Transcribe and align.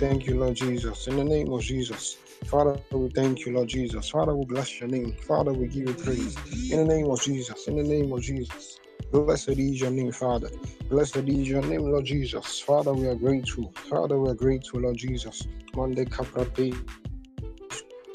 thank 0.00 0.26
you, 0.26 0.40
Lord 0.40 0.56
Jesus. 0.56 1.06
In 1.08 1.16
the 1.16 1.24
name 1.24 1.52
of 1.52 1.62
Jesus. 1.62 2.16
Father, 2.46 2.80
we 2.92 3.08
thank 3.10 3.46
you, 3.46 3.52
Lord 3.54 3.68
Jesus. 3.68 4.10
Father, 4.10 4.34
we 4.34 4.46
bless 4.46 4.80
your 4.80 4.88
name. 4.88 5.14
Father, 5.28 5.52
we 5.52 5.68
give 5.68 5.88
you 5.88 5.94
praise. 5.94 6.36
In 6.72 6.88
the 6.88 6.94
name 6.94 7.10
of 7.10 7.22
Jesus. 7.22 7.68
In 7.68 7.76
the 7.76 7.84
name 7.84 8.12
of 8.12 8.22
Jesus. 8.22 8.80
Blessed 9.12 9.50
is 9.50 9.80
your 9.82 9.90
name, 9.90 10.12
Father. 10.12 10.50
Blessed 10.88 11.18
is 11.18 11.48
your 11.48 11.62
name, 11.62 11.82
Lord 11.82 12.06
Jesus. 12.06 12.60
Father, 12.60 12.94
we 12.94 13.08
are 13.08 13.14
grateful. 13.14 13.72
Father, 13.90 14.18
we 14.18 14.30
are 14.30 14.34
grateful, 14.34 14.80
Lord 14.80 14.96
Jesus. 14.96 15.46
Monday 15.76 16.06
Caprate. 16.06 16.74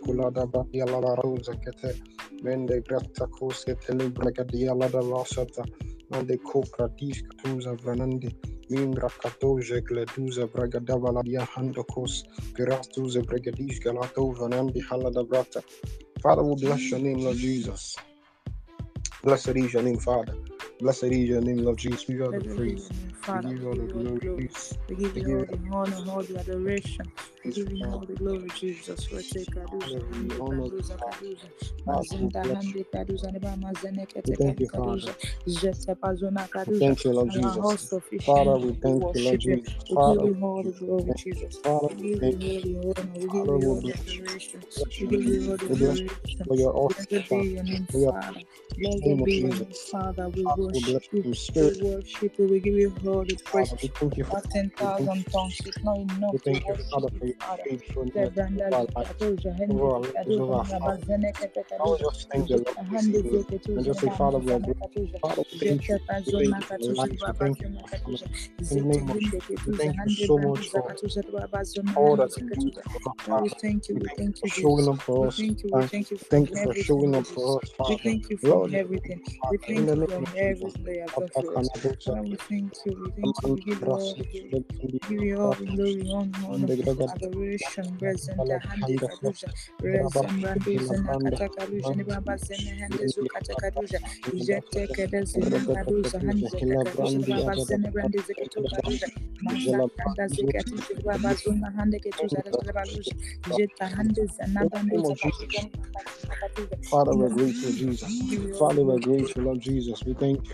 Kulada 0.03 0.51
Lada 4.75 4.97
Rosata. 4.99 5.65
Mande 6.11 6.37
Copra 6.43 6.89
Disca 6.89 7.29
Tuza 7.43 7.75
Vranandi. 7.75 8.35
Mimbra 8.71 9.09
Katoja 9.09 9.81
Gleduza 9.81 10.47
Bragadava 10.47 11.11
Ladia 11.11 11.45
Handokos. 11.55 12.23
Gerastuza 12.55 13.21
Bragadish 13.23 13.79
Galato 13.81 14.33
Vanandi 14.35 14.81
Halada 14.89 15.23
Brata. 15.27 15.63
Father, 16.21 16.43
we 16.43 16.55
bless 16.55 16.91
your 16.91 16.99
name, 17.01 17.19
Lord 17.19 17.37
Jesus. 17.37 17.97
Blessed 19.23 19.57
is 19.57 19.73
your 19.73 19.83
name, 19.83 19.99
Father. 19.99 20.35
Blessed 20.79 21.05
is 21.05 21.29
your 21.29 21.41
name, 21.41 21.57
Lord 21.59 21.79
Jesus. 21.79 22.07
We 22.07 22.15
give 22.15 22.19
you 22.21 22.25
all 22.27 22.33
the 22.33 22.43
praise. 22.43 22.91
We 23.33 23.39
give 23.41 23.61
you 23.61 23.67
all 23.69 23.75
the 23.75 23.87
glory. 23.87 24.51
We 24.89 24.95
give 24.95 25.17
you 25.17 25.39
all 25.39 25.45
the 25.45 25.59
honor, 25.73 26.11
all 26.11 26.23
the 26.23 26.39
adoration. 26.39 27.11
We 27.45 27.51
give 27.51 27.71
you 27.71 27.87
all 27.91 28.05
the 28.05 28.15
glory, 28.15 28.49
Jesus. 28.59 29.09
We 29.11 29.23
take 29.23 29.49
Kaduza, 29.55 29.99
Kaduza, 30.49 30.97
Kaduza, 30.99 31.47
Mazinda 31.87 32.45
Hande 32.53 32.85
Kaduza, 32.93 33.31
Neba 33.33 33.57
Mazene 33.57 34.07
Kete 34.07 34.37
Kaduza, 34.67 35.15
Jete 35.47 35.95
Pazona 35.97 36.47
Kaduza. 36.49 36.79
Thank 36.79 37.05
you, 37.05 37.13
Lord 37.13 37.31
Jesus. 37.31 37.89
Father, 38.25 38.57
we 38.57 38.73
thank 38.83 39.05
you, 39.13 39.21
Lord. 39.21 39.41
Jesus. 39.41 39.73
We 39.89 39.95
Father, 39.95 40.23
give 40.23 40.23
you 40.23 40.37
all 40.43 40.63
the 40.63 40.71
glory, 40.71 41.13
Jesus. 41.15 41.59
Father, 41.63 41.89
We 41.99 42.07
thank 42.19 42.35
you 42.43 42.51
all 42.51 42.61
the 42.61 42.77
honor. 43.01 43.13
We 43.19 43.29
Father, 43.29 43.57
we 43.59 43.67
all 43.67 43.81
the 43.81 43.93
bless 43.93 44.07
you. 44.07 44.13
adoration. 44.13 44.63
We 44.99 45.07
give 45.07 45.25
you 45.25 45.51
all 45.51 45.57
the 45.57 45.67
We 45.69 45.75
bless 45.77 45.97
you 45.99 46.03
adoration. 46.03 46.47
for 46.47 46.55
your 46.57 46.75
Blessed 46.87 47.09
awesome 47.09 47.17
be 47.29 47.37
your 47.55 47.63
name, 47.63 47.87
We 47.93 48.05
are 48.07 48.13
Father. 48.21 48.41
in 49.01 49.17
the 49.17 49.17
Blessed 49.17 49.23
be 49.25 49.33
your 49.35 49.55
name, 49.55 49.67
Jesus. 49.73 49.89
Father. 49.91 50.29
We 50.29 50.43
Father, 50.43 50.63
we 50.63 50.64
worship 50.71 51.03
you 51.13 51.23
you. 51.23 51.25
in 51.25 51.35
We 51.59 51.73
spirit. 51.73 51.81
worship 51.81 52.33
you. 52.39 52.47
We 52.47 52.59
give 52.61 52.75
you 52.75 52.93
all 53.07 53.25
the 53.25 53.35
praise. 53.45 53.71
Father, 53.71 53.77
we 53.81 53.89
thank 53.89 54.17
you 54.17 54.25
for 54.25 54.33
Not 54.33 54.49
ten 54.51 54.71
we 54.79 54.87
thank 54.87 54.99
you. 54.99 55.09
thousand 55.09 55.25
tongues. 55.31 55.61
It's 55.65 55.83
not 55.83 55.97
enough 55.99 56.33
We 56.33 56.39
thank 56.39 56.67
you, 56.67 56.75
Father, 56.91 57.09
for 57.19 57.25
your 57.27 57.35
faithfulness 57.63 58.15
Zebranda 58.15 58.71
over 58.71 58.75
our 58.77 58.87
lives, 58.95 59.11
zikadoja 59.13 59.53
hende 59.59 59.83
over 59.83 59.95
our 59.95 60.01
lives, 60.01 60.15
zikadoja 60.17 60.37
over 60.37 60.53
our 60.55 60.65
naba 60.69 60.97
family. 60.97 61.05
zene 61.07 61.33
kete 61.33 61.63
I 61.79 61.87
just 61.99 62.29
thank 62.31 62.47
the 62.49 62.57
Lord 62.57 62.77
zita 62.77 62.83
this 62.91 63.09
hande 63.13 63.19
evening 63.19 63.45
and 63.75 63.85
just 63.85 64.01
say, 64.01 64.09
Father, 64.09 64.39
we 64.39 64.53
are 64.53 64.59
grateful. 64.59 64.83
Father, 65.21 65.43
we 65.51 65.59
thank 65.67 65.89
you. 65.89 65.95
We 66.25 66.33
thank 66.37 66.57
you 66.57 66.63
for 66.67 66.75
our. 66.75 66.87
We 66.87 66.95
thank 66.95 67.03
you 67.03 67.11
zene 67.11 67.19
for 67.19 67.27
our 67.27 67.35
family. 67.35 67.57
katuja 67.91 68.27
In 68.59 68.67
the 68.77 68.81
name 68.83 69.11
of 69.11 69.19
Jesus, 69.19 69.43
we 69.49 69.73
thank 69.77 69.97
you 70.05 70.09
so 70.11 70.39
much 70.39 70.69
for 70.69 70.97
zakatuja 70.97 71.23
baba 71.31 71.65
zona 71.65 71.93
all 71.95 72.17
that 72.17 72.39
you 72.39 72.49
do 72.49 72.71
for 73.25 73.35
us, 73.43 73.43
we 73.43 73.49
thank 73.49 73.89
you, 73.89 73.97
thank 74.17 74.43
you 74.43 74.49
for 74.49 74.49
showing 74.49 74.89
up 74.89 75.01
for 75.01 75.27
us. 75.27 75.45
thank 75.45 75.63
you, 75.63 75.83
thank 75.89 76.11
you 76.11 76.17
for 76.17 76.29
thank 76.31 76.51
you 76.51 76.57
for 76.57 76.73
everything, 76.73 76.75
showing 76.75 77.15
up 77.15 77.27
for 77.27 77.61
us, 77.61 77.71
We 77.87 77.97
Father. 77.97 77.97
thank 77.97 78.29
you 78.29 78.37
for 78.37 78.57
Lord, 78.57 78.71
we 78.71 78.79
thank 78.79 79.05
you, 79.05 79.11
everything. 79.11 79.21
We 79.49 79.57
thank 79.57 79.93
you 79.95 80.01
for 80.07 80.13
everything 80.13 80.54
that 80.61 80.73
you 80.81 80.93
have 81.01 81.57
us. 81.57 81.69
Lord, 82.07 82.27
we 82.29 82.37
thank 82.37 82.73
you, 82.85 82.93
we 82.93 83.11
thank 83.11 83.43
you, 83.43 83.53
we 83.53 83.61
give 83.61 83.81
you 83.81 83.93
all 83.95 84.15
the 84.15 84.25
glory. 84.25 84.65
Give 85.09 85.21
you 85.21 85.41
all 85.41 85.55
the 85.55 85.65
glory, 85.67 86.09
honor, 86.11 86.47
honor, 86.47 86.69
adoration, 87.11 87.97
present, 87.99 88.37
Bala, 88.37 88.59
kaduja, 89.07 89.49
Braba, 89.93 90.23
zena 90.77 91.15
kata 91.19 91.49
kaduja, 91.49 91.95
nibaba 91.95 92.37
zene 92.37 92.71
hande 92.81 93.07
zu 93.07 93.25
kaduja, 93.25 93.99
jete 94.33 94.87
kede 94.87 95.25
zene 95.25 95.61
kaduza, 95.73 96.19
hande 96.21 96.49
kaduja, 96.51 96.93
Hilabrandi, 96.93 97.27
nibaba 97.27 97.55
Agada, 97.57 97.79
zeketu 98.21 98.63
kaduja, 98.63 99.07
Jela 99.63 99.87
mazakanda 99.95 100.27
Brandi, 100.27 100.35
zekatu, 100.35 100.77
zuna 101.43 101.71
hande 101.71 101.99
ketuza, 101.99 102.41
rebaluja, 102.67 103.13
jeta 103.49 103.87
hande 103.89 104.25
zana 104.27 104.65
In 104.65 104.69
the 104.69 104.77
bandu 104.77 104.97
name 104.97 105.05
of 105.05 105.15
zakatuja, 105.17 105.61
Jesus. 105.61 105.63
nibaba 105.63 106.01
zakatuja. 106.21 106.77
Father, 106.89 107.15
we're 107.15 107.29
grateful, 107.29 107.71
Jesus, 107.73 107.73
Jesus. 107.73 108.23
give 108.29 108.43
you 108.43 108.57
all 108.57 108.67
the 108.67 108.75
Father, 108.75 108.83
we're 108.83 108.99
grateful, 108.99 109.43
Lord 109.43 109.61
Jesus. 109.61 110.03
We 110.05 110.13
thank 110.15 110.39
you 110.43 110.44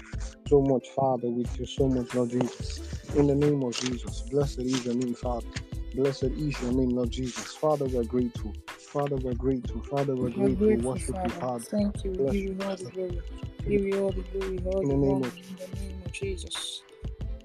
so 0.47 0.61
much, 0.61 0.89
Father. 0.95 1.29
with 1.29 1.59
you 1.59 1.65
so 1.65 1.87
much, 1.89 2.13
Lord 2.13 2.31
Jesus. 2.31 2.81
In 3.15 3.27
the 3.27 3.35
name 3.35 3.63
of 3.63 3.75
Jesus. 3.75 4.23
Blessed 4.31 4.59
is 4.59 4.85
your 4.85 4.95
name, 4.95 5.15
Father. 5.15 5.47
Blessed 5.95 6.23
is 6.25 6.61
your 6.61 6.71
name, 6.73 6.91
Lord 6.91 7.11
Jesus. 7.11 7.55
Father, 7.55 7.85
we're 7.87 8.03
grateful. 8.03 8.53
Father, 8.93 9.17
we're 9.17 9.35
grateful. 9.35 9.81
Father, 9.83 10.15
we're 10.15 10.29
We 10.35 10.49
grateful. 10.49 10.55
grateful, 10.55 10.99
Worship 10.99 11.17
you, 11.23 11.31
Father. 11.31 11.41
Father. 11.41 11.65
Thank 11.71 12.03
you. 12.03 12.11
We 12.11 12.19
Bless 12.19 12.33
give 12.33 12.35
you, 12.35 12.57
all 12.63 12.75
the 12.77 12.85
Father. 12.85 12.91
glory. 12.93 13.21
Give 13.67 13.83
you 13.85 13.99
all 14.03 14.11
the 14.11 14.23
glory, 14.23 14.61
all 14.65 14.83
In 14.83 14.89
the 14.89 14.95
name 14.97 15.23
of 15.23 15.33
in 15.49 15.57
the 15.57 15.67
name 15.81 16.03
of 16.05 16.11
Jesus. 16.13 16.83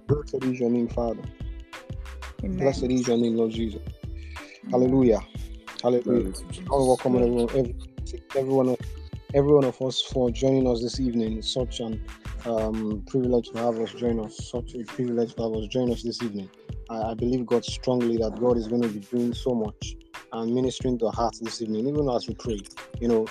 Blessed 0.08 0.44
is 0.44 0.60
your 0.60 0.70
name, 0.70 0.88
Father. 0.88 1.22
Blessed 2.58 2.84
is 2.84 3.08
your 3.08 3.18
name, 3.18 3.36
Lord 3.36 3.52
Jesus. 3.52 3.82
Amen. 4.64 4.72
Hallelujah. 4.72 5.20
Hallelujah. 5.82 6.32
I 6.70 6.74
want 6.74 6.82
to 6.82 6.86
welcome 6.86 7.16
everyone, 7.16 7.48
every, 7.54 7.76
everyone, 8.36 8.76
every 9.34 9.66
of 9.68 9.82
us 9.82 10.02
for 10.02 10.30
joining 10.30 10.68
us 10.68 10.82
this 10.82 11.00
evening. 11.00 11.38
It's 11.38 11.52
such 11.52 11.80
an 11.80 12.00
um, 12.46 13.02
privilege 13.06 13.50
to 13.50 13.58
have 13.58 13.78
us 13.80 13.92
join 13.92 14.24
us. 14.24 14.50
Such 14.50 14.74
a 14.74 14.84
privilege 14.84 15.34
to 15.34 15.42
have 15.42 15.52
us 15.52 15.66
join 15.66 15.90
us 15.92 16.02
this 16.02 16.22
evening. 16.22 16.48
I, 16.88 17.10
I 17.10 17.14
believe 17.14 17.46
God 17.46 17.64
strongly 17.64 18.16
that 18.18 18.38
God 18.40 18.56
is 18.56 18.68
going 18.68 18.82
to 18.82 18.88
be 18.88 19.00
doing 19.00 19.34
so 19.34 19.50
much 19.50 19.96
and 20.32 20.54
ministering 20.54 20.98
to 20.98 21.06
our 21.06 21.12
hearts 21.12 21.40
this 21.40 21.60
evening, 21.62 21.88
even 21.88 22.08
as 22.08 22.28
we 22.28 22.34
pray. 22.34 22.60
You 23.00 23.08
know, 23.08 23.26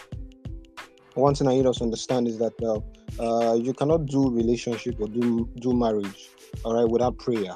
one 1.13 1.33
thing 1.33 1.47
I 1.47 1.53
need 1.53 1.65
us 1.65 1.77
to 1.77 1.83
understand 1.83 2.27
is 2.27 2.37
that 2.39 2.53
uh, 2.61 2.79
uh, 3.21 3.55
you 3.55 3.73
cannot 3.73 4.05
do 4.05 4.29
relationship 4.29 4.99
or 4.99 5.07
do 5.07 5.49
do 5.59 5.73
marriage, 5.73 6.29
all 6.63 6.75
right, 6.75 6.89
without 6.89 7.17
prayer, 7.17 7.53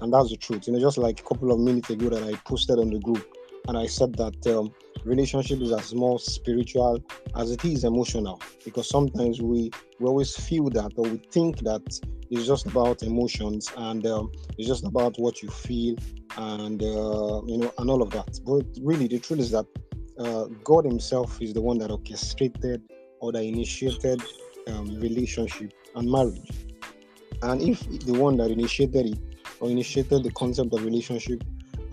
and 0.00 0.12
that's 0.12 0.30
the 0.30 0.36
truth. 0.36 0.66
You 0.66 0.74
know, 0.74 0.80
just 0.80 0.98
like 0.98 1.20
a 1.20 1.22
couple 1.22 1.50
of 1.52 1.60
minutes 1.60 1.90
ago 1.90 2.10
that 2.10 2.22
I 2.22 2.36
posted 2.46 2.78
on 2.78 2.90
the 2.90 2.98
group, 3.00 3.26
and 3.68 3.78
I 3.78 3.86
said 3.86 4.14
that 4.16 4.46
um, 4.46 4.72
relationship 5.04 5.60
is 5.60 5.72
as 5.72 5.94
more 5.94 6.18
spiritual 6.18 7.02
as 7.36 7.50
it 7.50 7.64
is 7.64 7.84
emotional, 7.84 8.40
because 8.64 8.88
sometimes 8.88 9.40
we 9.40 9.70
we 9.98 10.06
always 10.06 10.34
feel 10.36 10.70
that 10.70 10.92
or 10.96 11.04
we 11.04 11.18
think 11.30 11.58
that 11.60 11.82
it's 12.30 12.46
just 12.46 12.66
about 12.66 13.02
emotions 13.02 13.70
and 13.76 14.06
um, 14.06 14.30
it's 14.56 14.68
just 14.68 14.84
about 14.84 15.18
what 15.18 15.42
you 15.42 15.50
feel 15.50 15.96
and 16.36 16.82
uh, 16.82 17.42
you 17.46 17.58
know 17.58 17.72
and 17.78 17.90
all 17.90 18.02
of 18.02 18.10
that. 18.10 18.38
But 18.44 18.66
really, 18.82 19.08
the 19.08 19.18
truth 19.18 19.40
is 19.40 19.50
that 19.50 19.66
uh, 20.18 20.44
God 20.64 20.84
Himself 20.84 21.40
is 21.40 21.52
the 21.52 21.60
one 21.60 21.78
that 21.78 21.90
orchestrated 21.90 22.82
or 23.20 23.32
that 23.32 23.42
initiated 23.42 24.22
um, 24.68 24.98
relationship 25.00 25.72
and 25.94 26.10
marriage. 26.10 26.50
And 27.42 27.62
if 27.62 27.80
the 28.00 28.12
one 28.12 28.36
that 28.36 28.50
initiated 28.50 29.06
it 29.06 29.18
or 29.60 29.70
initiated 29.70 30.22
the 30.24 30.30
concept 30.32 30.72
of 30.74 30.84
relationship 30.84 31.42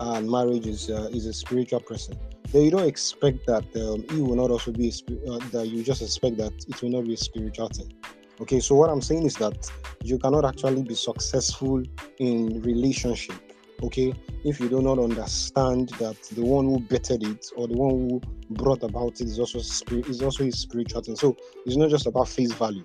and 0.00 0.30
marriage 0.30 0.66
is 0.66 0.90
uh, 0.90 1.08
is 1.12 1.26
a 1.26 1.32
spiritual 1.32 1.80
person, 1.80 2.16
then 2.52 2.62
you 2.62 2.70
don't 2.70 2.86
expect 2.86 3.46
that 3.46 3.64
um, 3.76 4.04
he 4.10 4.22
will 4.22 4.36
not 4.36 4.50
also 4.50 4.72
be 4.72 4.88
uh, 5.28 5.38
that 5.52 5.68
you 5.68 5.82
just 5.82 6.02
expect 6.02 6.38
that 6.38 6.52
it 6.66 6.80
will 6.82 6.90
not 6.90 7.04
be 7.04 7.14
a 7.14 7.16
spiritual 7.16 7.68
thing. 7.68 7.92
Okay, 8.40 8.60
so 8.60 8.74
what 8.74 8.88
I'm 8.88 9.02
saying 9.02 9.26
is 9.26 9.34
that 9.36 9.70
you 10.02 10.18
cannot 10.18 10.44
actually 10.44 10.82
be 10.82 10.94
successful 10.94 11.82
in 12.18 12.62
relationship. 12.62 13.36
Okay, 13.82 14.12
if 14.44 14.60
you 14.60 14.68
do 14.68 14.80
not 14.80 14.98
understand 14.98 15.90
that 16.00 16.20
the 16.32 16.42
one 16.42 16.64
who 16.64 16.80
bettered 16.80 17.22
it 17.22 17.46
or 17.56 17.68
the 17.68 17.76
one 17.76 17.90
who 17.90 18.20
brought 18.50 18.82
about 18.82 19.20
it 19.20 19.28
is 19.28 19.38
also 19.38 19.60
spirit 19.60 20.08
is 20.08 20.22
also 20.22 20.44
a 20.44 20.52
spiritual 20.52 21.02
thing. 21.02 21.16
So 21.16 21.36
it's 21.66 21.76
not 21.76 21.90
just 21.90 22.06
about 22.06 22.28
face 22.28 22.52
value. 22.52 22.84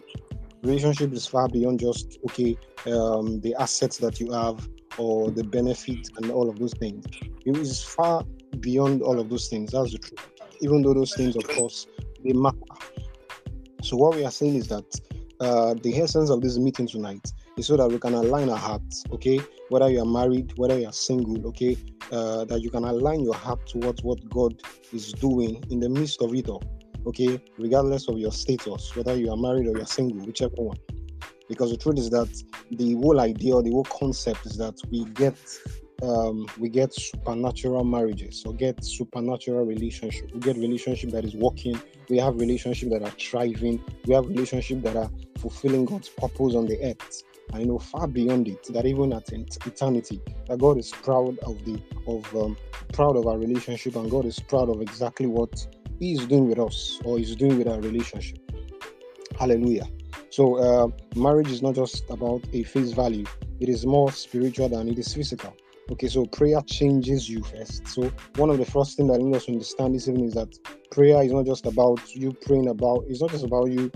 Relationship 0.64 1.14
is 1.14 1.26
far 1.26 1.48
beyond 1.50 1.80
just 1.80 2.18
okay 2.26 2.58
um, 2.88 3.40
the 3.42 3.56
assets 3.60 3.98
that 4.00 4.20
you 4.20 4.32
have 4.32 4.68
or 4.98 5.32
the 5.32 5.44
benefit 5.44 6.10
and 6.18 6.32
all 6.32 6.50
of 6.50 6.60
those 6.60 6.74
things. 6.74 7.06
It 7.46 7.58
is 7.58 7.84
far 7.84 8.24
beyond 8.60 9.02
all 9.02 9.20
of 9.20 9.30
those 9.30 9.48
things. 9.48 9.72
That's 9.72 9.92
the 9.92 9.98
truth. 9.98 10.26
Even 10.62 10.82
though 10.82 10.94
those 10.94 11.16
things, 11.16 11.36
of 11.36 11.48
course, 11.48 11.88
they 12.24 12.34
matter. 12.34 12.58
So 13.82 13.98
what 13.98 14.16
we 14.16 14.24
are 14.26 14.32
saying 14.32 14.56
is 14.56 14.68
that 14.68 14.86
uh, 15.40 15.74
the 15.74 16.00
essence 16.00 16.30
of 16.30 16.42
this 16.42 16.58
meeting 16.58 16.88
tonight 16.88 17.32
is 17.58 17.68
so 17.68 17.76
that 17.78 17.88
we 17.90 18.00
can 18.00 18.14
align 18.14 18.50
our 18.50 18.58
hearts. 18.58 19.04
Okay, 19.12 19.42
whether 19.70 19.90
you 19.90 20.02
are 20.02 20.06
married, 20.06 20.54
whether 20.56 20.80
you 20.80 20.88
are 20.88 20.94
single. 20.94 21.46
Okay, 21.48 21.78
uh, 22.12 22.46
that 22.46 22.62
you 22.62 22.70
can 22.70 22.86
align 22.86 23.22
your 23.22 23.34
heart 23.34 23.66
towards 23.68 24.04
what 24.04 24.28
God 24.30 24.62
is 24.94 25.12
doing 25.14 25.64
in 25.70 25.80
the 25.80 25.90
midst 25.90 26.22
of 26.22 26.34
it 26.34 26.48
all. 26.48 26.64
Okay, 27.06 27.42
regardless 27.58 28.08
of 28.08 28.18
your 28.18 28.32
status, 28.32 28.96
whether 28.96 29.16
you 29.16 29.30
are 29.32 29.38
married 29.38 29.68
or 29.68 29.76
you're 29.76 29.86
single, 29.86 30.26
whichever 30.26 30.56
one. 30.56 30.78
Because 31.50 31.72
the 31.72 31.78
truth 31.78 32.00
is 32.00 32.10
that 32.12 32.30
the 32.72 32.94
whole 32.96 33.20
idea 33.20 33.62
the 33.62 33.72
whole 33.72 33.84
concept 33.84 34.46
is 34.46 34.58
that 34.58 34.80
we 34.90 35.04
get 35.06 35.36
um, 36.04 36.46
we 36.60 36.70
get 36.70 36.94
supernatural 36.94 37.84
marriages 37.86 38.44
or 38.46 38.54
get 38.54 38.84
supernatural 38.84 39.66
relationship. 39.66 40.32
We 40.34 40.40
get 40.42 40.58
relationship 40.58 41.12
that 41.12 41.24
is 41.24 41.34
working. 41.34 41.80
We 42.10 42.18
have 42.18 42.36
relationship 42.36 42.90
that 42.90 43.04
are 43.04 43.12
thriving. 43.12 43.82
We 44.06 44.14
have 44.14 44.28
relationship 44.28 44.82
that 44.82 44.98
are 44.98 45.10
fulfilling 45.38 45.86
God's 45.86 46.10
purpose 46.10 46.56
on 46.56 46.68
the 46.68 46.78
earth. 46.84 47.24
And 47.54 47.62
you 47.62 47.68
know, 47.68 47.80
far 47.80 48.08
beyond 48.08 48.48
it, 48.48 48.64
that 48.74 48.86
even 48.86 49.14
at 49.14 49.32
eternity, 49.32 50.22
that 50.48 50.60
God 50.60 50.78
is 50.78 50.92
proud 50.92 51.40
of 51.40 51.64
the 51.66 51.82
of 52.08 52.36
um, 52.36 52.58
proud 52.92 53.16
of 53.16 53.28
our 53.28 53.38
relationship, 53.38 53.96
and 53.96 54.10
God 54.10 54.26
is 54.26 54.40
proud 54.40 54.70
of 54.70 54.82
exactly 54.82 55.28
what 55.28 55.68
He 56.00 56.14
is 56.14 56.26
doing 56.26 56.50
with 56.50 56.60
us 56.60 57.00
or 57.06 57.20
is 57.20 57.36
doing 57.36 57.58
with 57.58 57.68
our 57.68 57.80
relationship. 57.80 58.40
Hallelujah. 59.38 59.88
So, 60.30 60.56
uh, 60.56 60.88
marriage 61.16 61.52
is 61.52 61.62
not 61.62 61.76
just 61.76 62.10
about 62.10 62.44
a 62.54 62.64
face 62.64 62.92
value; 62.92 63.26
it 63.60 63.70
is 63.70 63.86
more 63.86 64.12
spiritual 64.12 64.70
than 64.70 64.88
it 64.88 64.98
is 64.98 65.14
physical. 65.14 65.54
Okay, 65.92 66.08
so 66.08 66.26
prayer 66.26 66.62
changes 66.62 67.30
you 67.30 67.44
first. 67.44 67.88
So 67.88 68.12
one 68.38 68.50
of 68.50 68.58
the 68.58 68.66
first 68.66 68.96
things 68.96 69.12
that 69.12 69.20
you 69.20 69.32
to 69.32 69.52
understand 69.52 69.94
this 69.94 70.08
evening 70.08 70.28
is 70.28 70.34
that 70.34 70.58
prayer 70.92 71.22
is 71.22 71.34
not 71.34 71.46
just 71.46 71.66
about 71.66 72.16
you 72.16 72.32
praying 72.32 72.70
about. 72.70 73.04
It's 73.08 73.22
not 73.22 73.32
just 73.32 73.44
about 73.44 73.70
you 73.70 73.92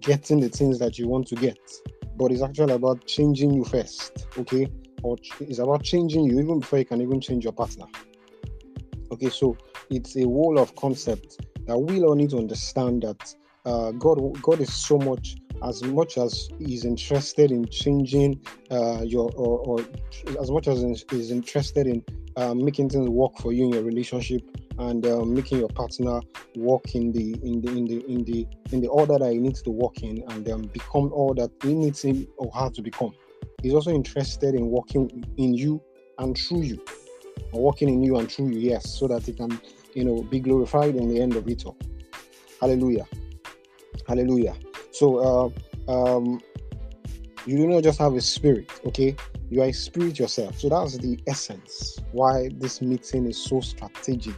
getting 0.00 0.40
the 0.40 0.48
things 0.48 0.78
that 0.78 0.98
you 0.98 1.06
want 1.06 1.26
to 1.28 1.34
get, 1.34 1.58
but 2.16 2.32
it's 2.32 2.42
actually 2.42 2.72
about 2.72 3.06
changing 3.06 3.52
you 3.52 3.64
first. 3.64 4.26
Okay, 4.38 4.68
or 5.02 5.16
it's 5.40 5.58
about 5.58 5.82
changing 5.82 6.24
you 6.24 6.40
even 6.40 6.60
before 6.60 6.78
you 6.78 6.86
can 6.86 7.02
even 7.02 7.20
change 7.20 7.44
your 7.44 7.52
partner. 7.52 7.86
Okay, 9.12 9.28
so 9.28 9.56
it's 9.90 10.16
a 10.16 10.26
wall 10.26 10.58
of 10.58 10.74
concept 10.76 11.40
that 11.66 11.78
we 11.78 12.02
all 12.02 12.14
need 12.14 12.30
to 12.30 12.38
understand 12.38 13.02
that 13.02 13.34
uh, 13.66 13.90
God, 13.92 14.18
God 14.40 14.60
is 14.60 14.72
so 14.72 14.96
much 14.96 15.36
as 15.62 15.82
much 15.82 16.18
as 16.18 16.48
he's 16.58 16.84
interested 16.84 17.50
in 17.50 17.66
changing 17.68 18.40
uh, 18.70 19.02
your 19.02 19.30
or, 19.36 19.58
or, 19.60 19.84
as 20.40 20.50
much 20.50 20.68
as 20.68 21.04
he's 21.10 21.30
interested 21.30 21.86
in 21.86 22.04
uh, 22.36 22.54
making 22.54 22.88
things 22.88 23.08
work 23.08 23.36
for 23.38 23.52
you 23.52 23.64
in 23.64 23.72
your 23.72 23.82
relationship 23.82 24.42
and 24.78 25.06
uh, 25.06 25.24
making 25.24 25.58
your 25.58 25.68
partner 25.68 26.20
work 26.56 26.94
in 26.94 27.12
the 27.12 27.32
in 27.42 27.60
the 27.60 27.70
in 27.70 27.84
the 27.84 28.06
in 28.06 28.24
the 28.24 28.46
in 28.72 28.80
the 28.80 28.88
order 28.88 29.18
that 29.18 29.32
he 29.32 29.38
needs 29.38 29.62
to 29.62 29.70
work 29.70 30.02
in 30.02 30.22
and 30.28 30.48
um, 30.48 30.62
become 30.72 31.12
all 31.12 31.34
that 31.34 31.50
he 31.62 31.74
needs 31.74 32.02
him 32.02 32.26
or 32.36 32.50
her 32.52 32.70
to 32.70 32.82
become. 32.82 33.12
He's 33.62 33.74
also 33.74 33.90
interested 33.90 34.54
in 34.54 34.68
working 34.68 35.24
in 35.36 35.54
you 35.54 35.82
and 36.18 36.36
through 36.36 36.62
you 36.62 36.84
or 37.52 37.62
working 37.62 37.88
in 37.88 38.02
you 38.04 38.16
and 38.16 38.30
through 38.30 38.50
you 38.50 38.58
yes 38.58 38.98
so 38.98 39.08
that 39.08 39.24
he 39.24 39.32
can 39.32 39.60
you 39.94 40.04
know 40.04 40.22
be 40.22 40.38
glorified 40.38 40.94
in 40.94 41.08
the 41.08 41.20
end 41.20 41.34
of 41.34 41.48
it 41.48 41.64
all. 41.66 41.76
Hallelujah. 42.60 43.06
Hallelujah 44.06 44.56
so 44.90 45.52
uh, 45.88 46.16
um, 46.16 46.40
you 47.46 47.56
do 47.56 47.66
not 47.66 47.82
just 47.82 47.98
have 47.98 48.14
a 48.14 48.20
spirit, 48.20 48.70
okay? 48.86 49.16
You 49.50 49.62
are 49.62 49.66
a 49.68 49.72
spirit 49.72 50.18
yourself. 50.18 50.58
So 50.58 50.68
that's 50.68 50.98
the 50.98 51.18
essence 51.26 51.98
why 52.12 52.50
this 52.58 52.82
meeting 52.82 53.26
is 53.26 53.38
so 53.42 53.60
strategic 53.60 54.36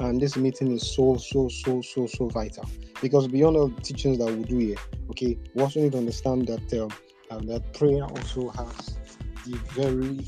and 0.00 0.20
this 0.20 0.36
meeting 0.36 0.72
is 0.72 0.94
so 0.94 1.16
so 1.16 1.48
so 1.48 1.80
so 1.80 2.06
so 2.06 2.28
vital 2.28 2.68
because 3.00 3.28
beyond 3.28 3.56
all 3.56 3.68
the 3.68 3.80
teachings 3.80 4.18
that 4.18 4.26
we 4.26 4.42
do 4.44 4.58
here 4.58 4.76
okay 5.10 5.38
we 5.54 5.62
also 5.62 5.80
need 5.80 5.92
to 5.92 5.98
understand 5.98 6.46
that 6.46 6.80
um, 6.80 6.90
uh, 7.30 7.38
that 7.38 7.72
prayer 7.74 8.04
also 8.04 8.48
has 8.50 8.98
the 9.46 9.56
very 9.72 10.18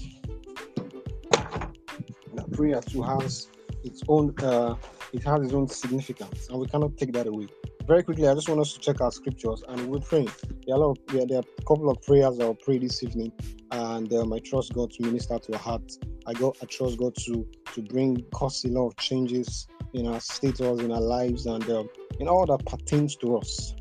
that 2.34 2.50
prayer 2.52 2.80
too 2.82 3.02
has 3.02 3.48
its 3.84 4.02
own 4.08 4.34
uh, 4.42 4.74
it 5.12 5.22
has 5.24 5.42
its 5.42 5.52
own 5.52 5.68
significance 5.68 6.48
and 6.48 6.58
we 6.58 6.66
cannot 6.66 6.96
take 6.96 7.12
that 7.12 7.26
away 7.26 7.46
very 7.86 8.02
quickly, 8.02 8.26
I 8.26 8.34
just 8.34 8.48
want 8.48 8.60
us 8.60 8.72
to 8.72 8.80
check 8.80 9.00
our 9.00 9.12
scriptures 9.12 9.62
and 9.68 9.88
we're 9.88 10.00
praying. 10.00 10.30
There 10.66 10.74
are, 10.74 10.78
a, 10.78 10.86
lot 10.86 10.98
of, 10.98 11.14
there, 11.14 11.26
there 11.26 11.38
are 11.38 11.44
a 11.58 11.62
couple 11.62 11.88
of 11.88 12.02
prayers 12.02 12.40
I'll 12.40 12.54
pray 12.54 12.78
this 12.78 13.02
evening, 13.02 13.32
and 13.70 14.12
um, 14.12 14.32
I 14.32 14.40
trust 14.40 14.74
God 14.74 14.90
to 14.92 15.02
minister 15.04 15.38
to 15.38 15.52
our 15.52 15.58
heart. 15.58 15.92
I 16.26 16.32
got 16.32 16.56
I 16.60 16.66
trust 16.66 16.98
God 16.98 17.14
to 17.26 17.46
to 17.74 17.82
bring 17.82 18.24
cause 18.34 18.64
a 18.64 18.68
lot 18.68 18.88
of 18.88 18.96
changes 18.96 19.68
in 19.94 20.06
our 20.06 20.18
status, 20.18 20.80
in 20.80 20.90
our 20.90 21.00
lives, 21.00 21.46
and 21.46 21.68
um, 21.70 21.88
in 22.18 22.26
all 22.26 22.44
that 22.46 22.66
pertains 22.66 23.14
to 23.16 23.36
us. 23.36 23.74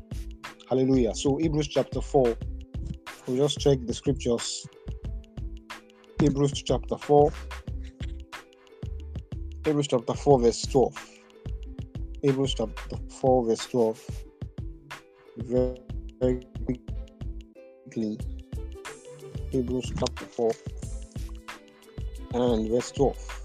Hallelujah. 0.68 1.14
So 1.14 1.36
Hebrews 1.38 1.68
chapter 1.68 2.00
four. 2.00 2.36
We'll 3.26 3.38
just 3.38 3.58
check 3.58 3.78
the 3.84 3.94
scriptures. 3.94 4.68
Hebrews 6.20 6.62
chapter 6.62 6.96
four. 6.96 7.32
Hebrews 9.64 9.88
chapter 9.88 10.14
four, 10.14 10.38
verse 10.38 10.62
twelve. 10.62 11.15
Hebrews 12.26 12.54
chapter 12.54 12.96
4, 13.20 13.44
verse 13.44 13.66
12. 13.66 14.10
Very, 15.36 15.76
very 16.20 16.40
quickly. 16.64 18.18
Hebrews 19.52 19.92
chapter 19.96 20.24
4 20.24 20.50
and 22.34 22.68
verse 22.68 22.90
12. 22.90 23.42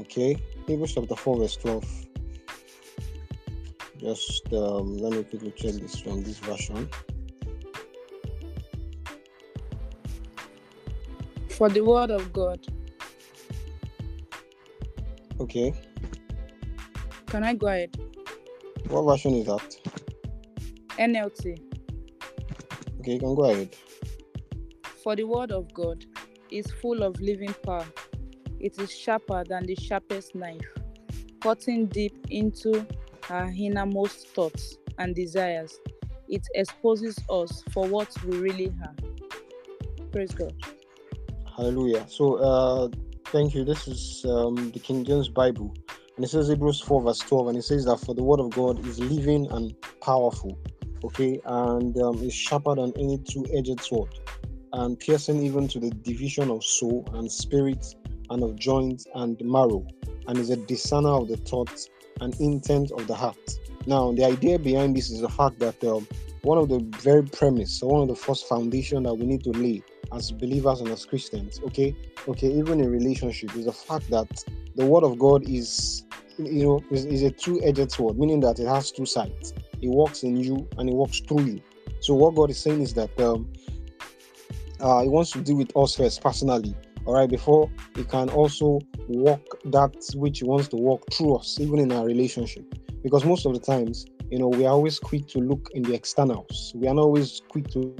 Okay, 0.00 0.36
Hebrews 0.66 0.92
chapter 0.92 1.16
4, 1.16 1.38
verse 1.38 1.56
12. 1.56 2.06
Just 3.96 4.52
um, 4.52 4.98
let 4.98 5.12
me 5.14 5.24
quickly 5.24 5.52
check 5.52 5.72
this 5.80 5.98
from 5.98 6.22
this 6.22 6.38
version. 6.40 6.90
For 11.56 11.70
the 11.70 11.80
word 11.80 12.10
of 12.10 12.34
God. 12.34 12.66
Okay. 15.40 15.72
Can 17.28 17.44
I 17.44 17.54
go 17.54 17.68
ahead? 17.68 17.96
What 18.88 19.04
version 19.04 19.32
is 19.36 19.46
that? 19.46 19.74
NLT. 20.98 21.58
Okay, 23.00 23.12
you 23.14 23.20
can 23.20 23.34
go 23.34 23.44
ahead. 23.44 23.74
For 25.02 25.16
the 25.16 25.24
word 25.24 25.50
of 25.50 25.72
God 25.72 26.04
is 26.50 26.66
full 26.82 27.02
of 27.02 27.18
living 27.22 27.54
power. 27.64 27.86
It 28.60 28.78
is 28.78 28.94
sharper 28.94 29.42
than 29.48 29.64
the 29.64 29.76
sharpest 29.76 30.34
knife, 30.34 30.60
cutting 31.40 31.86
deep 31.86 32.26
into 32.28 32.86
our 33.30 33.50
innermost 33.56 34.28
thoughts 34.28 34.76
and 34.98 35.14
desires. 35.14 35.78
It 36.28 36.46
exposes 36.54 37.18
us 37.30 37.64
for 37.72 37.88
what 37.88 38.10
we 38.26 38.36
really 38.36 38.74
are. 38.84 38.94
Praise 40.12 40.32
God. 40.32 40.52
Hallelujah. 41.56 42.04
So, 42.06 42.34
uh, 42.34 42.88
thank 43.28 43.54
you. 43.54 43.64
This 43.64 43.88
is 43.88 44.26
um, 44.28 44.72
the 44.72 44.78
King 44.78 45.06
James 45.06 45.30
Bible, 45.30 45.74
and 46.14 46.22
it 46.22 46.28
says 46.28 46.48
Hebrews 46.48 46.82
4, 46.82 47.00
verse 47.00 47.20
12, 47.20 47.48
and 47.48 47.56
it 47.56 47.62
says 47.62 47.86
that 47.86 47.96
for 47.96 48.14
the 48.14 48.22
word 48.22 48.40
of 48.40 48.50
God 48.50 48.86
is 48.86 49.00
living 49.00 49.50
and 49.50 49.74
powerful, 50.02 50.58
okay, 51.02 51.40
and 51.46 51.96
um, 51.96 52.22
is 52.22 52.34
sharper 52.34 52.74
than 52.74 52.92
any 52.98 53.16
two 53.16 53.46
edged 53.54 53.80
sword, 53.80 54.10
and 54.74 55.00
piercing 55.00 55.42
even 55.42 55.66
to 55.68 55.80
the 55.80 55.88
division 55.88 56.50
of 56.50 56.62
soul 56.62 57.08
and 57.14 57.32
spirit, 57.32 57.86
and 58.28 58.42
of 58.42 58.56
joints 58.56 59.06
and 59.14 59.40
marrow, 59.40 59.86
and 60.26 60.36
is 60.36 60.50
a 60.50 60.56
discerner 60.56 61.08
of 61.08 61.28
the 61.28 61.38
thoughts 61.38 61.88
and 62.20 62.38
intent 62.38 62.90
of 62.90 63.06
the 63.06 63.14
heart. 63.14 63.58
Now, 63.86 64.12
the 64.12 64.26
idea 64.26 64.58
behind 64.58 64.94
this 64.94 65.10
is 65.10 65.22
the 65.22 65.30
fact 65.30 65.58
that 65.60 65.82
um, 65.84 66.06
one 66.42 66.58
of 66.58 66.68
the 66.68 66.80
very 67.00 67.22
premise, 67.22 67.82
or 67.82 67.92
one 67.92 68.02
of 68.02 68.08
the 68.08 68.14
first 68.14 68.46
foundation 68.46 69.04
that 69.04 69.14
we 69.14 69.24
need 69.24 69.42
to 69.44 69.52
lay 69.52 69.82
as 70.12 70.30
believers 70.30 70.80
and 70.80 70.88
as 70.90 71.04
Christians, 71.04 71.60
okay, 71.64 71.94
okay, 72.28 72.52
even 72.52 72.80
in 72.80 72.90
relationship, 72.90 73.54
is 73.56 73.66
the 73.66 73.72
fact 73.72 74.10
that 74.10 74.44
the 74.74 74.86
word 74.86 75.04
of 75.04 75.18
God 75.18 75.48
is, 75.48 76.04
you 76.38 76.64
know, 76.64 76.80
is, 76.90 77.04
is 77.06 77.22
a 77.22 77.30
two-edged 77.30 77.90
sword, 77.90 78.18
meaning 78.18 78.40
that 78.40 78.58
it 78.58 78.66
has 78.66 78.90
two 78.90 79.06
sides. 79.06 79.52
It 79.80 79.88
works 79.88 80.22
in 80.22 80.36
you 80.36 80.68
and 80.78 80.88
it 80.88 80.94
works 80.94 81.20
through 81.20 81.44
you. 81.44 81.60
So 82.00 82.14
what 82.14 82.34
God 82.34 82.50
is 82.50 82.58
saying 82.58 82.82
is 82.82 82.94
that 82.94 83.18
um, 83.20 83.50
uh, 84.80 85.02
He 85.02 85.08
wants 85.08 85.32
to 85.32 85.40
deal 85.40 85.56
with 85.56 85.76
us 85.76 85.96
first 85.96 86.22
personally, 86.22 86.74
all 87.04 87.14
right, 87.14 87.28
before 87.28 87.70
He 87.94 88.04
can 88.04 88.28
also 88.30 88.80
work 89.08 89.44
that 89.66 89.94
which 90.14 90.40
He 90.40 90.44
wants 90.44 90.68
to 90.68 90.76
work 90.76 91.02
through 91.12 91.36
us, 91.36 91.58
even 91.60 91.78
in 91.78 91.92
our 91.92 92.04
relationship. 92.04 92.64
Because 93.02 93.24
most 93.24 93.46
of 93.46 93.54
the 93.54 93.60
times, 93.60 94.06
you 94.30 94.38
know, 94.38 94.48
we 94.48 94.66
are 94.66 94.72
always 94.72 94.98
quick 94.98 95.28
to 95.28 95.38
look 95.38 95.70
in 95.74 95.82
the 95.82 95.94
externals. 95.94 96.72
We 96.74 96.88
are 96.88 96.94
not 96.94 97.02
always 97.02 97.40
quick 97.48 97.68
to 97.68 97.96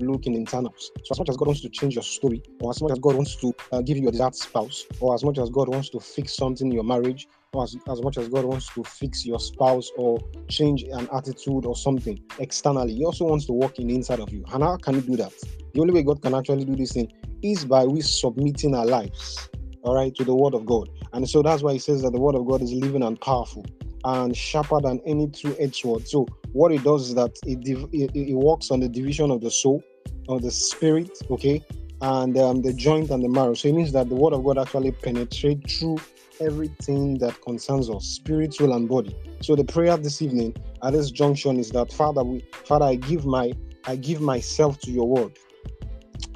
look 0.00 0.26
in 0.26 0.34
internals. 0.34 0.90
So 1.04 1.12
as 1.12 1.18
much 1.18 1.28
as 1.28 1.36
God 1.36 1.48
wants 1.48 1.60
to 1.62 1.68
change 1.68 1.94
your 1.94 2.02
story, 2.02 2.42
or 2.60 2.70
as 2.70 2.82
much 2.82 2.92
as 2.92 2.98
God 2.98 3.14
wants 3.14 3.36
to 3.36 3.54
uh, 3.72 3.82
give 3.82 3.96
you 3.96 4.04
your 4.04 4.12
desired 4.12 4.34
spouse, 4.34 4.86
or 5.00 5.14
as 5.14 5.24
much 5.24 5.38
as 5.38 5.50
God 5.50 5.68
wants 5.68 5.88
to 5.90 6.00
fix 6.00 6.36
something 6.36 6.66
in 6.66 6.72
your 6.72 6.84
marriage, 6.84 7.28
or 7.52 7.64
as, 7.64 7.76
as 7.88 8.02
much 8.02 8.18
as 8.18 8.28
God 8.28 8.44
wants 8.44 8.68
to 8.74 8.82
fix 8.84 9.26
your 9.26 9.38
spouse 9.38 9.90
or 9.96 10.18
change 10.48 10.84
an 10.84 11.08
attitude 11.14 11.66
or 11.66 11.76
something 11.76 12.18
externally, 12.38 12.94
He 12.94 13.04
also 13.04 13.24
wants 13.26 13.46
to 13.46 13.52
work 13.52 13.78
in 13.78 13.88
the 13.88 13.94
inside 13.94 14.20
of 14.20 14.32
you. 14.32 14.44
And 14.52 14.62
how 14.62 14.76
can 14.76 14.94
He 14.94 15.00
do 15.00 15.16
that? 15.16 15.32
The 15.74 15.80
only 15.80 15.92
way 15.92 16.02
God 16.02 16.22
can 16.22 16.34
actually 16.34 16.64
do 16.64 16.76
this 16.76 16.92
thing 16.92 17.12
is 17.42 17.64
by 17.64 17.84
we 17.84 18.00
submitting 18.00 18.74
our 18.74 18.86
lives, 18.86 19.48
all 19.82 19.94
right, 19.94 20.14
to 20.14 20.24
the 20.24 20.34
Word 20.34 20.54
of 20.54 20.64
God. 20.64 20.88
And 21.12 21.28
so 21.28 21.42
that's 21.42 21.62
why 21.62 21.74
He 21.74 21.78
says 21.78 22.02
that 22.02 22.12
the 22.12 22.20
Word 22.20 22.34
of 22.34 22.46
God 22.46 22.62
is 22.62 22.72
living 22.72 23.02
and 23.02 23.20
powerful 23.20 23.66
and 24.04 24.36
sharper 24.36 24.80
than 24.80 25.00
any 25.06 25.28
two-edged 25.28 25.76
sword. 25.76 26.08
So 26.08 26.26
what 26.52 26.72
it 26.72 26.82
does 26.82 27.08
is 27.08 27.14
that 27.14 27.38
it, 27.44 27.66
it, 27.92 28.10
it 28.14 28.34
works 28.34 28.70
on 28.70 28.80
the 28.80 28.88
division 28.88 29.30
of 29.30 29.40
the 29.40 29.50
soul 29.50 29.82
of 30.28 30.42
the 30.42 30.50
spirit, 30.50 31.10
okay, 31.30 31.62
and 32.00 32.36
um, 32.38 32.62
the 32.62 32.72
joint 32.72 33.10
and 33.10 33.22
the 33.22 33.28
marrow. 33.28 33.54
So 33.54 33.68
it 33.68 33.74
means 33.74 33.92
that 33.92 34.08
the 34.08 34.14
word 34.14 34.32
of 34.32 34.44
God 34.44 34.58
actually 34.58 34.92
penetrates 34.92 35.78
through 35.78 35.98
everything 36.40 37.18
that 37.18 37.40
concerns 37.42 37.88
us, 37.90 38.04
spirit, 38.06 38.54
soul, 38.54 38.72
and 38.74 38.88
body. 38.88 39.16
So 39.40 39.56
the 39.56 39.64
prayer 39.64 39.96
this 39.96 40.22
evening 40.22 40.54
at 40.82 40.92
this 40.92 41.10
junction 41.10 41.58
is 41.58 41.70
that 41.72 41.92
Father, 41.92 42.22
we 42.22 42.44
Father, 42.64 42.86
I 42.86 42.96
give 42.96 43.24
my 43.24 43.52
I 43.86 43.96
give 43.96 44.20
myself 44.20 44.78
to 44.80 44.90
your 44.90 45.08
word. 45.08 45.38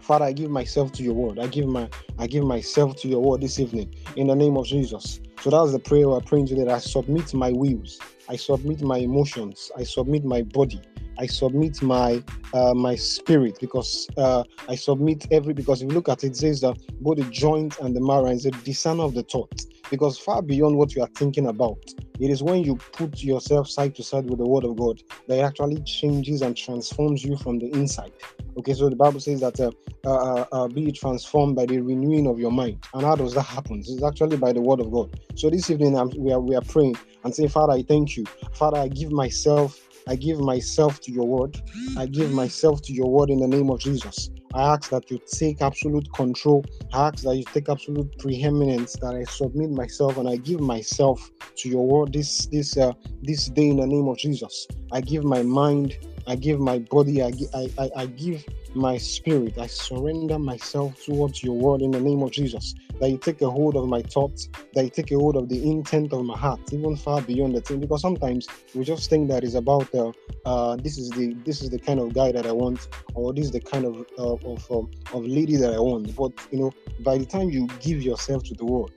Father, 0.02 0.24
I 0.24 0.32
give 0.32 0.50
myself 0.50 0.92
to 0.92 1.02
your 1.02 1.14
word. 1.14 1.38
I 1.38 1.46
give 1.46 1.66
my 1.66 1.88
I 2.18 2.26
give 2.26 2.44
myself 2.44 2.96
to 2.96 3.08
your 3.08 3.20
word 3.22 3.40
this 3.40 3.58
evening 3.58 3.94
in 4.16 4.28
the 4.28 4.36
name 4.36 4.56
of 4.56 4.66
Jesus. 4.66 5.20
So 5.40 5.50
that's 5.50 5.72
the 5.72 5.78
prayer 5.78 6.08
we're 6.08 6.20
praying 6.20 6.46
today. 6.48 6.70
I 6.70 6.78
submit 6.78 7.34
my 7.34 7.52
wills, 7.52 8.00
I 8.28 8.36
submit 8.36 8.82
my 8.82 8.98
emotions, 8.98 9.70
I 9.76 9.84
submit 9.84 10.24
my 10.24 10.42
body, 10.42 10.80
I 11.18 11.26
submit 11.26 11.82
my 11.82 12.22
uh, 12.52 12.74
my 12.74 12.94
spirit 12.94 13.58
because 13.60 14.08
uh, 14.16 14.44
I 14.68 14.74
submit 14.74 15.26
every 15.30 15.54
because 15.54 15.82
if 15.82 15.88
you 15.88 15.94
look 15.94 16.08
at 16.08 16.24
it, 16.24 16.28
it 16.28 16.36
says 16.36 16.60
that 16.60 16.76
both 17.00 17.18
the 17.18 17.24
joint 17.24 17.78
and 17.80 17.94
the 17.94 18.00
marrow 18.00 18.26
is 18.26 18.46
a 18.46 18.50
discerner 18.50 19.04
of 19.04 19.14
the 19.14 19.22
thought 19.22 19.64
because 19.90 20.18
far 20.18 20.42
beyond 20.42 20.76
what 20.76 20.94
you 20.94 21.02
are 21.02 21.08
thinking 21.14 21.46
about, 21.46 21.78
It 22.18 22.30
is 22.30 22.42
when 22.42 22.64
you 22.64 22.76
put 22.76 23.22
yourself 23.22 23.68
side 23.68 23.94
to 23.96 24.02
side 24.02 24.28
with 24.28 24.38
the 24.38 24.46
word 24.46 24.64
of 24.64 24.76
God 24.76 25.02
that 25.28 25.38
it 25.38 25.42
actually 25.42 25.82
changes 25.82 26.42
and 26.42 26.56
transforms 26.56 27.24
you 27.24 27.36
from 27.36 27.58
the 27.58 27.70
inside. 27.72 28.12
Okay, 28.58 28.72
so 28.72 28.88
the 28.88 28.96
Bible 28.96 29.20
says 29.20 29.40
that 29.40 29.60
uh, 29.60 29.70
uh, 30.06 30.08
uh, 30.10 30.46
uh 30.52 30.68
be 30.68 30.90
transformed 30.90 31.56
by 31.56 31.66
the 31.66 31.78
renewing 31.78 32.26
of 32.26 32.38
your 32.38 32.50
mind. 32.50 32.82
And 32.94 33.02
how 33.02 33.16
does 33.16 33.34
that 33.34 33.42
happen? 33.42 33.80
It's 33.80 34.02
actually 34.02 34.38
by 34.38 34.52
the 34.52 34.62
word 34.62 34.80
of 34.80 34.90
God. 34.90 35.20
So 35.34 35.50
this 35.50 35.68
evening 35.70 35.96
I'm, 35.96 36.10
we 36.16 36.32
are 36.32 36.40
we 36.40 36.56
are 36.56 36.62
praying 36.62 36.96
and 37.24 37.34
saying, 37.34 37.50
Father, 37.50 37.74
I 37.74 37.82
thank 37.82 38.16
you. 38.16 38.24
Father, 38.54 38.78
I 38.78 38.88
give 38.88 39.12
myself 39.12 39.85
I 40.06 40.16
give 40.16 40.40
myself 40.40 41.00
to 41.02 41.12
your 41.12 41.26
word. 41.26 41.60
I 41.96 42.06
give 42.06 42.32
myself 42.32 42.82
to 42.82 42.92
your 42.92 43.10
word 43.10 43.30
in 43.30 43.40
the 43.40 43.48
name 43.48 43.70
of 43.70 43.80
Jesus. 43.80 44.30
I 44.56 44.72
ask 44.72 44.88
that 44.90 45.10
you 45.10 45.20
take 45.26 45.60
absolute 45.60 46.10
control. 46.14 46.64
I 46.94 47.08
ask 47.08 47.24
that 47.24 47.36
you 47.36 47.44
take 47.44 47.68
absolute 47.68 48.18
preeminence. 48.18 48.96
That 48.96 49.14
I 49.14 49.24
submit 49.24 49.70
myself 49.70 50.16
and 50.16 50.26
I 50.26 50.36
give 50.36 50.60
myself 50.60 51.30
to 51.56 51.68
your 51.68 51.86
word 51.86 52.14
this 52.14 52.46
this 52.46 52.78
uh, 52.78 52.92
this 53.22 53.48
day 53.50 53.68
in 53.68 53.76
the 53.76 53.86
name 53.86 54.08
of 54.08 54.16
Jesus. 54.16 54.66
I 54.92 55.02
give 55.02 55.24
my 55.24 55.42
mind. 55.42 55.98
I 56.26 56.36
give 56.36 56.58
my 56.58 56.78
body. 56.78 57.22
I, 57.22 57.32
I, 57.54 57.90
I, 57.94 58.06
give 58.06 58.44
my 58.74 58.96
spirit. 58.96 59.58
I 59.58 59.66
surrender 59.66 60.38
myself 60.38 61.04
towards 61.04 61.42
your 61.42 61.54
word 61.54 61.82
in 61.82 61.92
the 61.92 62.00
name 62.00 62.22
of 62.22 62.32
Jesus. 62.32 62.74
That 63.00 63.10
you 63.10 63.18
take 63.18 63.42
a 63.42 63.50
hold 63.50 63.76
of 63.76 63.86
my 63.88 64.02
thoughts, 64.02 64.48
that 64.74 64.82
you 64.82 64.90
take 64.90 65.12
a 65.12 65.16
hold 65.16 65.36
of 65.36 65.48
the 65.48 65.70
intent 65.70 66.12
of 66.12 66.24
my 66.24 66.36
heart, 66.36 66.60
even 66.72 66.96
far 66.96 67.20
beyond 67.20 67.54
the 67.54 67.60
thing. 67.60 67.78
Because 67.78 68.00
sometimes 68.00 68.48
we 68.74 68.84
just 68.84 69.08
think 69.08 69.28
that 69.28 69.44
it's 69.44 69.54
about 69.54 69.94
uh, 69.94 70.12
uh, 70.46 70.76
this 70.76 70.96
is 70.96 71.10
the 71.10 71.34
this 71.44 71.60
is 71.62 71.70
the 71.70 71.78
kind 71.78 72.00
of 72.00 72.14
guy 72.14 72.32
that 72.32 72.46
I 72.46 72.52
want, 72.52 72.88
or 73.14 73.32
this 73.32 73.46
is 73.46 73.50
the 73.50 73.60
kind 73.60 73.84
of 73.84 74.06
uh, 74.18 74.36
of 74.46 74.70
um, 74.70 74.90
of 75.12 75.26
lady 75.26 75.56
that 75.56 75.74
I 75.74 75.78
want. 75.78 76.14
But 76.16 76.32
you 76.50 76.58
know, 76.58 76.72
by 77.00 77.18
the 77.18 77.26
time 77.26 77.50
you 77.50 77.66
give 77.80 78.02
yourself 78.02 78.44
to 78.44 78.54
the 78.54 78.64
word, 78.64 78.90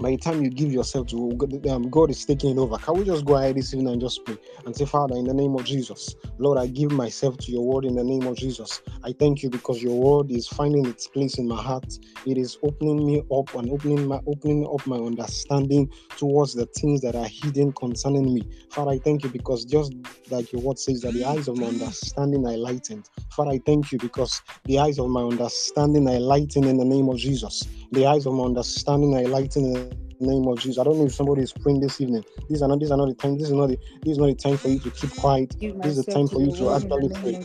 by 0.00 0.10
the 0.10 0.16
time 0.18 0.42
you 0.42 0.50
give 0.50 0.72
yourself 0.72 1.06
to 1.08 1.32
God, 1.36 1.66
um, 1.68 1.90
God 1.90 2.10
is 2.10 2.24
taking 2.24 2.50
it 2.50 2.58
over. 2.58 2.76
Can 2.78 2.94
we 2.98 3.04
just 3.04 3.24
go 3.24 3.36
ahead 3.36 3.56
this 3.56 3.72
evening 3.72 3.92
and 3.92 4.00
just 4.00 4.24
pray 4.24 4.36
and 4.64 4.76
say, 4.76 4.84
Father, 4.84 5.16
in 5.16 5.24
the 5.24 5.34
name 5.34 5.54
of 5.54 5.64
Jesus, 5.64 6.14
Lord, 6.38 6.58
I 6.58 6.66
give 6.66 6.92
myself 6.92 7.38
to 7.38 7.52
your 7.52 7.64
word 7.64 7.84
in 7.84 7.94
the 7.94 8.04
name 8.04 8.26
of 8.26 8.36
Jesus. 8.36 8.82
I 9.04 9.12
thank 9.12 9.42
you 9.42 9.50
because 9.50 9.82
your 9.82 9.98
word 9.98 10.30
is 10.30 10.46
finding 10.46 10.86
its 10.86 11.06
place 11.06 11.38
in 11.38 11.48
my 11.48 11.60
heart. 11.60 11.98
It 12.26 12.36
is 12.38 12.58
opening 12.62 13.06
me 13.06 13.22
up 13.32 13.54
and 13.54 13.70
opening 13.70 14.06
my 14.06 14.20
opening 14.26 14.66
up 14.66 14.86
my 14.86 14.96
understanding 14.96 15.90
towards 16.16 16.54
the 16.54 16.66
things 16.66 17.00
that 17.02 17.14
are 17.14 17.28
hidden 17.28 17.72
concerning 17.72 18.34
me. 18.34 18.42
Father, 18.70 18.92
I 18.92 18.98
thank 18.98 19.24
you 19.24 19.30
because 19.30 19.64
just 19.64 19.92
like 20.30 20.52
your 20.52 20.62
word 20.62 20.78
says 20.78 21.02
that 21.02 21.14
the 21.14 21.24
eyes 21.24 21.48
of 21.48 21.56
my 21.56 21.66
understanding 21.66 22.46
are 22.46 22.56
lightened. 22.56 23.08
Father, 23.30 23.52
I 23.52 23.60
thank 23.64 23.92
you 23.92 23.98
because 23.98 24.42
the 24.64 24.78
eyes 24.78 24.98
of 24.98 25.08
my 25.08 25.22
understanding 25.22 26.08
are 26.08 26.20
lightened 26.20 26.66
in 26.66 26.76
the 26.76 26.84
name 26.84 27.08
of 27.08 27.16
Jesus. 27.16 27.66
The 27.92 28.06
eyes 28.06 28.26
of 28.26 28.34
my 28.34 28.44
understanding 28.44 29.16
are 29.16 29.28
lightened 29.28 29.85
name 30.20 30.48
of 30.48 30.58
Jesus. 30.58 30.78
I 30.78 30.84
don't 30.84 30.98
know 30.98 31.06
if 31.06 31.14
somebody 31.14 31.42
is 31.42 31.52
praying 31.52 31.80
this 31.80 32.00
evening. 32.00 32.24
These 32.48 32.62
are 32.62 32.68
not 32.68 32.80
these 32.80 32.90
are 32.92 32.96
not 32.98 33.08
the 33.08 33.14
time. 33.14 33.38
This 33.38 33.48
is 33.48 33.54
not 33.54 33.68
the 33.68 33.78
this 34.04 34.12
is 34.12 34.18
not 34.18 34.26
the 34.28 34.36
time 34.36 34.56
for 34.58 34.68
you 34.68 34.80
to 34.80 34.90
keep 34.92 35.16
quiet. 35.16 35.56
This 35.82 35.98
is 35.98 36.04
the 36.06 36.12
time 36.12 36.28
for 36.28 36.40
you 36.42 36.52
to 36.52 36.72
actually 36.74 37.10
pray. 37.22 37.36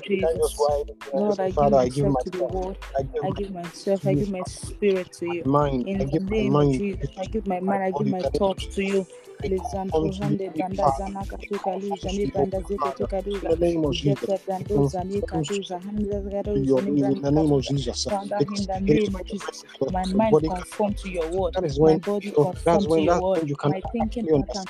Lord, 1.13 1.40
I 1.40 1.51
Father, 1.51 1.78
I 1.78 1.90
give 1.90 2.08
myself 2.08 2.25
to 2.25 2.32
the 2.32 2.46
word. 2.46 2.78
I 3.24 3.32
give 3.32 3.51
myself, 3.51 4.08
I 4.08 4.13
give 4.13 4.30
my 4.30 4.44
spirit 4.44 5.12
to 5.13 5.28
you. 5.28 5.46
Mind, 5.46 5.88
in 5.88 6.00
I 6.00 6.06
give 6.06 6.24
the 6.30 6.44
name 6.44 6.56
of 6.56 6.70
Jesus. 6.72 7.10
I 7.18 7.25
give 7.25 7.48
my 7.48 7.60
mind, 7.62 7.84
I 7.84 7.92
give 7.92 8.08
my 8.08 8.24
thoughts 8.24 8.68
to 8.75 8.84
you. 8.84 9.08
Lizanto 9.43 10.12
hande 10.13 10.50
banda 10.57 10.89
zana 10.89 11.25
katuka 11.25 11.77
luja 11.77 12.12
ni 12.13 12.27
banda 12.27 12.62
zeke 12.62 12.91
tuka 12.91 13.21
duza 13.21 13.55
jete 14.03 14.39
brando 14.45 14.83
zani 14.83 15.21
katuza 15.24 15.79
hande 15.79 16.21
zani 16.21 16.41
in 16.55 16.65
the 16.75 16.75
name 16.75 17.05
of 17.05 17.21
Jesus. 17.21 17.86
Father, 18.10 18.43
in 18.50 18.65
the 18.65 18.79
name 18.81 19.15
of 19.15 19.25
Jesus, 19.25 19.65
my 19.89 20.05
mind 20.05 20.39
conform 20.45 20.93
to 20.95 21.10
your 21.10 21.27
word. 21.29 21.55
My 21.83 21.98
body 21.98 22.33
conform 22.41 22.88
to 22.88 23.01
your 23.01 23.15
word. 23.17 23.43
My 23.63 23.81
thinking 23.91 24.27
pattern 24.27 24.67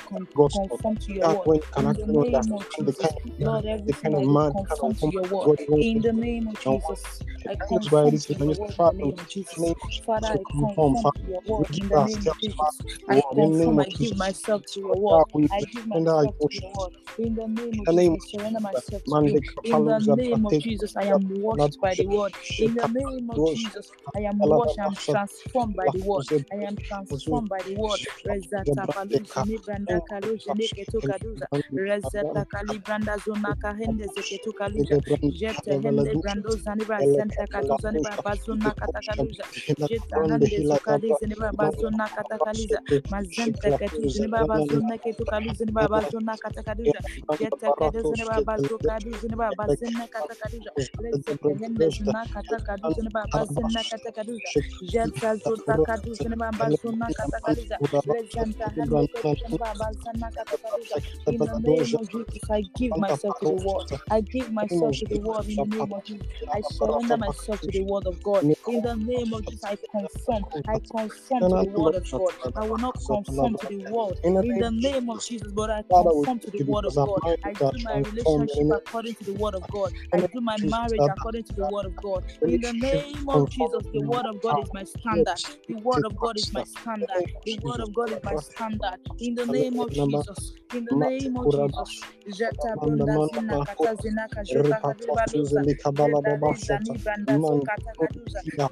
conform 0.48 0.98
to 0.98 1.12
your 1.12 1.26
word. 1.26 1.50
In 1.76 1.94
the 1.94 2.06
name 2.06 2.52
of 2.52 2.68
Jesus, 2.68 3.14
Lord, 3.40 3.66
everything 3.66 4.14
I 4.16 4.26
do 4.26 4.42
conform 4.52 4.94
to 4.96 5.10
your 5.10 5.24
word. 5.24 5.50
In 5.80 6.02
the 6.02 6.12
name 6.12 6.48
of 6.48 6.60
Jesus, 6.60 7.22
I 7.48 7.56
conform 7.56 8.18
to 8.18 8.34
your 8.34 8.52
word. 8.54 8.76
In 8.80 8.90
the 8.90 9.04
name 9.04 9.18
of 9.18 9.28
Jesus, 9.28 9.74
Father, 10.06 10.28
I 10.28 10.44
conform 10.58 11.14
to 11.16 11.26
your 11.26 11.42
word. 11.46 11.68
In 11.74 11.88
the 11.88 11.98
name 11.98 12.26
of 12.28 12.38
Jesus, 12.40 12.80
I 13.08 13.22
conform. 13.34 13.80
I 13.80 13.90
give 13.90 14.16
myself 14.16 14.61
to 14.68 14.80
your 14.80 14.98
word. 14.98 15.26
I 15.50 15.62
give 15.64 15.86
myself 15.86 16.34
to 16.48 16.54
your 16.54 16.72
word. 16.72 16.92
In 17.18 17.34
the 17.34 17.48
name 17.48 17.80
of 17.80 17.90
Jesus, 17.90 18.10
I 18.14 18.18
surrender 18.18 18.60
myself 18.60 19.04
to 19.04 19.20
you. 19.20 19.40
In 19.64 19.84
the 19.84 19.98
name 20.00 20.46
of 20.46 20.58
Jesus, 20.58 20.96
I 20.96 21.04
am 21.04 21.28
washed 21.42 21.80
by 21.80 21.94
the 21.94 22.06
word. 22.06 22.32
In 22.58 22.74
the 22.74 22.86
name 22.88 23.30
of 23.30 23.44
Jesus, 23.44 23.92
I 24.16 24.20
am 24.22 24.40
washed. 24.42 24.78
I 24.80 24.86
am 24.86 24.96
transformed 24.96 25.76
by 25.76 25.88
the 25.90 26.00
word. 26.00 26.26
I 26.52 26.56
am 26.56 26.76
transformed 26.78 27.48
by 27.48 27.62
the 27.62 27.74
word. 27.76 28.00
Rezata 28.24 28.88
paluzi 28.88 29.42
ni 29.44 29.58
branda 29.58 30.00
kaluzi 30.00 30.52
ni 30.54 30.68
ketu 30.68 31.02
kaduza. 31.02 31.48
Rezata 31.76 32.44
kali 32.44 32.78
branda 32.78 33.18
zona 33.18 33.54
kahende 33.56 34.06
zeketu 34.08 34.52
kaluza. 34.52 34.98
Jete 35.28 35.78
hende 35.82 36.16
brando 36.16 36.56
zani 36.56 36.84
senta 37.04 37.46
katuza 37.46 37.92
ni 37.92 38.00
bra 38.00 38.18
bazuna 38.24 38.74
katakaluza. 38.74 39.44
Jeta 39.78 40.22
hande 40.28 40.60
zukali 40.60 41.12
zini 41.12 41.34
bra 41.36 41.52
bazuna 41.52 42.08
katakaluza. 42.08 42.82
Mazente 43.10 43.72
ketu 43.72 44.06
zini 44.08 44.28
bra 44.60 44.98
ketu 44.98 45.26
kaluza 45.26 45.64
ni 45.64 45.72
bra 45.72 45.88
bazuna 45.88 46.36
katakaluza. 46.38 47.02
Jete 47.38 47.72
ketu 47.72 48.02
zini 48.02 48.24
bra 48.24 48.42
bazuka 48.42 49.00
zini 49.00 49.36
bra 49.36 49.52
bazina 49.52 50.08
katakaluza. 50.08 50.72
Rezete 51.00 51.54
hende 51.54 51.90
zuna 51.90 52.26
katakaluza 52.26 53.02
ni 53.02 53.10
bra 53.10 53.26
bazina 53.28 53.84
katakaluza. 53.84 54.50
Jeta 54.82 55.36
zuta 55.36 55.78
kaluza 55.78 56.28
ni 56.28 56.36
bra 56.36 56.52
bazuna 56.52 57.10
katakaluza. 57.12 57.80
Rezanta 58.10 58.70
hande 58.70 59.06
ketu 59.08 59.34
zini 59.38 59.56
bra 59.56 59.74
bazina 59.74 60.30
katakaluza. 60.32 60.98
In 61.28 61.44
the 61.44 61.54
name 61.54 61.94
of 61.94 62.08
Jesus, 62.10 62.50
I 62.50 62.62
give 62.76 62.96
myself 62.96 63.38
to 63.38 63.46
the 63.46 63.56
word. 63.56 63.86
I 64.10 64.20
give 64.22 64.50
myself 64.52 64.96
to 64.98 65.06
the 65.06 65.18
word 65.18 65.48
in 65.48 65.56
the 65.56 65.64
name 65.64 65.92
of 65.92 66.04
Jesus. 66.04 66.26
I 66.52 66.62
surrender 66.62 67.16
myself 67.16 67.60
to 67.62 67.72
the 67.72 67.82
word 67.82 68.06
of 68.06 68.22
God. 68.22 68.44
In 68.66 68.82
the 68.82 68.96
name 68.96 69.32
of 69.34 69.46
Jesus, 69.46 69.64
I 69.64 69.78
conform. 69.90 70.46
I 70.68 70.80
conform 70.90 71.46
to 71.48 71.58
the 71.58 71.68
word 71.68 71.94
of 71.94 72.12
God. 72.12 72.32
I 72.56 72.64
will 72.64 72.78
not 72.78 72.98
conform 73.06 73.56
to 73.56 73.66
the 73.66 73.78
world. 73.78 74.20
In 74.42 74.58
the 74.58 74.70
name 74.70 75.10
of 75.10 75.24
Jesus, 75.24 75.52
but 75.52 75.70
I 75.70 75.82
conform 75.94 76.40
to 76.40 76.50
the 76.50 76.60
word 76.60 76.84
of 76.84 77.00
God. 77.02 77.22
I 77.44 77.54
do 77.54 77.78
my 77.78 77.98
relationship 77.98 78.70
according 78.70 79.14
to 79.16 79.24
the 79.24 79.34
word 79.34 79.54
of 79.54 79.68
God. 79.70 79.92
I 80.12 80.22
do 80.22 80.40
my 80.40 80.58
marriage 80.58 81.06
according 81.08 81.44
to 81.44 81.54
the 81.54 81.64
word 81.64 81.86
of 81.86 81.96
God. 82.02 82.24
In 82.46 82.60
the 82.60 82.72
name 82.72 83.28
of 83.28 83.48
Jesus, 83.48 83.84
the 83.92 84.00
word 84.02 84.26
of 84.26 84.40
God 84.42 84.58
is 84.58 84.72
my 84.72 84.84
standard. 84.84 85.38
The 85.68 85.74
word 85.76 86.04
of 86.04 86.18
God 86.18 86.38
is 86.38 86.52
my 86.52 86.64
standard. 86.64 87.24
The 87.44 87.58
word 87.64 87.80
of 87.80 87.94
God 87.94 88.10
is 88.10 88.22
my 88.24 88.36
standard. 88.36 88.98
In 89.20 89.34
the 89.36 89.46
name 89.46 89.78
of 89.80 89.90
Jesus. 89.90 90.54
In 90.74 90.84
the 90.84 90.94
name 90.94 91.36
of 91.36 91.48
Jesus. 91.50 92.00
Jeta 92.28 92.76
brunda 92.82 93.18
zina 93.20 93.58
kata 93.58 93.94
zina 93.96 94.28
kajota 94.28 94.80
hadiba 94.86 95.26
luza. 95.32 95.64
Jeta 95.94 96.36
zani 96.66 96.98
branda 97.02 97.38
zo 97.40 97.58
kata. 97.58 97.92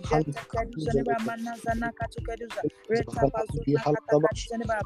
Jeta 0.03 0.45
kaduza 0.49 0.95
ne 0.95 1.03
ba 1.05 1.17
zana 1.65 1.93
katu. 1.93 2.21
Reta 2.89 3.27
bazuna 3.33 3.85
kata 3.93 4.19
kaduza 4.19 4.59
ne 4.59 4.65
ba 4.67 4.83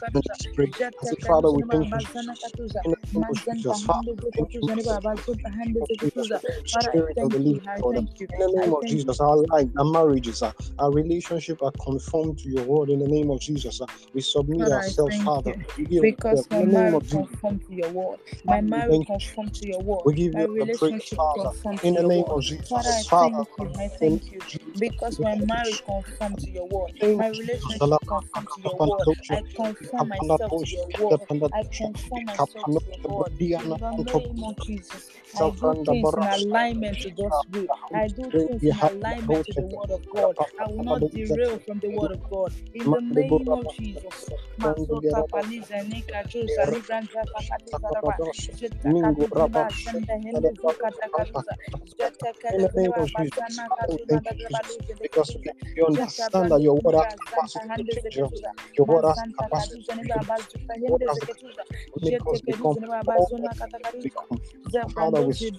bazuna 0.00 0.36
katu 0.38 0.54
kaduza. 0.58 0.72
Jeta 0.78 1.14
kaduza 1.16 1.52
ne 1.52 1.64
ba 1.66 1.84
bazana 1.90 2.34
katuza. 2.36 2.84
Manzanta 3.14 3.74
hande 3.86 4.14
zo 4.20 4.30
katuza 4.32 4.74
ne 4.76 4.82
ba 4.84 5.00
bazuna 5.00 5.50
hande 5.50 5.80
zo 5.82 5.96
katuza. 5.96 6.40
Father, 6.72 6.92
I 6.92 7.02
thank 7.14 7.34
you. 7.46 7.60
I. 7.66 7.78
In 7.78 8.38
the 8.38 8.48
name 8.60 8.74
of 8.74 8.86
Jesus, 8.86 9.20
our 9.20 9.36
life, 9.36 9.68
our 9.78 9.84
marriages, 9.84 10.42
our, 10.42 10.54
relationship 10.92 11.62
are 11.62 11.72
conformed 11.84 12.38
to 12.38 12.48
your 12.50 12.64
word. 12.64 12.90
In 12.90 13.00
the 13.00 13.08
name 13.08 13.30
of 13.30 13.40
Jesus, 13.40 13.80
we 14.14 14.20
submit 14.20 14.68
ourselves, 14.68 15.16
Father. 15.22 15.54
you. 15.76 16.02
We 16.02 16.10
Because 16.10 16.50
my 16.50 16.60
the 16.60 16.66
marriage 16.66 17.14
of 17.14 17.28
conform 17.28 17.60
to 17.60 17.74
your 17.74 17.90
word. 17.90 18.18
My 18.44 18.60
we 18.60 18.68
marriage 18.68 18.90
thank 18.90 19.06
conform 19.06 19.50
to 19.50 19.66
your 19.66 19.80
word. 19.80 20.02
We 20.04 20.14
give 20.14 20.34
My 20.34 20.40
you 20.40 20.46
the 20.46 20.52
praise, 20.52 20.74
relationship 20.74 21.16
Father. 21.16 21.50
conform 21.50 21.78
to 21.78 21.86
In 21.88 21.94
the 21.94 22.00
your 22.00 22.08
name 22.08 22.24
word. 22.24 22.32
of 22.36 22.42
Jesus, 22.42 22.68
Father, 22.68 22.90
I 22.90 23.02
thank 23.02 23.34
you. 23.58 23.76
Thank 23.98 24.32
you. 24.32 24.40
Because 24.78 25.20
my 25.20 25.34
marriage 25.36 25.82
conform 25.84 26.36
to 26.36 26.50
your 26.50 26.66
word. 26.68 26.92
The 27.00 27.16
My 27.16 27.28
relationship 27.28 27.80
conform 28.06 28.46
to 28.54 28.60
your 28.62 28.78
word. 28.78 29.16
I 29.30 29.42
conform 29.56 29.74
myself 30.08 30.56
to 30.58 30.68
your 30.68 30.88
word. 30.96 31.20
I 31.52 31.64
conform 31.72 32.26
myself 32.26 32.70
to 32.74 32.84
your 32.92 33.10
word. 33.10 33.32
In 33.60 33.76
the 33.96 34.04
name 34.04 34.44
of 34.44 34.58
Jesus, 34.60 35.10
I 35.36 35.50
do 35.50 35.76
things 35.84 36.14
in 36.16 36.26
alignment 36.26 37.00
to 37.00 37.10
God's 37.10 37.46
will. 37.52 37.68
I 37.94 38.08
do 38.08 38.32
things 38.44 38.66
in 38.68 38.76
alignment 38.80 39.44
to 39.46 39.54
the 39.54 39.66
word 39.66 39.90
of 39.90 40.08
God. 40.10 40.38
I 40.58 40.66
will 40.68 40.80
not 40.80 41.10
derail 41.10 41.58
from 41.58 41.80
the 41.80 41.90
word 41.90 42.12
of 42.12 42.20
God. 42.30 42.52
In 42.74 42.90
the 42.90 43.00
name 43.00 43.52
of 43.52 43.68
Jesus. 43.68 44.30
Masoka 44.58 45.24
paliza 45.32 45.82
nika 45.88 46.24
juza 46.24 46.66
libranja 46.66 47.26
pakatuza 47.32 47.90
raba. 47.94 48.18
Jeta 48.54 48.92
Mingo 48.92 49.26
katuziba 49.28 49.70
sende 49.72 50.12
hende 50.22 50.52
zuka 50.62 50.92
takaruza. 50.92 51.56
Jeta 51.98 52.32
In 52.56 52.62
the 52.62 52.70
name 52.74 52.92
of 52.96 53.12
Jesus. 53.16 53.62
You, 53.88 53.98
Because 55.02 55.36
understand 55.86 56.50
that 56.50 56.60
your 56.62 56.80
word 56.84 56.96
has 56.96 57.06
capacity 57.16 57.70
to 57.74 57.84
change 57.84 58.22
us. 58.24 58.42
Your 58.76 58.86
word 58.86 59.04
has 59.06 59.22
capacity 59.22 59.84
to 59.94 60.02
change. 60.10 60.28
Your 60.76 60.92
word 60.92 61.02
has 61.08 61.18
capacity 61.18 61.62
to 61.94 62.00
make 62.02 62.18
become 62.46 62.76
all 63.14 63.28
that 63.42 63.56
we 64.02 64.10
become. 64.10 64.40
Father, 65.18 65.26
we 65.26 65.34
speak. 65.34 65.58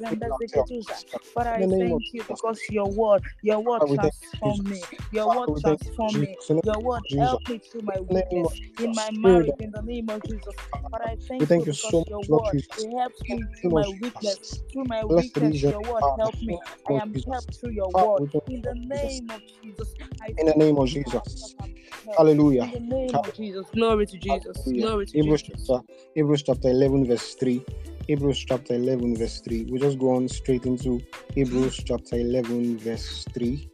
Father, 1.33 1.49
I 1.49 1.61
In 1.63 1.69
the 1.69 1.77
name 1.77 1.91
of 1.93 2.01
thank 2.01 2.13
you 2.13 2.23
because 2.27 2.59
your 2.69 2.89
word, 2.89 3.23
your 3.41 3.59
word 3.59 3.79
Father, 3.79 3.91
we 3.91 3.97
thank 3.97 4.13
you, 4.43 4.51
transform 4.51 4.69
me. 4.69 4.83
Your 5.11 5.27
word 5.35 5.49
transform 5.61 6.19
me. 6.19 6.27
Jesus. 6.27 6.49
In 6.49 6.55
the 6.57 6.61
Your 6.65 6.79
word 6.81 7.01
help 7.17 7.49
me 7.49 7.57
through 7.59 7.81
my 7.81 7.97
In 7.97 8.07
the 8.07 8.13
name 8.31 8.43
weakness, 8.43 8.59
in 8.79 8.95
my 8.95 9.11
marriage, 9.11 9.53
in 9.59 9.71
the 9.71 9.81
name 9.81 10.09
of 10.09 10.23
Jesus. 10.23 10.55
But 10.91 11.01
I 11.01 11.15
thank 11.27 11.47
thank 11.47 11.65
you 11.65 11.73
because 11.73 11.91
so 11.91 12.03
your 12.07 12.21
word 12.29 12.55
it 12.55 12.97
helps 12.97 13.23
me 13.27 13.43
through 13.61 13.71
my 13.71 13.87
weakness. 14.01 14.63
Through 14.71 14.85
my 14.85 15.05
weakness, 15.05 15.61
your 15.61 15.81
word 15.81 16.01
Father. 16.01 16.21
help 16.21 16.41
me. 16.41 16.59
I 16.87 16.93
am 16.93 17.13
helped 17.27 17.59
through 17.59 17.71
your 17.71 17.89
word. 17.91 18.31
In 18.47 18.61
the 18.61 18.75
name 18.75 19.29
of 19.31 19.41
Jesus, 19.61 19.93
In 20.37 20.45
the 20.47 20.53
name 20.55 20.77
of 20.77 20.87
thank 20.87 20.95
you 20.95 21.03
for 21.03 21.09
Jesus. 21.11 21.35
myself. 21.35 21.51
I'm 21.61 21.75
helped. 22.05 22.17
Hallelujah. 22.17 22.63
In 22.63 22.71
the 22.71 22.95
name 22.95 23.15
of 23.15 23.33
Jesus, 23.33 23.67
glory 23.73 24.05
to 24.07 24.17
Jesus, 24.17 24.57
glory 24.63 25.05
to 25.05 25.21
Jesus. 25.21 25.69
Hebrews 26.15 26.43
chapter 26.43 26.69
11, 26.69 27.07
verse 27.07 27.35
3. 27.35 27.63
Hebrews 28.09 28.43
chapter 28.43 28.73
11, 28.73 29.17
verse 29.17 29.39
3. 29.41 29.65
We 29.69 29.77
just 29.77 29.99
go 29.99 30.15
on 30.15 30.27
straight 30.27 30.65
into 30.65 30.99
Hebrews 31.35 31.79
chapter 31.85 32.15
11, 32.15 32.79
verse 32.79 33.23
3. 33.35 33.69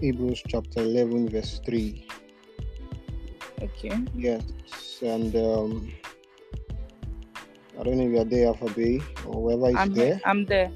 Hebrews 0.00 0.42
chapter 0.48 0.80
11, 0.80 1.28
verse 1.28 1.60
3. 1.64 2.08
Okay. 3.62 3.96
Yes. 4.16 4.42
And 5.00 5.36
um, 5.36 5.92
I 7.78 7.84
don't 7.84 7.98
know 7.98 8.06
if 8.06 8.10
you're 8.10 8.24
there, 8.24 8.48
Alpha 8.48 8.68
Bay, 8.70 9.00
or 9.28 9.42
whoever 9.42 9.68
is 9.68 9.76
I'm 9.76 9.94
there. 9.94 10.20
I'm 10.24 10.44
there. 10.44 10.72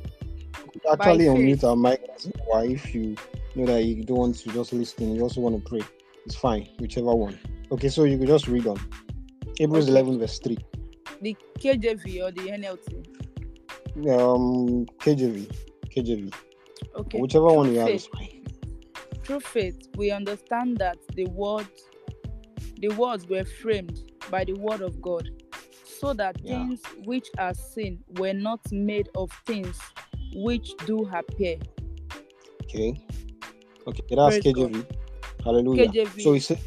Actually, 0.93 1.25
unmute 1.25 1.64
our 1.64 1.75
mic. 1.75 2.00
Why, 2.47 2.66
if 2.66 2.95
you 2.95 3.16
know 3.57 3.66
that 3.66 3.83
you 3.83 4.04
don't 4.04 4.19
want 4.19 4.37
to 4.37 4.52
just 4.52 4.73
listen, 4.73 5.12
you 5.16 5.23
also 5.23 5.40
want 5.40 5.57
to 5.57 5.69
pray, 5.69 5.83
it's 6.25 6.37
fine, 6.37 6.69
whichever 6.78 7.16
one. 7.16 7.37
Okay, 7.73 7.88
so 7.88 8.04
you 8.04 8.16
could 8.16 8.28
just 8.28 8.47
read 8.47 8.69
on. 8.69 8.78
Hebrews 9.59 9.87
Okay. 9.87 9.90
11, 9.90 10.21
verse 10.21 10.38
3. 10.38 10.57
The 11.25 11.35
KJV 11.59 12.23
or 12.23 12.31
the 12.33 12.50
NLT. 12.50 13.09
Um, 14.11 14.85
KJV. 15.00 15.50
KJV. 15.88 16.35
Okay. 16.97 17.19
Whichever 17.19 17.49
Through 17.49 17.57
one 17.57 17.73
you 17.73 17.78
have 17.81 17.88
is 17.88 18.07
fine. 18.07 18.45
through 19.25 19.40
faith, 19.40 19.88
we 19.97 20.11
understand 20.11 20.76
that 20.78 20.99
the 21.14 21.25
words, 21.28 21.88
the 22.76 22.88
words 22.90 23.26
were 23.26 23.45
framed 23.45 24.12
by 24.31 24.45
the 24.45 24.52
word 24.52 24.83
of 24.83 25.00
God, 25.00 25.31
so 25.83 26.12
that 26.12 26.37
Yeah. 26.43 26.59
things 26.59 26.83
which 27.07 27.28
are 27.38 27.54
seen 27.54 28.00
were 28.19 28.35
not 28.35 28.61
made 28.71 29.09
of 29.14 29.31
things 29.47 29.81
which 30.35 30.75
do 30.85 31.09
appear. 31.11 31.57
Okay. 32.64 33.00
Okay, 33.87 34.02
that's 34.11 34.40
Praise 34.40 34.52
God. 34.52 34.73
KJV. 34.73 34.87
Hallelujah. 35.43 35.88
KJV. 35.88 36.23
So 36.23 36.33
he 36.35 36.40
said, 36.40 36.61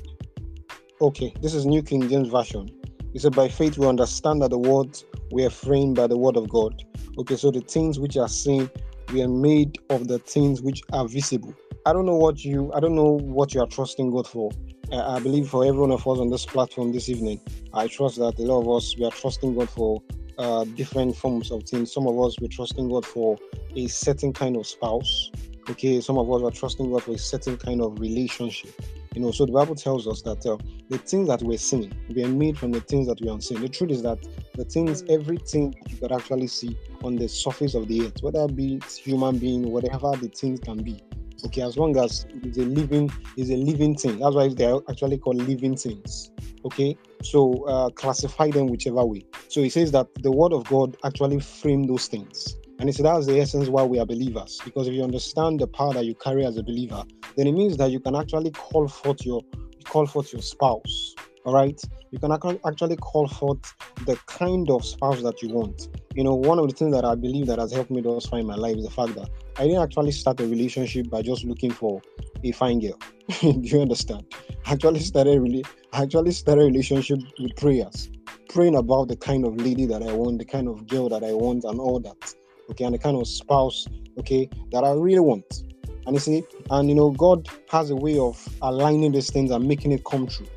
okay, 0.99 1.31
this 1.41 1.53
is 1.53 1.67
New 1.67 1.83
King 1.83 2.09
James 2.09 2.29
Version. 2.29 2.71
He 3.17 3.21
said, 3.21 3.35
by 3.35 3.47
faith 3.47 3.79
we 3.79 3.87
understand 3.87 4.43
that 4.43 4.51
the 4.51 4.59
words 4.59 5.03
were 5.31 5.49
framed 5.49 5.95
by 5.95 6.05
the 6.05 6.15
word 6.15 6.37
of 6.37 6.47
God. 6.49 6.83
Okay, 7.17 7.35
so 7.35 7.49
the 7.49 7.61
things 7.61 7.99
which 7.99 8.15
are 8.15 8.27
seen 8.27 8.69
were 9.11 9.27
made 9.27 9.79
of 9.89 10.07
the 10.07 10.19
things 10.19 10.61
which 10.61 10.83
are 10.93 11.07
visible. 11.07 11.51
I 11.87 11.93
don't 11.93 12.05
know 12.05 12.15
what 12.15 12.45
you, 12.45 12.71
I 12.73 12.79
don't 12.79 12.93
know 12.93 13.17
what 13.17 13.55
you 13.55 13.61
are 13.61 13.65
trusting 13.65 14.11
God 14.11 14.27
for. 14.27 14.51
I 14.93 15.17
believe 15.17 15.49
for 15.49 15.65
every 15.65 15.81
one 15.81 15.89
of 15.89 16.01
us 16.07 16.19
on 16.19 16.29
this 16.29 16.45
platform 16.45 16.91
this 16.91 17.09
evening, 17.09 17.41
I 17.73 17.87
trust 17.87 18.17
that 18.17 18.37
a 18.37 18.43
lot 18.43 18.61
of 18.61 18.69
us 18.69 18.95
we 18.99 19.05
are 19.05 19.09
trusting 19.09 19.55
God 19.55 19.71
for 19.71 19.99
uh, 20.37 20.65
different 20.75 21.17
forms 21.17 21.49
of 21.49 21.63
things. 21.63 21.91
Some 21.91 22.05
of 22.05 22.19
us 22.19 22.35
we're 22.39 22.49
trusting 22.49 22.87
God 22.87 23.03
for 23.03 23.35
a 23.75 23.87
certain 23.87 24.31
kind 24.31 24.55
of 24.55 24.67
spouse. 24.67 25.31
Okay, 25.71 26.01
some 26.01 26.19
of 26.19 26.31
us 26.31 26.43
are 26.43 26.51
trusting 26.51 26.91
God 26.91 27.01
for 27.01 27.13
a 27.13 27.17
certain 27.17 27.57
kind 27.57 27.81
of 27.81 27.99
relationship. 27.99 28.79
You 29.17 29.23
know, 29.23 29.31
so 29.31 29.47
the 29.47 29.51
Bible 29.51 29.73
tells 29.73 30.07
us 30.07 30.21
that 30.21 30.45
uh, 30.45 30.57
the 30.89 30.99
things 30.99 31.27
that 31.27 31.41
we're 31.41 31.57
seeing 31.57 31.91
we're 32.07 32.27
made 32.27 32.55
from 32.55 32.71
the 32.71 32.81
things 32.81 33.07
that 33.07 33.19
we 33.19 33.29
are 33.29 33.41
seeing. 33.41 33.59
The 33.61 33.67
truth 33.67 33.89
is 33.89 34.03
that 34.03 34.19
the 34.53 34.63
things, 34.63 35.01
Mm. 35.01 35.09
everything 35.09 35.75
you 35.89 35.97
could 35.97 36.11
actually 36.11 36.45
see 36.45 36.77
on 37.03 37.15
the 37.15 37.27
surface 37.27 37.73
of 37.73 37.87
the 37.87 38.05
earth, 38.05 38.21
whether 38.21 38.43
it 38.45 38.55
be 38.55 38.79
human 39.03 39.39
being, 39.39 39.71
whatever 39.71 40.11
the 40.21 40.27
things 40.27 40.59
can 40.59 40.83
be. 40.83 41.01
Okay, 41.45 41.63
as 41.63 41.77
long 41.77 41.97
as 41.97 42.27
it's 42.43 42.59
a 42.59 42.61
living, 42.61 43.09
is 43.37 43.49
a 43.49 43.55
living 43.57 43.95
thing. 43.95 44.19
That's 44.19 44.35
why 44.35 44.49
they're 44.49 44.77
actually 44.87 45.17
called 45.17 45.37
living 45.37 45.75
things. 45.75 46.29
Okay, 46.63 46.95
so 47.23 47.63
uh, 47.63 47.89
classify 47.89 48.51
them 48.51 48.67
whichever 48.67 49.03
way. 49.03 49.25
So 49.47 49.63
he 49.63 49.69
says 49.69 49.91
that 49.93 50.13
the 50.21 50.31
word 50.31 50.53
of 50.53 50.63
God 50.65 50.95
actually 51.03 51.39
framed 51.39 51.89
those 51.89 52.05
things. 52.05 52.55
And 52.79 52.89
it's 52.89 52.99
that's 52.99 53.25
the 53.25 53.39
essence 53.39 53.69
why 53.69 53.83
we 53.83 53.99
are 53.99 54.05
believers. 54.05 54.61
Because 54.63 54.87
if 54.87 54.93
you 54.93 55.03
understand 55.03 55.59
the 55.59 55.67
power 55.67 55.93
that 55.93 56.05
you 56.05 56.13
carry 56.15 56.45
as 56.45 56.57
a 56.57 56.63
believer, 56.63 57.03
then 57.35 57.47
it 57.47 57.53
means 57.53 57.77
that 57.77 57.91
you 57.91 57.99
can 57.99 58.15
actually 58.15 58.51
call 58.51 58.87
forth 58.87 59.25
your 59.25 59.41
call 59.85 60.05
forth 60.05 60.31
your 60.33 60.41
spouse. 60.41 61.15
All 61.45 61.53
right, 61.53 61.79
you 62.11 62.19
can 62.19 62.31
ac- 62.31 62.59
actually 62.65 62.97
call 62.97 63.27
forth 63.27 63.73
the 64.05 64.15
kind 64.27 64.69
of 64.69 64.85
spouse 64.85 65.21
that 65.23 65.41
you 65.41 65.49
want. 65.49 65.89
You 66.13 66.23
know, 66.23 66.35
one 66.35 66.59
of 66.59 66.67
the 66.67 66.75
things 66.75 66.93
that 66.93 67.05
I 67.05 67.15
believe 67.15 67.47
that 67.47 67.57
has 67.57 67.71
helped 67.71 67.89
me 67.89 68.01
thus 68.01 68.25
far 68.25 68.39
in 68.39 68.45
my 68.45 68.55
life 68.55 68.75
is 68.77 68.83
the 68.83 68.91
fact 68.91 69.15
that 69.15 69.29
I 69.57 69.63
didn't 69.63 69.81
actually 69.81 70.11
start 70.11 70.39
a 70.41 70.45
relationship 70.45 71.09
by 71.09 71.21
just 71.21 71.45
looking 71.45 71.71
for 71.71 72.01
a 72.43 72.51
fine 72.51 72.79
girl. 72.79 72.99
Do 73.41 73.59
you 73.61 73.81
understand? 73.81 74.25
I 74.65 74.73
actually 74.73 74.99
started 74.99 75.41
really, 75.41 75.63
I 75.93 76.03
actually 76.03 76.31
started 76.31 76.63
a 76.63 76.65
relationship 76.65 77.19
with 77.39 77.55
prayers, 77.55 78.09
praying 78.49 78.75
about 78.75 79.07
the 79.07 79.15
kind 79.15 79.45
of 79.45 79.55
lady 79.55 79.85
that 79.85 80.03
I 80.03 80.13
want, 80.13 80.39
the 80.39 80.45
kind 80.45 80.67
of 80.67 80.85
girl 80.87 81.09
that 81.09 81.23
I 81.23 81.33
want, 81.33 81.63
and 81.63 81.79
all 81.79 81.99
that. 82.01 82.35
Okay, 82.69 82.83
and 82.83 82.93
the 82.93 82.99
kind 82.99 83.17
of 83.17 83.27
spouse, 83.27 83.87
okay, 84.17 84.49
that 84.71 84.83
I 84.83 84.91
really 84.91 85.19
want. 85.19 85.63
And 86.05 86.15
you 86.15 86.19
see, 86.19 86.43
and 86.69 86.89
you 86.89 86.95
know, 86.95 87.11
God 87.11 87.47
has 87.69 87.89
a 87.89 87.95
way 87.95 88.17
of 88.17 88.41
aligning 88.61 89.11
these 89.11 89.31
things 89.31 89.51
and 89.51 89.67
making 89.67 89.91
it 89.91 90.03
come 90.05 90.27
true. 90.27 90.47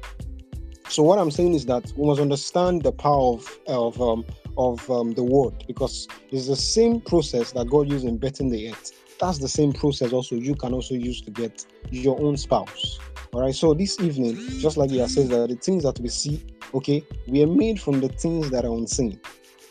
So 0.89 1.05
what 1.05 1.21
I'm 1.21 1.31
saying 1.31 1.55
is 1.55 1.67
that 1.67 1.93
we 1.97 2.05
must 2.07 2.21
understand 2.21 2.83
the 2.83 2.91
power 2.91 3.35
of 3.35 3.59
of 3.69 4.01
um, 4.01 4.25
of 4.59 4.91
um, 4.91 5.13
the 5.13 5.23
word 5.23 5.65
because 5.67 6.09
it's 6.33 6.49
the 6.49 6.57
same 6.57 7.01
process 7.01 7.53
that 7.53 7.71
God 7.71 7.89
used 7.89 8.05
in 8.05 8.19
betting 8.19 8.51
the 8.51 8.71
earth. 8.71 8.93
That's 9.21 9.39
the 9.39 9.49
same 9.49 9.73
process 9.73 10.13
also 10.13 10.35
you 10.35 10.55
can 10.57 10.73
also 10.73 10.95
use 10.95 11.21
to 11.23 11.31
get 11.31 11.65
your 11.91 12.21
own 12.21 12.37
spouse. 12.37 12.99
All 13.33 13.43
right. 13.43 13.55
So 13.55 13.73
this 13.75 14.01
evening, 14.01 14.37
just 14.59 14.77
like 14.77 14.91
he 14.91 14.99
says 15.07 15.29
that 15.29 15.49
the 15.49 15.55
things 15.55 15.85
that 15.85 16.01
we 16.01 16.09
see, 16.09 16.45
okay, 16.75 17.05
we 17.29 17.43
are 17.45 17.47
made 17.47 17.81
from 17.81 18.01
the 18.01 18.09
things 18.09 18.51
that 18.51 18.65
are 18.65 18.75
unseen. 18.75 19.21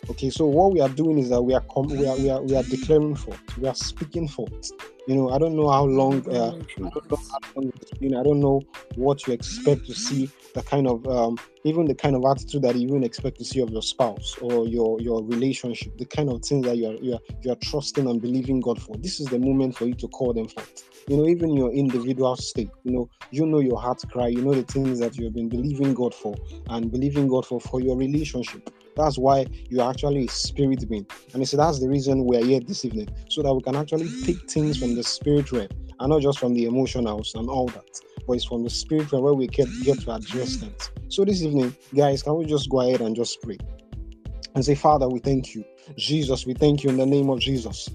Okay, 0.08 0.30
so 0.30 0.46
what 0.46 0.72
we 0.72 0.82
are 0.82 0.90
doing 0.90 1.18
is 1.20 1.30
that 1.30 1.42
we 1.42 1.54
are 1.54 1.64
com- 1.72 1.88
we 1.88 2.08
are 2.08 2.16
we 2.18 2.30
are 2.30 2.42
we 2.42 2.56
are 2.56 2.64
declaring 2.64 3.16
forth, 3.16 3.58
we 3.58 3.68
are 3.68 3.76
speaking 3.76 4.28
forth. 4.28 4.72
You 5.08 5.16
know, 5.16 5.32
I 5.32 5.40
don't 5.40 5.56
know 5.56 5.70
how 5.70 5.86
long 5.86 6.28
uh, 6.30 6.50
I 6.50 6.90
don't 6.90 7.12
know 7.12 7.18
how 7.32 7.40
long 7.56 7.72
it's 7.82 7.92
been. 8.00 8.16
I 8.16 8.24
don't 8.24 8.40
know 8.40 8.62
what 8.96 9.26
you 9.26 9.34
expect 9.34 9.86
to 9.88 9.96
see, 9.96 10.30
the 10.54 10.62
kind 10.62 10.88
of 10.88 11.06
um, 11.08 11.38
even 11.64 11.86
the 11.86 11.96
kind 11.96 12.16
of 12.16 12.24
attitude 12.30 12.62
that 12.62 12.76
you 12.76 12.88
even 12.88 13.04
expect 13.04 13.38
to 13.40 13.46
see 13.46 13.60
of 13.62 13.72
your 13.72 13.82
spouse 13.82 14.36
or 14.42 14.68
your 14.68 15.02
your 15.02 15.24
relationship, 15.24 15.98
the 15.98 16.06
kind 16.06 16.30
of 16.30 16.44
things 16.44 16.66
that 16.66 16.78
you 16.78 16.90
are 16.90 16.96
you 16.96 17.14
are 17.14 17.20
you 17.42 17.52
are 17.52 17.56
trusting 17.56 18.08
and 18.08 18.22
believing 18.22 18.60
God 18.62 18.82
for. 18.82 18.96
This 18.98 19.20
is 19.20 19.28
the 19.28 19.40
moment 19.40 19.76
for 19.76 19.86
you 19.86 19.96
to 19.96 20.08
call 20.10 20.34
them 20.34 20.48
forth. 20.48 20.84
You 21.08 21.18
know, 21.18 21.28
even 21.28 21.56
your 21.56 21.72
individual 21.72 22.36
state. 22.36 22.70
You 22.84 22.92
know, 22.92 23.10
you 23.32 23.46
know 23.46 23.60
your 23.60 23.80
heart 23.80 24.02
cry. 24.12 24.28
You 24.28 24.44
know 24.44 24.54
the 24.54 24.64
things 24.64 25.00
that 25.00 25.18
you 25.18 25.26
have 25.26 25.34
been 25.34 25.50
believing 25.50 25.96
God 25.96 26.14
for 26.14 26.36
and 26.70 26.92
believing 26.92 27.28
God 27.28 27.46
for 27.48 27.60
for 27.60 27.82
your 27.82 27.98
relationship. 27.98 28.70
That's 28.96 29.18
why 29.18 29.46
you 29.70 29.82
are 29.82 29.90
actually 29.92 30.26
a 30.26 30.30
spirit 30.30 30.88
being. 30.90 31.08
And 31.34 31.42
he 31.42 31.46
said 31.46 31.60
that's 31.62 31.80
the 31.80 31.88
reason 31.88 32.26
we 32.26 32.38
are 32.38 32.44
here 32.44 32.60
this 32.60 32.84
evening, 32.84 33.08
so 33.30 33.42
that 33.42 33.54
we 33.54 33.62
can 33.62 33.76
actually 33.76 34.10
take 34.24 34.50
things 34.50 34.78
from 34.78 34.88
the 34.95 35.04
spirit 35.04 35.52
realm 35.52 35.69
and 35.99 36.10
not 36.10 36.21
just 36.21 36.39
from 36.39 36.54
the 36.54 36.65
emotionals 36.65 37.36
and 37.36 37.49
all 37.49 37.67
that, 37.67 38.02
but 38.28 38.34
it's 38.34 38.45
from 38.45 38.63
the 38.63 38.69
spirit 38.69 39.12
realm 39.12 39.23
where 39.23 39.34
we 39.34 39.47
get, 39.47 39.67
get 39.84 39.99
to 40.02 40.13
address 40.13 40.58
things. 40.58 40.91
So 41.10 41.25
this 41.25 41.41
evening, 41.41 41.75
guys, 41.95 42.23
can 42.23 42.36
we 42.36 42.45
just 42.45 42.69
go 42.69 42.82
ahead 42.82 43.02
and 43.02 43.15
just 43.15 43.41
pray? 43.41 43.58
And 44.56 44.65
say, 44.65 44.75
Father, 44.75 45.08
we 45.08 45.19
thank 45.19 45.54
you. 45.56 45.63
Jesus, 45.95 46.45
we 46.45 46.54
thank 46.54 46.84
you 46.84 46.89
in 46.89 46.97
the 46.97 47.06
name 47.06 47.30
of 47.30 47.39
Jesus. 47.39 47.89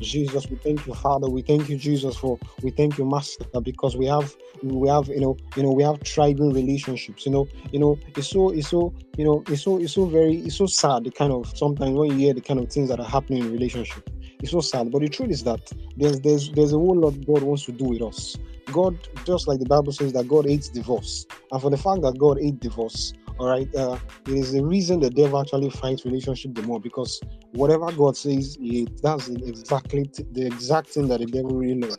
Jesus, 0.00 0.50
we 0.50 0.56
thank 0.56 0.86
you, 0.86 0.94
Father. 0.94 1.28
We 1.28 1.42
thank 1.42 1.68
you, 1.68 1.76
Jesus, 1.76 2.16
for 2.16 2.38
we 2.62 2.70
thank 2.70 2.98
you, 2.98 3.04
Master, 3.04 3.44
because 3.60 3.96
we 3.96 4.06
have 4.06 4.34
we 4.62 4.88
have 4.88 5.08
you 5.08 5.20
know 5.20 5.36
you 5.56 5.62
know 5.62 5.72
we 5.72 5.82
have 5.82 6.02
tribal 6.02 6.52
relationships. 6.52 7.26
You 7.26 7.32
know, 7.32 7.48
you 7.72 7.78
know, 7.78 7.98
it's 8.16 8.28
so 8.28 8.50
it's 8.50 8.68
so 8.68 8.92
you 9.16 9.24
know 9.24 9.42
it's 9.48 9.62
so 9.62 9.78
it's 9.78 9.94
so 9.94 10.06
very 10.06 10.36
it's 10.38 10.56
so 10.56 10.66
sad 10.66 11.04
the 11.04 11.10
kind 11.10 11.32
of 11.32 11.46
sometimes 11.56 11.96
when 11.96 12.10
you 12.10 12.16
hear 12.16 12.34
the 12.34 12.40
kind 12.40 12.60
of 12.60 12.70
things 12.70 12.88
that 12.90 13.00
are 13.00 13.08
happening 13.08 13.44
in 13.44 13.52
relationship. 13.52 14.08
It's 14.40 14.50
so 14.50 14.60
sad. 14.60 14.90
But 14.90 15.00
the 15.00 15.08
truth 15.08 15.30
is 15.30 15.44
that 15.44 15.72
there's 15.96 16.20
there's 16.20 16.50
there's 16.50 16.72
a 16.72 16.78
whole 16.78 16.96
lot 16.96 17.12
God 17.26 17.42
wants 17.42 17.64
to 17.66 17.72
do 17.72 17.84
with 17.84 18.02
us. 18.02 18.36
God, 18.72 18.96
just 19.24 19.46
like 19.46 19.58
the 19.58 19.66
Bible 19.66 19.92
says 19.92 20.12
that 20.14 20.26
God 20.28 20.46
hates 20.46 20.68
divorce. 20.68 21.26
And 21.52 21.60
for 21.60 21.70
the 21.70 21.76
fact 21.76 22.02
that 22.02 22.18
God 22.18 22.38
hates 22.40 22.58
divorce, 22.58 23.12
all 23.38 23.48
right, 23.48 23.72
uh, 23.74 23.98
it 24.26 24.34
is 24.34 24.52
the 24.52 24.64
reason 24.64 25.00
the 25.00 25.10
devil 25.10 25.40
actually 25.40 25.70
fights 25.70 26.04
relationship 26.04 26.54
the 26.54 26.62
more 26.62 26.80
because 26.80 27.20
whatever 27.52 27.90
God 27.92 28.16
says, 28.16 28.56
he, 28.60 28.88
that's 29.02 29.28
exactly 29.28 30.10
the 30.32 30.46
exact 30.46 30.88
thing 30.88 31.08
that 31.08 31.20
the 31.20 31.26
devil 31.26 31.50
really 31.50 31.80
loves. 31.80 31.98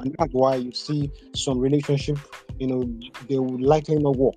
And 0.00 0.14
that's 0.18 0.32
why 0.32 0.56
you 0.56 0.72
see 0.72 1.10
some 1.34 1.58
relationship, 1.58 2.18
you 2.58 2.66
know, 2.66 2.82
they 3.28 3.38
will 3.38 3.60
likely 3.60 3.96
not 3.96 4.16
work 4.16 4.34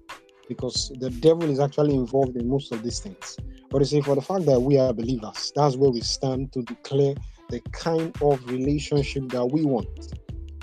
because 0.47 0.91
the 0.99 1.09
devil 1.09 1.49
is 1.49 1.59
actually 1.59 1.95
involved 1.95 2.35
in 2.35 2.47
most 2.47 2.71
of 2.71 2.83
these 2.83 2.99
things. 2.99 3.37
But 3.69 3.79
you 3.79 3.85
see, 3.85 4.01
for 4.01 4.15
the 4.15 4.21
fact 4.21 4.45
that 4.45 4.59
we 4.59 4.77
are 4.77 4.93
believers, 4.93 5.51
that's 5.55 5.75
where 5.75 5.91
we 5.91 6.01
stand 6.01 6.53
to 6.53 6.61
declare 6.61 7.15
the 7.49 7.59
kind 7.71 8.15
of 8.21 8.45
relationship 8.49 9.29
that 9.29 9.45
we 9.45 9.65
want. 9.65 10.13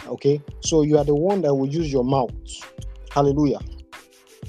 Okay, 0.07 0.43
so 0.61 0.83
you 0.83 0.99
are 0.99 1.05
the 1.05 1.15
one 1.15 1.43
that 1.43 1.55
will 1.55 1.69
use 1.69 1.93
your 1.93 2.05
mouth. 2.05 2.33
Hallelujah. 3.11 3.61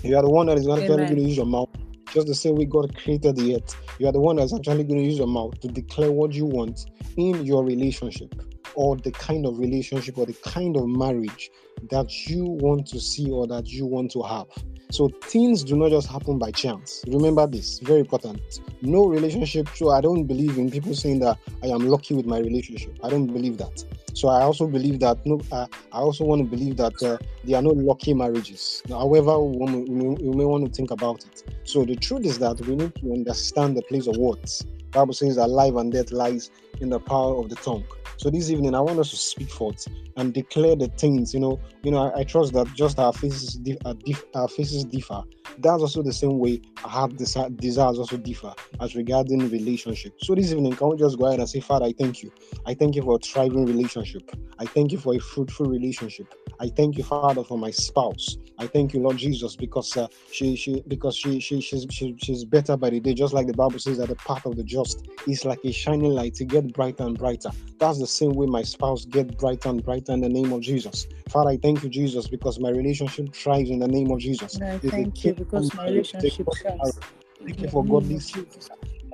You 0.02 0.18
are 0.18 0.24
the 0.24 0.30
one 0.30 0.48
that 0.48 0.58
is 0.58 0.68
actually 0.68 0.88
going 0.88 1.16
to 1.16 1.22
use 1.22 1.38
your 1.38 1.46
mouth, 1.46 1.70
just 2.12 2.28
the 2.28 2.36
same 2.36 2.56
way 2.56 2.66
God 2.66 2.96
created 2.98 3.36
the 3.36 3.56
earth. 3.56 3.76
You 4.00 4.08
are 4.08 4.12
the 4.12 4.20
one 4.20 4.38
that's 4.38 4.54
actually 4.54 4.84
going 4.84 5.00
to 5.00 5.06
use 5.06 5.18
your 5.18 5.28
mouth 5.28 5.60
to 5.62 5.68
declare 5.68 6.12
what 6.12 6.34
you 6.34 6.46
want 6.46 6.88
in 7.18 7.46
your 7.46 7.64
relationship 7.64 8.34
or 8.76 8.98
the 8.98 9.12
kind 9.12 9.46
of 9.46 9.60
relationship 9.60 10.18
or 10.18 10.26
the 10.26 10.34
kind 10.46 10.76
of 10.76 10.88
marriage 10.88 11.50
that 11.90 12.28
you 12.28 12.44
want 12.44 12.88
to 12.88 13.00
see 13.00 13.30
or 13.30 13.48
that 13.48 13.68
you 13.68 13.86
want 13.86 14.12
to 14.12 14.22
have. 14.22 14.48
So 14.94 15.10
things 15.24 15.64
do 15.64 15.76
not 15.76 15.90
just 15.90 16.08
happen 16.08 16.38
by 16.38 16.52
chance. 16.52 17.04
Remember 17.08 17.48
this, 17.48 17.80
very 17.80 18.02
important. 18.02 18.60
No 18.84 19.08
relationship. 19.08 19.68
So 19.74 19.90
I 19.90 20.02
don't 20.02 20.26
believe 20.26 20.60
in 20.60 20.70
people 20.70 20.94
saying 20.94 21.18
that 21.22 21.40
I 21.64 21.68
am 21.70 21.88
lucky 21.88 22.14
with 22.14 22.28
my 22.28 22.38
relationship. 22.38 23.00
I 23.04 23.10
don't 23.10 23.26
believe 23.26 23.58
that. 23.58 23.84
So 24.14 24.28
I 24.28 24.44
also 24.44 24.68
believe 24.68 25.00
that 25.00 25.26
no. 25.26 25.42
Uh, 25.52 25.66
I 25.92 25.98
also 25.98 26.26
want 26.26 26.44
to 26.44 26.48
believe 26.48 26.78
that 26.78 27.02
uh, 27.02 27.18
there 27.44 27.58
are 27.58 27.64
no 27.64 27.72
lucky 27.72 28.14
marriages. 28.14 28.84
However, 28.88 29.40
we 29.40 29.66
may, 29.66 30.10
we 30.14 30.36
may 30.38 30.46
want 30.46 30.64
to 30.68 30.72
think 30.72 30.92
about 30.92 31.26
it. 31.26 31.44
So 31.64 31.86
the 31.86 31.96
truth 31.96 32.28
is 32.28 32.38
that 32.38 32.62
we 32.62 32.76
need 32.76 32.94
to 32.98 33.14
understand 33.14 33.76
the 33.76 33.82
place 33.82 34.06
of 34.06 34.18
words. 34.18 34.64
Bible 34.92 35.16
says 35.16 35.38
that 35.38 35.48
life 35.48 35.74
and 35.74 35.92
death 35.92 36.12
lies 36.12 36.52
in 36.82 36.90
the 36.90 37.00
power 37.00 37.36
of 37.38 37.50
the 37.50 37.56
tongue. 37.56 37.84
So 38.24 38.30
this 38.30 38.50
evening, 38.50 38.74
I 38.74 38.80
want 38.80 39.00
us 39.00 39.10
to 39.10 39.18
speak 39.18 39.50
forth 39.50 39.86
and 40.16 40.34
declare 40.34 40.78
the 40.78 40.88
things. 40.88 41.34
You 41.34 41.42
know, 41.42 41.60
you 41.84 41.92
know. 41.92 41.98
I, 42.10 42.20
I 42.20 42.24
trust 42.24 42.54
that 42.54 42.72
just 42.74 42.98
our 42.98 43.12
faces, 43.12 43.56
dif- 43.56 43.80
our, 43.84 43.96
dif- 43.96 44.24
our 44.34 44.48
faces 44.48 44.86
differ. 44.86 45.24
That's 45.58 45.82
also 45.82 46.02
the 46.02 46.14
same 46.14 46.40
way 46.40 46.62
our 46.86 47.10
desi- 47.10 47.60
desires 47.60 48.00
also 48.00 48.16
differ 48.16 48.54
as 48.80 48.96
regarding 48.96 49.50
relationship. 49.50 50.14
So 50.20 50.36
this 50.36 50.54
evening, 50.54 50.74
can 50.78 50.88
we 50.88 50.96
just 50.96 51.20
go 51.20 51.26
ahead 51.26 51.40
and 51.40 51.50
say, 51.50 51.60
Father, 51.60 51.84
I 51.88 51.92
thank 51.92 52.24
you. 52.24 52.32
I 52.66 52.74
thank 52.74 52.96
you 52.96 53.02
for 53.04 53.16
a 53.16 53.20
thriving 53.20 53.66
relationship. 53.66 54.32
I 54.58 54.68
thank 54.68 54.94
you 54.94 55.00
for 55.00 55.14
a 55.16 55.20
fruitful 55.20 55.66
relationship. 55.66 56.34
I 56.62 56.70
thank 56.70 56.98
you, 56.98 57.04
Father, 57.04 57.44
for 57.44 57.58
my 57.58 57.72
spouse. 57.72 58.38
I 58.58 58.68
thank 58.68 58.94
you, 58.94 59.02
Lord 59.02 59.18
Jesus, 59.18 59.56
because 59.58 59.98
uh, 59.98 60.08
she 60.32 60.56
she 60.56 60.82
because 60.88 61.18
she 61.18 61.40
she 61.40 61.60
she's 61.60 61.86
she, 61.90 62.16
she's 62.18 62.46
better 62.46 62.78
by 62.78 62.90
the 62.92 63.00
day. 63.00 63.14
Just 63.14 63.34
like 63.34 63.48
the 63.48 63.54
Bible 63.54 63.80
says 63.80 63.98
that 63.98 64.08
the 64.08 64.16
path 64.16 64.46
of 64.46 64.56
the 64.56 64.64
just 64.64 65.10
is 65.28 65.44
like 65.44 65.60
a 65.66 65.72
shining 65.72 66.12
light. 66.12 66.36
to 66.36 66.46
get 66.46 66.72
brighter 66.74 67.04
and 67.04 67.18
brighter. 67.18 67.50
That's 67.80 68.00
the 68.00 68.08
same 68.14 68.34
way 68.36 68.46
my 68.46 68.62
spouse 68.62 69.06
get 69.06 69.38
brighter 69.38 69.70
and 69.70 69.84
brighter 69.84 70.14
in 70.14 70.22
the 70.22 70.30
name 70.30 70.54
of 70.54 70.62
Jesus. 70.62 71.08
Father, 71.30 71.52
I 71.52 71.58
thank 71.58 71.84
you, 71.84 71.90
Jesus, 71.90 72.28
because 72.28 72.60
my 72.60 72.70
relationship 72.70 73.34
thrives 73.34 73.70
in 73.70 73.80
the 73.80 73.88
name 73.88 74.12
of 74.12 74.20
Jesus. 74.20 74.62
I 74.62 74.78
thank 74.78 75.26
you 75.26 75.34
because 75.34 75.74
my 75.74 75.86
relationship 75.88 76.48
thrives. 76.62 77.00
Thank 77.40 77.62
you 77.62 77.70
for 77.70 77.84
godly 77.84 78.20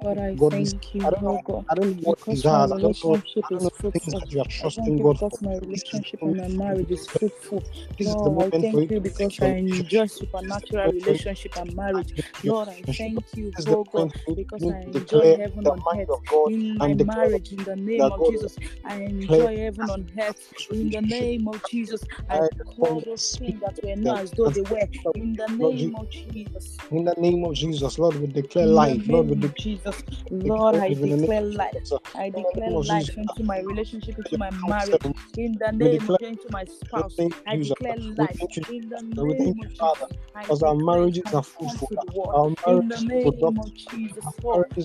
God, 0.03 0.19
I 0.19 0.37
thank 0.51 0.93
you, 0.95 1.07
I 1.07 1.11
don't 1.11 1.25
know, 1.25 1.39
God, 1.43 1.65
I 1.69 1.75
don't 1.75 1.97
know 1.97 2.01
what 2.03 2.19
because 2.19 2.45
my 2.49 2.61
relationship 2.63 3.45
is 3.51 3.69
fruitful. 3.69 4.23
You 4.29 4.41
are 4.41 4.45
trusting 4.49 4.99
God 4.99 5.19
because 5.19 5.41
my 5.41 5.55
relationship 5.55 6.21
and 6.23 6.37
my 6.37 6.47
marriage 6.49 6.91
is 6.91 7.07
fruitful. 7.07 7.63
Lord, 7.99 8.37
I 8.39 8.51
thank 8.61 8.83
you 8.89 9.01
because 9.01 9.39
I 9.41 9.49
enjoy 9.55 10.07
supernatural 10.07 10.91
relationship 10.91 11.53
and 11.57 11.75
marriage. 11.75 12.13
Lord, 12.43 12.69
I 12.69 12.85
thank 12.97 13.35
you, 13.35 13.53
oh 13.67 13.85
God, 13.85 14.09
because 14.35 14.69
I 14.69 14.79
enjoy 14.81 15.33
heaven 15.35 15.67
on 15.67 15.85
earth 15.93 16.21
in 16.45 16.77
my 16.77 16.93
marriage 16.95 17.51
in 17.53 17.63
the 17.63 17.75
name 17.75 18.11
of 18.11 18.23
Jesus. 18.23 18.57
I 18.85 18.97
enjoy 18.97 19.57
heaven 19.57 19.89
on 19.89 20.09
earth 20.19 20.53
in 20.71 20.91
the 20.91 21.01
name 21.01 21.47
of 21.47 21.63
Jesus. 21.63 22.03
I 22.29 22.41
call 22.65 23.01
those 23.01 23.37
things 23.37 23.61
that 23.61 23.79
were 23.83 23.95
not 23.97 24.21
as 24.21 24.33
though 24.33 24.49
they 24.49 24.61
were 24.63 24.87
in 25.15 25.35
the 25.35 25.47
name 25.47 25.95
of 25.95 26.09
Jesus. 26.09 26.77
In 26.91 27.05
the 27.05 27.13
name 27.17 27.45
of 27.45 27.53
Jesus, 27.55 27.99
Lord, 27.99 28.15
we 28.15 28.27
declare 28.27 28.65
life. 28.67 29.09
Lord, 29.09 29.27
we 29.29 29.35
declare 29.35 29.88
Jesus. 29.91 30.23
Lord, 30.31 30.75
I 30.75 30.89
declare 30.93 31.41
life. 31.41 31.75
I 32.15 32.29
declare 32.29 32.71
life 32.71 33.17
into 33.17 33.43
my 33.43 33.59
relationship, 33.59 34.17
into 34.17 34.37
my 34.37 34.51
marriage. 34.67 35.01
In 35.37 35.57
the 35.57 35.71
name 35.71 36.09
of 36.09 36.21
into 36.21 36.49
my 36.51 36.65
spouse. 36.65 37.15
I 37.47 37.57
declare 37.57 37.95
life. 37.97 38.39
In 38.69 38.89
the 38.89 39.01
name 39.01 39.59
of 39.59 39.69
Jesus. 39.69 40.07
Because 40.41 40.63
our 40.63 40.75
marriages 40.75 41.33
are 41.33 41.43
fruitful. 41.43 41.97
Our 42.33 42.47
in 42.67 42.87
the 42.87 43.01
name 43.01 43.59
of 43.59 43.73
Jesus. 43.75 44.25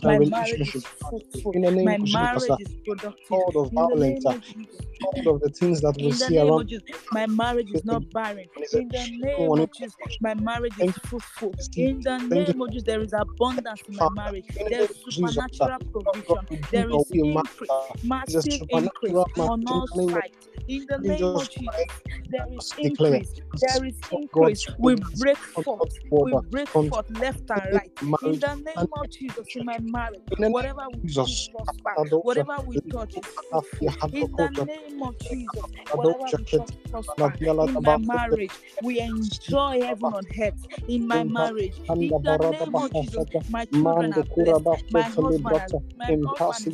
My 0.02 0.18
marriage 0.18 0.74
is 0.74 0.84
fruitful. 0.84 1.52
My 1.54 1.98
marriage 1.98 2.60
is 2.60 2.68
productive. 2.84 3.14
All 3.30 3.52
of 3.56 3.72
violence, 3.72 4.24
all 4.24 5.34
of 5.34 5.40
the 5.40 5.48
things 5.50 5.80
that 5.80 5.96
we 6.00 6.12
see 6.12 6.38
around. 6.38 6.70
My 7.12 7.26
marriage 7.26 7.70
is 7.70 7.84
not 7.84 8.02
barren. 8.12 8.46
In 8.72 8.88
the 8.88 9.06
name 9.20 9.58
of 9.58 9.72
Jesus, 9.72 9.96
my 10.20 10.34
marriage 10.34 10.78
is 10.78 10.92
fruitful. 11.04 11.54
In 11.76 12.00
the 12.02 12.18
name 12.18 12.60
of 12.60 12.70
Jesus, 12.70 12.84
there 12.84 13.02
is 13.02 13.12
abundance 13.12 13.82
in 13.88 13.96
my 13.96 14.08
marriage. 14.10 14.44
There 14.70 14.82
is 14.82 14.93
supernatural 14.94 15.80
provision. 15.92 16.46
There 16.70 16.90
is 16.90 17.12
increase, 17.22 17.82
massive 18.02 18.62
increase 18.68 19.24
on 19.46 19.66
all 19.66 19.86
sides. 19.88 20.48
In 20.68 20.86
the 20.86 20.98
name 20.98 21.36
of 21.36 21.48
Jesus, 21.50 21.86
there 22.30 22.46
is 22.52 22.72
increase. 22.78 23.34
There 23.60 23.84
is 23.84 23.96
increase. 24.10 24.66
We 24.78 24.96
break 24.96 25.38
forth. 25.38 25.98
We 26.20 26.34
break 26.34 26.68
forth 26.88 27.10
left 27.10 27.50
and 27.50 27.72
right. 27.72 27.92
In 28.22 28.38
the 28.40 28.54
name 28.54 28.92
of 28.92 29.10
Jesus, 29.10 29.56
in 29.56 29.64
my 29.64 29.78
marriage, 29.78 30.22
whatever 30.46 30.86
we 30.92 31.02
touch 31.14 31.32
prosper. 31.50 31.98
Whatever 32.22 32.60
we 32.66 32.78
touch 32.90 33.16
is 33.18 33.26
fruitful. 33.48 33.88
In 34.12 34.34
the 34.36 34.48
name 34.48 35.02
of 35.02 35.18
Jesus, 35.18 35.66
whatever 35.92 36.32
we 36.36 36.44
touch 36.44 36.72
prosper. 36.90 37.38
In 37.62 37.82
my 37.82 37.96
marriage, 37.96 38.52
we 38.80 39.00
enjoy 39.00 39.82
heaven 39.82 40.14
on 40.14 40.26
earth. 40.40 40.66
In 40.88 41.06
my 41.06 41.24
marriage, 41.24 41.80
in 42.00 42.18
the 42.22 42.38
name 42.38 42.76
of 42.76 42.92
Jesus, 42.94 43.28
my 43.48 43.66
children 43.66 44.12
are 44.12 44.24
blessed. 44.36 44.83
My 44.90 45.10
husband, 45.10 45.82
my 45.96 46.14
husband 46.22 46.68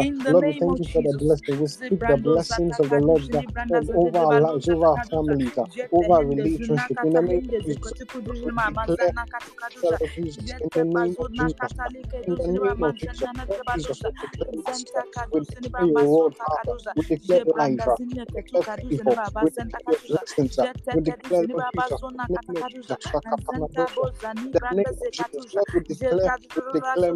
in 0.00 0.22
the 0.24 0.34
Lord, 0.34 0.46
we 0.46 0.54
name 0.54 0.66
thank 0.66 0.78
of 0.78 0.80
you 0.80 0.86
for 0.92 1.02
the 1.02 1.14
blessing. 1.14 1.58
We 1.60 1.68
speak 1.68 2.00
the 2.06 2.16
blessings 2.18 2.80
of 2.80 2.90
the 2.90 2.98
Lord 2.98 3.22
that 3.32 3.44
over 3.94 4.18
our 4.18 4.34
lives, 4.34 4.68
over 4.68 4.86
our 4.86 5.00
families, 5.10 5.52
over 5.92 6.14
our 6.14 6.24
relationship. 6.26 6.98
In 7.02 7.12
the 7.12 7.22
name 7.22 7.42
of 7.48 7.54
Jesus, 7.66 7.94
we 8.44 8.52
declare 8.64 9.12
of 10.00 10.10
Jesus. 10.14 10.54
In 10.62 10.70
the 10.74 10.84
name 10.84 11.16
of 11.18 11.28
Jesus. 11.38 11.74
In 12.26 12.36
the 12.36 12.48
name 12.48 12.82
of 12.82 12.94
Jesus. 12.96 13.24
Jesus, 13.74 14.04
we 15.32 15.40
declare 15.40 15.88
your 15.88 15.88
word, 15.88 16.34
oh 16.40 16.46
Father. 16.46 16.70
We 16.96 17.02
declare 17.04 17.40
life. 17.56 17.84
We 18.34 18.42
declare 18.42 18.64
people. 18.90 19.16
We 19.40 19.50
declare 19.50 19.98
blessings. 20.08 20.58
We 20.92 21.00
declare 21.02 21.44
Lord 21.52 21.66
Jesus. 21.74 22.02
In 22.12 22.26
the 22.28 22.38
name 22.48 22.58
of 22.60 22.66
Jesus. 22.68 23.12
The 24.52 24.60
name 24.72 24.84
of 25.00 25.10
Jesus. 25.12 25.46
Lord, 25.54 25.68
we 25.74 25.80
declare, 25.82 26.30
we 26.72 26.80
declare 26.80 27.12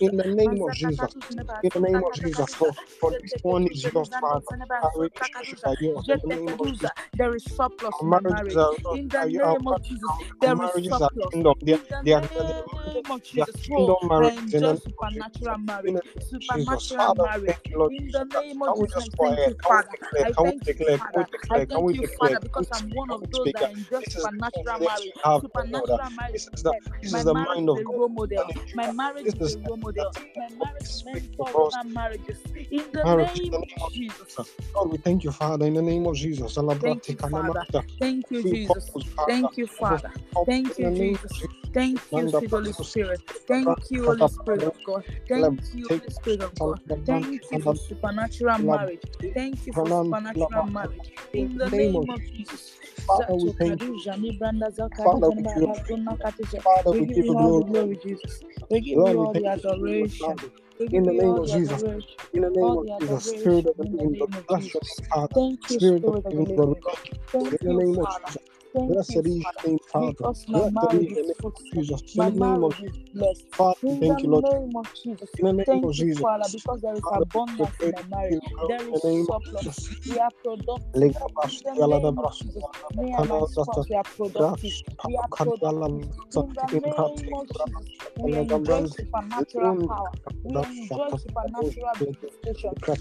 in 0.00 0.16
the 0.16 0.24
name 0.24 0.62
of 0.62 0.72
Jesus. 0.74 1.16
In 1.62 1.70
the 1.74 1.80
name 1.80 2.02
of 2.04 2.12
Jesus. 2.14 2.54
For, 2.54 2.72
for 3.00 3.12
this 3.22 3.34
one 3.42 3.66
is 3.68 3.88
yours, 3.92 4.10
Father. 4.20 4.46
Our 4.82 4.92
relationship 4.96 5.60
are 5.66 5.76
yours. 5.80 6.08
In 6.08 6.20
the 6.22 6.36
name 6.36 6.48
of 6.60 6.60
Jesus. 6.62 6.90
There 7.16 7.34
is 7.34 7.44
surplus 7.44 8.02
in 8.02 8.26
marriage. 8.28 8.56
In 8.90 9.08
the 9.08 9.24
name 9.26 9.68
of 9.68 9.82
Jesus, 9.82 10.10
there 10.40 10.62
is 10.62 10.72
surplus. 10.86 11.32
kingdom. 11.32 11.54
They 11.62 11.78
they 12.02 12.12
are, 12.14 12.22
the 12.32 12.44
they 12.44 12.52
are, 12.52 12.54
name 12.94 13.10
of 13.10 13.22
they 13.34 13.42
are 13.42 13.48
Jesus, 13.48 13.56
oh, 13.76 13.92
kingdom 13.92 13.96
oh, 14.00 14.12
I 14.22 14.30
marriages. 14.30 14.52
In 14.52 14.62
the 14.62 14.68
enjoy 14.68 14.74
name 14.74 14.78
of 14.78 14.78
supernatural 14.82 15.58
marriage. 15.58 15.86
In 15.86 15.94
the 15.94 16.02
name 16.04 16.24
of 16.26 16.30
Jesus. 16.50 16.84
Supernatural 16.90 17.12
marriage. 17.12 17.54
thank 17.54 17.58
you, 17.70 17.78
Lord 17.80 17.92
In 17.98 18.10
the 18.12 18.24
name 18.24 18.62
of 18.62 18.74
Jesus, 18.74 19.08
go 19.18 19.36
thank 19.36 19.46
you, 19.46 19.54
Father. 19.66 19.90
I 20.22 20.32
thank 20.42 20.66
you, 20.66 20.74
declare? 20.76 20.98
Can 20.98 21.12
we 21.14 21.24
Father. 21.24 21.28
I 21.50 21.60
thank 21.68 21.92
you? 21.92 22.04
Father, 22.18 22.40
because 22.40 22.68
I'm 22.72 22.90
one 22.92 23.12
of 23.12 23.30
those 23.30 23.50
that 23.52 23.66
enjoy 23.70 24.00
This 24.00 24.16
is 24.16 24.28
the 24.28 24.28
supernatural 24.28 24.80
marriage. 24.80 25.14
Supernatural 25.40 26.10
marriage. 26.10 26.32
This 26.32 26.48
is 26.54 26.62
the 26.62 26.74
this 27.02 27.12
My 27.12 27.18
is 27.18 27.24
the 27.24 27.34
marriage 27.34 27.48
mind 27.56 27.70
of 27.70 27.84
God 27.84 27.96
role 27.96 28.08
model. 28.08 28.44
concerning 28.44 28.66
you. 28.68 28.74
My 28.74 28.88
marriage 28.88 29.23
This 29.24 29.34
is 29.34 29.40
is 29.40 29.56
a 29.56 29.68
role 29.68 29.76
model. 29.78 30.12
that 30.12 30.52
My 30.60 30.66
marriage 30.66 30.86
speak 30.86 31.24
mentors 31.38 31.52
for 31.52 31.66
us. 31.68 31.74
other 31.76 31.88
marriages. 31.88 32.38
In 32.70 32.84
the 32.92 33.04
Marriage 33.04 33.40
name 33.40 33.54
of 33.54 33.92
Jesus. 33.92 34.36
Lord, 34.74 34.90
we 34.92 34.98
thank 34.98 35.24
you, 35.24 35.32
Father, 35.32 35.66
in 35.66 35.74
the 35.74 35.82
name 35.82 36.06
of 36.06 36.16
Jesus. 36.16 36.54
Thank 36.80 37.08
you, 37.08 37.16
Father. 37.16 37.66
Thank 38.00 38.30
you, 38.30 38.42
Jesus. 38.42 38.90
Thank 39.26 39.56
you, 39.56 39.66
Father. 39.66 40.10
Thank 40.46 40.78
you, 40.78 40.84
the 40.86 40.90
name 40.90 41.14
of 41.14 41.20
Jesus. 41.22 41.42
Thank 41.74 42.00
you, 42.12 42.48
Holy 42.50 42.72
Spirit. 42.72 43.20
Thank 43.48 43.90
you, 43.90 44.04
Holy 44.06 44.26
Spirit 44.28 44.62
of 44.64 44.82
God. 44.84 45.04
Thank 45.28 45.60
you, 45.74 45.88
Holy 45.88 46.10
Spirit 46.10 46.42
of 46.42 46.60
God. 46.60 46.80
Thank 47.06 47.50
you 47.50 47.58
for 47.60 47.74
supernatural 47.76 48.58
marriage. 48.58 49.02
Thank 49.34 49.66
you 49.66 49.72
for 49.72 49.90
supernatural 49.90 50.66
marriage. 50.66 51.10
In 51.32 51.58
the 51.58 51.70
name 51.70 52.08
of 52.08 52.20
Jesus. 52.36 52.76
Father, 53.06 53.34
we 53.36 53.50
thank 53.58 53.82
you. 53.82 54.02
Father, 55.02 55.30
we 55.30 55.42
give 55.44 55.56
you, 55.56 55.74
Father, 56.62 56.92
we 56.92 57.06
give 57.06 57.18
you 57.18 57.24
you 57.28 57.36
all 57.38 57.52
the 57.52 57.62
glory. 57.62 57.96
glory. 57.96 57.98
We 58.70 58.80
give 58.80 59.00
you 59.00 59.08
we 59.08 59.13
all 59.16 59.34
the 59.34 59.46
thank 59.90 60.20
you. 60.20 60.26
adoration. 60.26 60.40
We 60.78 60.88
In 60.92 61.04
the 61.04 61.12
name 61.12 61.38
of 61.38 61.44
Jesus. 61.46 61.82
In 62.34 62.42
the 62.42 62.50
name 62.50 62.76
of 62.76 62.88
the 63.08 63.18
Jesus. 63.18 63.34
Spirit 63.36 63.66
of 63.66 63.76
the 63.78 63.84
living 63.84 64.16
God. 64.18 64.28
name 64.28 64.36
of 64.36 64.46
Bless 64.48 64.74
your 64.74 64.82
Father. 65.10 65.36
Spirit 65.66 66.04
of 66.06 66.16
the 66.22 66.32
living 66.32 66.60
God. 66.66 66.70
living 66.70 66.76
we 66.76 66.82
God. 66.84 66.96
thank 67.06 67.10
you. 67.10 67.18
Thank 67.32 67.54
In 67.62 67.68
the 67.76 67.84
name 67.84 67.98
of 68.00 68.08
Jesus. 68.10 68.53
Thank 68.74 68.90
Blessed 68.92 69.10
you, 69.10 69.20
is 69.20 69.26
your 69.26 69.42
Father. 69.42 69.68
name, 69.68 69.78
Father. 69.92 70.12
Because 70.12 70.48
my 70.48 70.58
Blessed 70.58 70.74
marriage 70.74 71.12
is 71.12 71.16
your 71.16 71.24
is 71.24 71.62
name. 71.70 71.84
Jesus. 71.84 72.02
In 72.16 72.18
the 72.18 72.30
name 72.30 72.64
of 72.64 72.74
blessed. 73.14 73.44
Father, 73.52 73.74
thank 74.00 74.22
you, 74.22 74.30
Lord. 74.30 74.44
Jesus. 75.02 75.30
In 75.38 75.44
the 75.44 75.64
name 75.64 75.84
of 75.84 75.94
Jesus. 75.94 76.18
Father, 76.18 76.44
because 76.52 76.80
there 76.80 76.94
is 76.94 77.02
we 77.04 77.16
abundance 77.22 77.80
in 77.80 77.90
my 77.92 78.02
marriage. 78.10 78.40
There 78.68 78.88
is 78.88 79.02
the 79.02 79.26
surplus. 79.26 79.90
We 80.10 80.18
are 80.18 80.30
productive. 80.42 80.84
Lega 80.94 81.26
In 81.26 81.34
basti 81.34 81.64
the 81.64 81.86
name 81.86 82.18
of 82.18 82.36
Jesus, 82.36 82.64
me 82.94 83.12
and 83.12 83.28
my 83.28 83.44
spouse, 83.46 83.86
we 83.88 83.96
are 83.96 84.02
productive. 84.04 84.72
We 85.06 85.16
are 85.16 85.28
productive. 85.28 86.02
In 86.32 86.54
the 86.54 86.68
name 86.72 86.94
of 86.98 87.16
Jesus, 87.16 87.56
we 88.18 88.36
enjoy 88.36 88.86
supernatural 88.86 89.88
power. 89.88 90.10
We 90.44 90.54
enjoy 90.54 91.10
supernatural. 91.16 92.16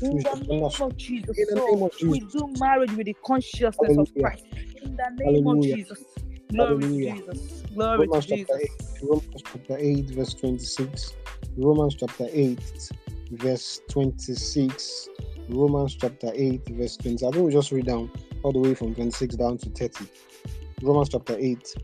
In 0.02 0.18
the 0.18 0.46
name 0.48 0.82
of 0.82 0.98
Jesus, 0.98 1.38
so 1.50 1.92
we 2.08 2.20
do 2.20 2.48
marriage 2.60 2.92
with 2.94 3.06
the 3.06 3.16
consciousness 3.26 3.98
of 3.98 4.08
Christ. 4.20 4.46
In 4.84 4.96
the 4.98 5.10
name 5.24 5.48
of 5.48 5.56
Hallelujah. 5.56 5.76
Jesus. 5.76 6.04
Glory 6.52 6.80
to 6.82 6.86
Hallelujah. 6.88 7.15
Jesus. 7.15 7.63
Glory 7.74 7.98
to 7.98 8.12
Romans 8.12 8.26
chapter 8.26 8.58
Jesus. 8.60 9.02
8, 9.02 9.10
Romans 9.10 9.41
chapter 9.46 9.78
8, 9.80 10.10
verse 10.12 10.34
26. 10.34 11.13
Romans 11.58 11.96
chapter 11.96 12.28
8, 12.32 12.60
verse 13.32 13.82
26. 13.89 15.10
Romans 15.50 15.96
chapter 15.96 16.32
8, 16.34 16.69
verse 16.69 16.98
20. 16.98 17.26
I 17.26 17.32
think 17.32 17.46
we 17.46 17.52
just 17.52 17.72
read 17.72 17.86
down 17.86 18.12
all 18.43 18.52
the 18.52 18.60
way 18.60 18.74
from 18.76 18.93
26 18.93 19.36
down 19.36 19.58
to 19.60 19.69
30. 19.69 20.06
Romans 20.82 21.10
chapter 21.10 21.36
8, 21.39 21.76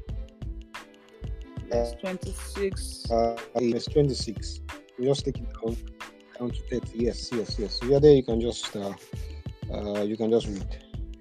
Verse 1.72 1.94
26. 2.02 3.12
uh, 3.12 3.38
8, 3.56 3.74
verse 3.74 3.86
26. 3.86 4.62
We 4.98 5.06
just 5.06 5.24
take 5.24 5.38
it 5.38 5.46
down, 5.64 5.78
down 6.40 6.50
to 6.50 6.80
30. 6.80 6.98
Yes, 6.98 7.30
yes, 7.32 7.58
yes. 7.60 7.80
If 7.82 7.88
you're 7.90 8.00
there, 8.00 8.14
you 8.16 8.24
can 8.24 8.42
just 8.42 8.76
uh, 8.76 8.94
uh, 9.72 10.02
you 10.02 10.18
can 10.18 10.32
just 10.32 10.48
read. 10.48 10.66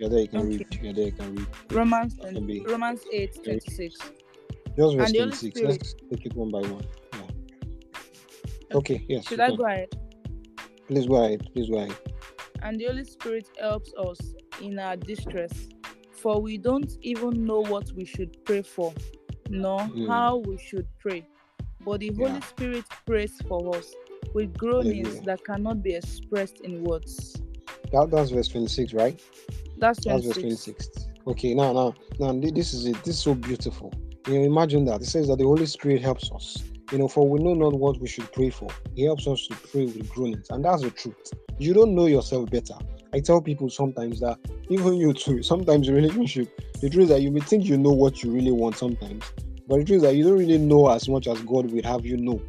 There, 0.00 0.20
you 0.20 0.28
can 0.28 0.40
Okay. 0.40 0.48
read. 0.82 0.96
There, 0.96 1.04
you 1.06 1.12
can 1.12 1.34
read. 1.36 1.46
Romans 1.72 2.14
can 2.20 2.46
be- 2.46 2.60
Romans 2.66 3.00
8 3.12 3.34
26. 3.44 3.96
Just 4.76 4.96
verse 4.96 5.06
And 5.08 5.14
26. 5.16 5.58
Spirit- 5.58 5.68
Let's 5.70 5.94
take 6.10 6.26
it 6.26 6.34
one 6.34 6.50
by 6.50 6.60
one. 6.60 6.84
Yeah. 7.14 8.76
Okay, 8.76 9.04
yes. 9.08 9.26
Should 9.26 9.40
I 9.40 9.54
go 9.56 9.64
ahead? 9.64 9.88
Please 10.86 11.06
go 11.06 11.16
ahead. 11.24 11.48
Please 11.52 11.68
go 11.68 11.78
ahead. 11.78 11.96
And 12.62 12.78
the 12.80 12.84
Holy 12.86 13.04
Spirit 13.04 13.48
helps 13.60 13.92
us 13.94 14.18
in 14.62 14.78
our 14.78 14.96
distress, 14.96 15.68
for 16.12 16.40
we 16.40 16.58
don't 16.58 16.92
even 17.02 17.44
know 17.44 17.60
what 17.60 17.90
we 17.92 18.04
should 18.04 18.36
pray 18.44 18.62
for, 18.62 18.92
nor 19.50 19.80
Mm. 19.80 20.06
how 20.08 20.38
we 20.38 20.58
should 20.58 20.86
pray. 20.98 21.26
But 21.84 22.00
the 22.00 22.08
Holy 22.16 22.30
Yeah. 22.32 22.40
Spirit 22.40 22.84
prays 23.06 23.36
for 23.48 23.74
us 23.76 23.94
with 24.34 24.56
groanings 24.56 25.06
Hallelujah. 25.08 25.24
that 25.26 25.44
cannot 25.44 25.82
be 25.82 25.94
expressed 25.94 26.60
in 26.60 26.84
words. 26.84 27.40
That, 27.92 28.10
that's 28.10 28.30
verse 28.30 28.48
26, 28.48 28.92
right? 28.94 29.20
That's 29.78 30.04
That's 30.04 30.24
verse 30.24 30.38
26. 30.38 30.86
26. 30.88 31.08
Okay, 31.26 31.54
now, 31.54 31.72
now, 31.72 31.94
now, 32.18 32.32
this 32.32 32.72
is 32.72 32.86
it. 32.86 32.96
This 33.04 33.16
is 33.16 33.22
so 33.22 33.34
beautiful. 33.34 33.92
You 34.26 34.38
know, 34.38 34.44
imagine 34.44 34.84
that. 34.86 35.02
It 35.02 35.06
says 35.06 35.28
that 35.28 35.38
the 35.38 35.44
Holy 35.44 35.66
Spirit 35.66 36.02
helps 36.02 36.30
us. 36.32 36.62
You 36.90 36.98
know, 36.98 37.08
for 37.08 37.28
we 37.28 37.38
know 37.42 37.52
not 37.52 37.78
what 37.78 38.00
we 38.00 38.08
should 38.08 38.32
pray 38.32 38.50
for. 38.50 38.68
He 38.94 39.04
helps 39.04 39.26
us 39.26 39.46
to 39.48 39.54
pray 39.54 39.84
with 39.84 40.08
groanings. 40.08 40.48
And 40.50 40.64
that's 40.64 40.82
the 40.82 40.90
truth. 40.90 41.32
You 41.58 41.74
don't 41.74 41.94
know 41.94 42.06
yourself 42.06 42.50
better. 42.50 42.74
I 43.12 43.20
tell 43.20 43.40
people 43.40 43.68
sometimes 43.70 44.20
that 44.20 44.38
even 44.68 44.94
you 44.94 45.12
too, 45.12 45.42
sometimes 45.52 45.88
in 45.88 45.94
relationship, 45.94 46.48
the 46.80 46.88
truth 46.88 47.04
is 47.04 47.08
that 47.10 47.22
you 47.22 47.30
may 47.30 47.40
think 47.40 47.64
you 47.64 47.76
know 47.76 47.90
what 47.90 48.22
you 48.22 48.30
really 48.30 48.52
want 48.52 48.76
sometimes, 48.76 49.24
but 49.66 49.78
the 49.78 49.84
truth 49.84 49.96
is 49.96 50.02
that 50.02 50.14
you 50.14 50.24
don't 50.24 50.38
really 50.38 50.58
know 50.58 50.88
as 50.90 51.08
much 51.08 51.26
as 51.26 51.40
God 51.42 51.70
would 51.70 51.84
have 51.84 52.06
you 52.06 52.16
know 52.16 52.40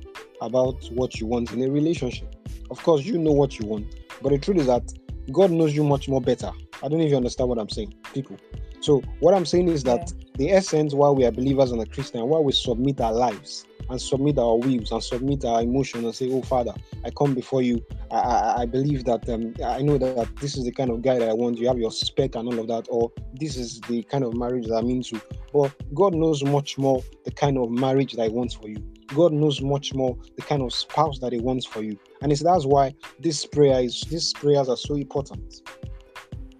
about 0.41 0.83
what 0.91 1.19
you 1.19 1.25
want 1.25 1.51
in 1.51 1.63
a 1.63 1.69
relationship. 1.69 2.35
Of 2.69 2.81
course, 2.83 3.03
you 3.03 3.17
know 3.17 3.31
what 3.31 3.59
you 3.59 3.67
want, 3.67 3.95
but 4.21 4.29
the 4.29 4.37
truth 4.37 4.57
is 4.57 4.67
that 4.67 4.93
God 5.31 5.51
knows 5.51 5.75
you 5.75 5.83
much 5.83 6.07
more 6.09 6.21
better. 6.21 6.51
I 6.81 6.87
don't 6.87 7.01
even 7.01 7.17
understand 7.17 7.49
what 7.49 7.59
I'm 7.59 7.69
saying, 7.69 7.93
people. 8.13 8.37
So, 8.81 9.01
what 9.19 9.33
I'm 9.33 9.45
saying 9.45 9.67
is 9.67 9.83
that 9.83 10.11
the 10.35 10.51
essence 10.51 10.93
why 10.93 11.09
we 11.09 11.25
are 11.25 11.31
believers 11.31 11.71
and 11.71 11.81
a 11.81 11.85
Christian, 11.85 12.25
why 12.27 12.39
we 12.39 12.53
submit 12.53 13.01
our 13.01 13.13
lives 13.13 13.65
and 13.89 14.01
submit 14.01 14.37
our 14.37 14.57
wills 14.57 14.91
and 14.91 15.03
submit 15.03 15.45
our 15.45 15.61
emotions 15.61 16.03
and 16.03 16.15
say, 16.15 16.29
Oh, 16.31 16.41
Father, 16.41 16.73
I 17.03 17.09
come 17.11 17.33
before 17.33 17.61
you. 17.61 17.83
I, 18.11 18.17
I, 18.17 18.61
I 18.61 18.65
believe 18.65 19.05
that 19.05 19.27
um, 19.29 19.53
I 19.65 19.81
know 19.81 19.97
that 19.97 20.29
this 20.39 20.57
is 20.57 20.65
the 20.65 20.71
kind 20.71 20.89
of 20.89 21.01
guy 21.01 21.19
that 21.19 21.29
I 21.29 21.33
want. 21.33 21.57
You 21.57 21.67
have 21.67 21.77
your 21.79 21.91
spec 21.91 22.35
and 22.35 22.47
all 22.47 22.59
of 22.59 22.67
that, 22.67 22.87
or 22.89 23.11
this 23.33 23.57
is 23.57 23.81
the 23.81 24.03
kind 24.03 24.23
of 24.23 24.35
marriage 24.35 24.67
that 24.67 24.75
I'm 24.75 24.89
into. 24.89 25.21
But 25.53 25.73
God 25.93 26.13
knows 26.13 26.43
much 26.43 26.77
more 26.77 27.03
the 27.25 27.31
kind 27.31 27.57
of 27.57 27.71
marriage 27.71 28.13
that 28.13 28.23
He 28.23 28.29
wants 28.29 28.55
for 28.55 28.67
you. 28.67 28.77
God 29.15 29.33
knows 29.33 29.61
much 29.61 29.93
more 29.93 30.15
the 30.35 30.43
kind 30.43 30.61
of 30.61 30.73
spouse 30.73 31.19
that 31.19 31.33
He 31.33 31.39
wants 31.39 31.65
for 31.65 31.81
you, 31.81 31.97
and 32.21 32.31
it's 32.31 32.43
that's 32.43 32.65
why 32.65 32.93
this 33.19 33.45
prayer 33.45 33.81
is 33.81 34.01
these 34.09 34.33
prayers 34.33 34.69
are 34.69 34.77
so 34.77 34.95
important. 34.95 35.61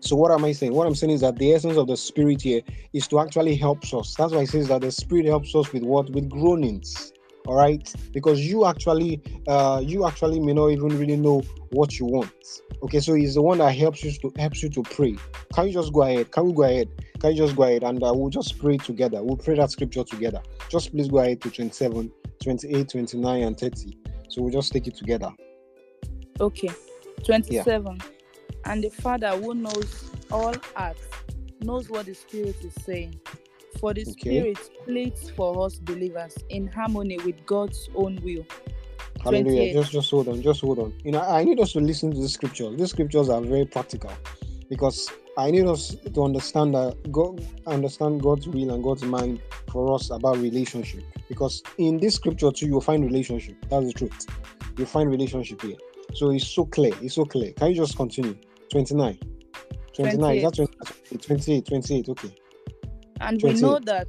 So 0.02 0.16
what 0.16 0.32
am 0.32 0.46
I 0.46 0.54
saying? 0.54 0.74
What 0.74 0.88
I'm 0.88 0.96
saying 0.96 1.12
is 1.12 1.22
that 1.22 1.38
the 1.38 1.54
essence 1.54 1.78
of 1.78 1.88
the 1.88 1.98
spirit 1.98 2.42
here 2.42 2.62
is 2.94 3.08
to 3.10 3.20
actually 3.20 3.56
help 3.56 3.84
us. 3.94 4.16
That's 4.16 4.34
why 4.34 4.42
it 4.42 4.50
says 4.50 4.70
that 4.70 4.82
the 4.82 4.92
spirit 4.92 5.26
helps 5.26 5.54
us 5.56 5.72
with 5.74 5.84
what? 5.84 6.10
With 6.12 6.30
groanings. 6.30 7.12
All 7.50 7.56
right, 7.56 7.92
because 8.14 8.46
you 8.46 8.68
actually, 8.68 9.24
uh, 9.48 9.82
you 9.84 10.06
actually 10.06 10.40
may 10.40 10.54
not 10.54 10.68
even 10.68 10.90
really 11.00 11.18
know 11.18 11.42
what 11.72 11.98
you 11.98 12.06
want. 12.06 12.32
Okay, 12.84 13.00
so 13.00 13.16
he's 13.16 13.34
the 13.34 13.42
one 13.42 13.58
that 13.58 13.76
helps 13.76 14.04
you 14.04 14.12
to 14.12 14.32
helps 14.40 14.62
you 14.62 14.70
to 14.70 14.84
pray. 14.84 15.16
Can 15.56 15.66
you 15.66 15.74
just 15.74 15.92
go 15.92 16.04
ahead? 16.04 16.32
Can 16.32 16.46
we 16.46 16.54
go 16.54 16.62
ahead? 16.62 16.90
Can 17.20 17.32
you 17.32 17.38
just 17.38 17.56
go 17.56 17.64
ahead 17.64 17.82
and 17.82 18.04
uh, 18.04 18.14
we'll 18.16 18.30
just 18.30 18.60
pray 18.60 18.78
together? 18.78 19.24
We'll 19.24 19.36
pray 19.36 19.56
that 19.56 19.72
scripture 19.72 20.04
together. 20.04 20.44
Just 20.70 20.92
please 20.92 21.08
go 21.08 21.18
ahead 21.18 21.42
to 21.42 21.50
27, 21.50 22.12
28, 22.44 22.88
29, 22.88 23.42
and 23.42 23.60
30. 23.60 23.98
So 24.28 24.44
we'll 24.44 24.54
just 24.54 24.72
take 24.72 24.86
it 24.86 24.96
together. 24.96 25.32
Okay. 26.40 26.70
27. 27.26 28.00
And 28.66 28.84
the 28.84 28.90
Father 28.90 29.30
who 29.30 29.56
knows 29.56 30.12
all 30.32 30.54
hearts 30.76 31.02
knows 31.62 31.90
what 31.90 32.06
the 32.06 32.14
Spirit 32.14 32.64
is 32.64 32.76
saying. 32.84 33.20
For 33.78 33.94
the 33.94 34.02
Okay. 34.02 34.12
Spirit 34.12 34.70
pleads 34.86 35.30
for 35.30 35.66
us 35.66 35.76
believers 35.80 36.36
in 36.50 36.68
harmony 36.68 37.18
with 37.26 37.46
God's 37.46 37.90
own 37.96 38.20
will. 38.24 38.46
Hallelujah. 39.24 39.74
Just 39.74 39.92
just 39.92 40.10
hold 40.12 40.28
on, 40.28 40.42
just 40.42 40.62
hold 40.62 40.80
on. 40.80 40.94
You 41.04 41.12
know, 41.12 41.22
I 41.22 41.44
need 41.44 41.60
us 41.60 41.74
to 41.74 41.80
listen 41.80 42.12
to 42.12 42.22
the 42.22 42.30
scriptures. 42.30 42.78
These 42.78 42.92
scriptures 42.92 43.30
are 43.30 43.42
very 43.42 43.66
practical 43.66 44.12
because 44.70 45.10
I 45.38 45.52
need 45.52 45.66
us 45.66 45.96
to 46.14 46.24
understand 46.24 46.74
that 46.76 47.12
God 47.12 47.46
understand 47.68 48.22
God's 48.22 48.48
will 48.48 48.74
and 48.74 48.84
God's 48.84 49.04
mind 49.04 49.42
for 49.72 49.94
us 49.94 50.10
about 50.10 50.38
relationship. 50.38 51.04
Because 51.28 51.62
in 51.78 51.98
this 51.98 52.16
scripture 52.16 52.52
too, 52.52 52.68
you'll 52.68 52.82
find 52.82 53.04
relationship. 53.04 53.56
That's 53.70 53.88
the 53.88 53.94
truth. 53.94 54.26
You'll 54.78 54.88
find 54.88 55.10
relationship 55.10 55.62
here. 55.62 55.78
So 56.14 56.32
it's 56.32 56.48
so 56.48 56.66
clear. 56.66 56.94
It's 57.02 57.16
so 57.16 57.26
clear. 57.26 57.52
Can 57.54 57.70
you 57.70 57.76
just 57.76 57.96
continue? 57.96 58.36
29. 58.72 59.20
29. 59.94 60.38
Is 60.38 60.44
that 60.44 60.56
28? 60.56 61.22
28, 61.22 61.66
28. 61.66 62.10
Okay. 62.10 62.36
And 63.22 63.42
we 63.42 63.54
know 63.54 63.80
that 63.80 64.08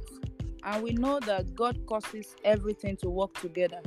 and 0.63 0.83
we 0.83 0.91
know 0.93 1.19
that 1.21 1.55
God 1.55 1.77
causes 1.87 2.35
everything 2.43 2.97
to 2.97 3.09
work 3.09 3.33
together 3.41 3.81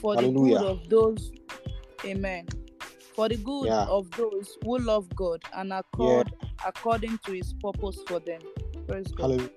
for 0.00 0.14
the 0.16 0.30
good 0.30 0.62
of 0.62 0.88
those 0.88 1.32
Amen. 2.04 2.48
For 3.14 3.28
the 3.28 3.36
good 3.36 3.66
Yeah. 3.66 3.84
of 3.84 4.10
those 4.12 4.56
who 4.64 4.78
love 4.78 5.08
God 5.14 5.42
and 5.54 5.72
accord 5.72 6.32
according 6.66 7.18
to 7.24 7.32
his 7.32 7.52
purpose 7.62 7.98
for 8.06 8.20
them. 8.20 8.40
Praise 8.88 9.06
God. 9.12 9.22
Hallelujah. 9.22 9.50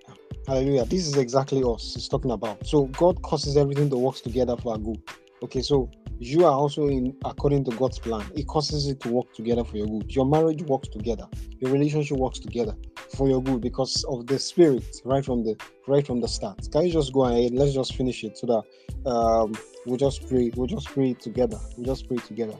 Hallelujah. 0.47 0.85
This 0.85 1.07
is 1.07 1.17
exactly 1.17 1.63
us 1.63 1.95
he's 1.95 2.07
talking 2.07 2.31
about. 2.31 2.67
So 2.67 2.85
God 2.85 3.21
causes 3.23 3.57
everything 3.57 3.89
to 3.89 3.97
work 3.97 4.15
together 4.15 4.55
for 4.57 4.73
our 4.73 4.77
good. 4.77 5.01
Okay, 5.41 5.61
so 5.61 5.89
you 6.19 6.45
are 6.45 6.53
also 6.53 6.87
in 6.87 7.15
according 7.25 7.65
to 7.65 7.71
God's 7.75 7.99
plan. 7.99 8.25
It 8.35 8.47
causes 8.47 8.87
it 8.87 8.99
to 9.01 9.09
work 9.09 9.33
together 9.33 9.63
for 9.63 9.77
your 9.77 9.87
good. 9.87 10.13
Your 10.15 10.25
marriage 10.25 10.61
works 10.63 10.87
together. 10.87 11.27
Your 11.59 11.71
relationship 11.71 12.17
works 12.17 12.39
together 12.39 12.75
for 13.15 13.27
your 13.27 13.41
good 13.43 13.61
because 13.61 14.03
of 14.05 14.25
the 14.27 14.39
spirit 14.39 14.83
right 15.05 15.23
from 15.23 15.43
the 15.43 15.55
right 15.87 16.05
from 16.05 16.21
the 16.21 16.27
start. 16.27 16.69
Can 16.71 16.85
you 16.85 16.91
just 16.93 17.13
go 17.13 17.25
ahead? 17.25 17.53
Let's 17.53 17.73
just 17.73 17.95
finish 17.95 18.23
it 18.23 18.37
so 18.37 18.47
that 18.47 19.09
um 19.09 19.53
we'll 19.85 19.97
just 19.97 20.27
pray. 20.27 20.51
We'll 20.55 20.67
just 20.67 20.87
pray 20.87 21.13
together. 21.13 21.57
We'll 21.77 21.85
just 21.85 22.07
pray 22.07 22.17
together. 22.17 22.57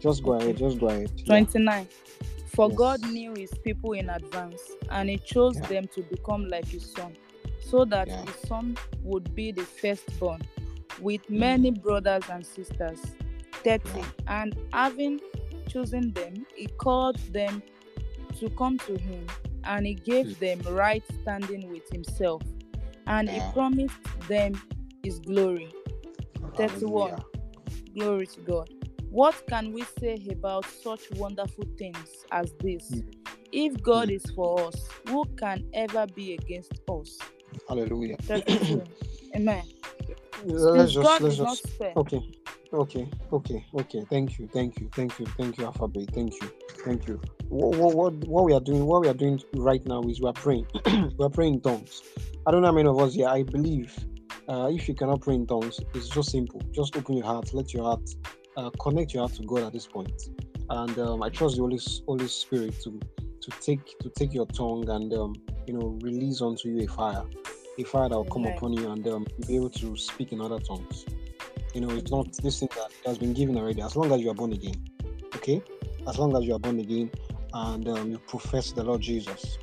Just 0.00 0.22
go 0.22 0.34
ahead. 0.34 0.56
Just 0.58 0.78
go 0.78 0.88
ahead. 0.88 1.10
Yeah. 1.16 1.24
29. 1.26 1.88
For 2.48 2.68
Yes. 2.68 2.76
God 2.78 3.02
knew 3.12 3.34
his 3.34 3.50
people 3.64 3.92
in 3.92 4.08
advance, 4.10 4.60
and 4.90 5.08
he 5.10 5.18
chose 5.18 5.56
Yeah. 5.56 5.66
them 5.66 5.88
to 5.94 6.02
become 6.02 6.48
like 6.48 6.66
his 6.66 6.90
son, 6.92 7.14
so 7.60 7.84
that 7.86 8.08
Yeah. 8.08 8.24
his 8.24 8.34
son 8.48 8.76
would 9.04 9.34
be 9.34 9.52
the 9.52 9.62
firstborn, 9.62 10.40
with 11.00 11.28
many 11.28 11.70
brothers 11.70 12.24
and 12.30 12.44
sisters. 12.44 13.00
30. 13.64 13.82
And 14.28 14.56
having 14.72 15.20
chosen 15.68 16.12
them, 16.12 16.46
he 16.54 16.66
called 16.66 17.16
them 17.32 17.62
to 18.38 18.48
come 18.50 18.78
to 18.78 18.96
him, 18.98 19.26
and 19.64 19.86
he 19.86 19.94
gave 19.94 20.26
Mm. 20.26 20.38
them 20.38 20.74
right 20.74 21.02
standing 21.22 21.68
with 21.70 21.88
himself, 21.90 22.42
and 23.06 23.28
he 23.28 23.40
promised 23.52 23.96
them 24.28 24.52
his 25.02 25.18
glory. 25.20 25.68
31. 26.56 27.10
Hallelujah. 27.10 27.24
Glory 27.94 28.26
to 28.26 28.40
God. 28.40 28.70
What 29.10 29.46
can 29.46 29.72
we 29.72 29.84
say 29.98 30.18
about 30.30 30.66
such 30.66 31.10
wonderful 31.12 31.64
things 31.78 32.24
as 32.30 32.52
this? 32.60 32.90
Mm. 32.90 33.04
If 33.52 33.82
God 33.82 34.10
is 34.10 34.24
for 34.34 34.60
us, 34.68 34.88
who 35.08 35.24
can 35.36 35.64
ever 35.72 36.06
be 36.14 36.34
against 36.34 36.72
us? 36.88 37.18
Hallelujah. 37.68 38.16
32. 38.22 38.82
Amen. 39.36 39.64
Let's 40.44 40.92
just 40.92 41.06
God 41.06 41.22
let's 41.22 41.36
just 41.36 41.66
okay. 41.96 42.22
Okay, 42.72 43.08
okay, 43.32 43.64
okay. 43.74 44.04
Thank 44.10 44.38
you, 44.38 44.48
thank 44.52 44.78
you, 44.78 44.90
thank 44.92 45.18
you, 45.18 45.26
thank 45.38 45.56
you, 45.56 45.64
Alphabet. 45.64 46.10
Thank 46.12 46.34
you, 46.42 46.50
thank 46.84 47.06
you. 47.06 47.20
What, 47.48 47.94
what, 47.94 48.12
what 48.24 48.44
we 48.44 48.52
are 48.52 48.60
doing, 48.60 48.84
what 48.84 49.02
we 49.02 49.08
are 49.08 49.14
doing 49.14 49.40
right 49.54 49.84
now 49.86 50.02
is 50.02 50.20
we 50.20 50.28
are 50.28 50.32
praying. 50.32 50.66
we 50.84 51.24
are 51.24 51.30
praying 51.30 51.54
in 51.54 51.60
tongues. 51.60 52.02
I 52.44 52.50
don't 52.50 52.62
know 52.62 52.68
how 52.68 52.74
many 52.74 52.88
of 52.88 52.98
us 52.98 53.14
here. 53.14 53.28
I 53.28 53.44
believe 53.44 53.96
uh, 54.48 54.68
if 54.70 54.88
you 54.88 54.94
cannot 54.94 55.20
pray 55.22 55.36
in 55.36 55.46
tongues, 55.46 55.80
it's 55.94 56.08
just 56.08 56.32
simple. 56.32 56.60
Just 56.72 56.96
open 56.96 57.16
your 57.16 57.24
heart, 57.24 57.54
let 57.54 57.72
your 57.72 57.84
heart 57.84 58.08
uh, 58.56 58.70
connect 58.80 59.14
your 59.14 59.22
heart 59.22 59.34
to 59.34 59.44
God 59.44 59.62
at 59.62 59.72
this 59.72 59.86
point. 59.86 60.28
And 60.68 60.98
um, 60.98 61.22
I 61.22 61.28
trust 61.28 61.56
the 61.56 61.62
Holy 61.62 61.78
Holy 62.06 62.28
Spirit 62.28 62.80
to 62.82 63.00
to 63.40 63.50
take 63.60 63.98
to 64.00 64.10
take 64.10 64.34
your 64.34 64.46
tongue 64.46 64.88
and 64.88 65.12
um, 65.14 65.34
you 65.66 65.74
know 65.74 65.98
release 66.02 66.40
onto 66.40 66.68
you 66.68 66.84
a 66.84 66.86
fire, 66.88 67.22
a 67.78 67.84
fire 67.84 68.08
that 68.08 68.16
will 68.16 68.24
come 68.24 68.46
upon 68.46 68.72
you 68.72 68.90
and 68.90 69.06
um, 69.08 69.26
you'll 69.38 69.48
be 69.48 69.56
able 69.56 69.70
to 69.70 69.96
speak 69.96 70.32
in 70.32 70.40
other 70.40 70.58
tongues. 70.58 71.04
You 71.74 71.82
know, 71.82 71.90
it's 71.90 72.10
not 72.10 72.32
this 72.42 72.60
thing 72.60 72.68
that 72.74 72.90
has 73.04 73.18
been 73.18 73.34
given 73.34 73.56
already. 73.56 73.82
As 73.82 73.96
long 73.96 74.12
as 74.12 74.20
you 74.20 74.30
are 74.30 74.34
born 74.34 74.52
again, 74.52 74.74
okay. 75.34 75.62
As 76.08 76.18
long 76.18 76.36
as 76.36 76.44
you 76.44 76.54
are 76.54 76.58
born 76.58 76.78
again 76.78 77.10
and 77.52 77.88
um, 77.88 78.10
you 78.12 78.18
profess 78.18 78.72
the 78.72 78.82
Lord 78.82 79.00
Jesus, 79.00 79.58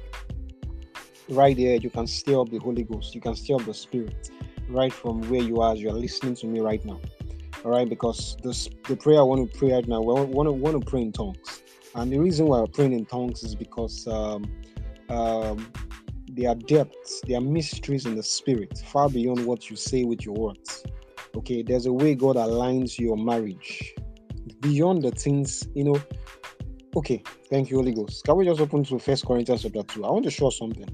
right 1.30 1.56
there 1.56 1.76
you 1.78 1.90
can 1.90 2.06
stir 2.06 2.40
up 2.40 2.50
the 2.50 2.60
Holy 2.60 2.84
Ghost. 2.84 3.16
You 3.16 3.22
can 3.22 3.36
stir 3.36 3.56
up 3.56 3.66
the 3.66 3.74
Spirit 3.74 4.30
right 4.70 4.94
from 4.94 5.22
where 5.30 5.42
you 5.42 5.62
are 5.62 5.74
as 5.74 5.82
you 5.82 5.90
are 5.90 5.94
listening 5.94 6.36
to 6.36 6.48
me 6.48 6.60
right 6.60 6.84
now. 6.86 7.00
All 7.64 7.72
right, 7.72 7.88
because 7.88 8.36
this 8.44 8.68
the 8.88 8.96
prayer 8.96 9.20
I 9.20 9.24
want 9.24 9.50
to 9.50 9.58
pray 9.58 9.72
right 9.72 9.88
now, 9.88 10.02
we 10.02 10.14
want 10.14 10.48
to 10.48 10.52
want 10.52 10.80
to 10.80 10.90
pray 10.90 11.02
in 11.02 11.14
tongues, 11.14 11.62
and 11.96 12.12
the 12.12 12.20
reason 12.20 12.48
why 12.48 12.60
we're 12.60 12.68
praying 12.68 12.94
in 12.94 13.06
tongues 13.06 13.44
is 13.44 13.56
because 13.56 14.06
um, 14.08 14.52
um, 15.10 15.72
there 16.36 16.50
are 16.50 16.56
depths, 16.56 17.22
there 17.28 17.38
are 17.38 17.42
mysteries 17.42 18.06
in 18.06 18.16
the 18.16 18.24
spirit, 18.24 18.82
far 18.88 19.08
beyond 19.10 19.46
what 19.46 19.70
you 19.70 19.76
say 19.76 20.04
with 20.04 20.26
your 20.26 20.36
words. 20.36 20.84
Okay, 21.36 21.62
there's 21.62 21.86
a 21.86 21.94
way 21.94 22.16
God 22.16 22.36
aligns 22.36 23.00
your 23.00 23.18
marriage 23.18 23.94
beyond 24.60 25.04
the 25.04 25.12
things 25.12 25.68
you 25.76 25.84
know. 25.84 26.02
Okay, 26.96 27.24
thank 27.50 27.70
you, 27.70 27.78
Holy 27.78 27.94
Ghost. 27.94 28.24
Can 28.26 28.38
we 28.38 28.46
just 28.46 28.62
open 28.62 28.84
to 28.86 29.00
First 29.00 29.26
Corinthians 29.26 29.64
chapter 29.64 29.84
two? 29.84 30.06
I 30.06 30.12
want 30.12 30.26
to 30.26 30.32
show 30.32 30.50
something, 30.50 30.90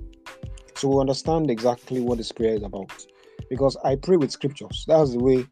so 0.76 0.90
we 0.90 1.00
understand 1.00 1.50
exactly 1.50 2.02
what 2.02 2.18
this 2.18 2.32
prayer 2.32 2.56
is 2.56 2.64
about. 2.64 3.06
Because 3.50 3.78
I 3.84 3.96
pray 3.96 4.18
with 4.18 4.32
scriptures. 4.32 4.86
That's 4.88 5.12
the 5.12 5.20
way 5.20 5.48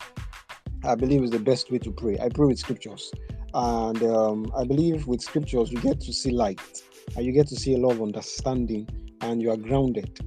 I 0.83 0.95
believe 0.95 1.23
is 1.23 1.31
the 1.31 1.39
best 1.39 1.71
way 1.71 1.79
to 1.79 1.91
pray. 1.91 2.17
I 2.19 2.29
pray 2.29 2.45
with 2.45 2.59
scriptures, 2.59 3.11
and 3.53 4.01
um, 4.03 4.51
I 4.55 4.63
believe 4.63 5.07
with 5.07 5.21
scriptures 5.21 5.71
you 5.71 5.79
get 5.79 5.99
to 6.01 6.13
see 6.13 6.31
light, 6.31 6.83
and 7.15 7.25
you 7.25 7.31
get 7.31 7.47
to 7.47 7.55
see 7.55 7.73
a 7.73 7.77
lot 7.77 7.93
of 7.93 8.01
understanding, 8.01 8.87
and 9.21 9.41
you 9.41 9.51
are 9.51 9.57
grounded. 9.57 10.19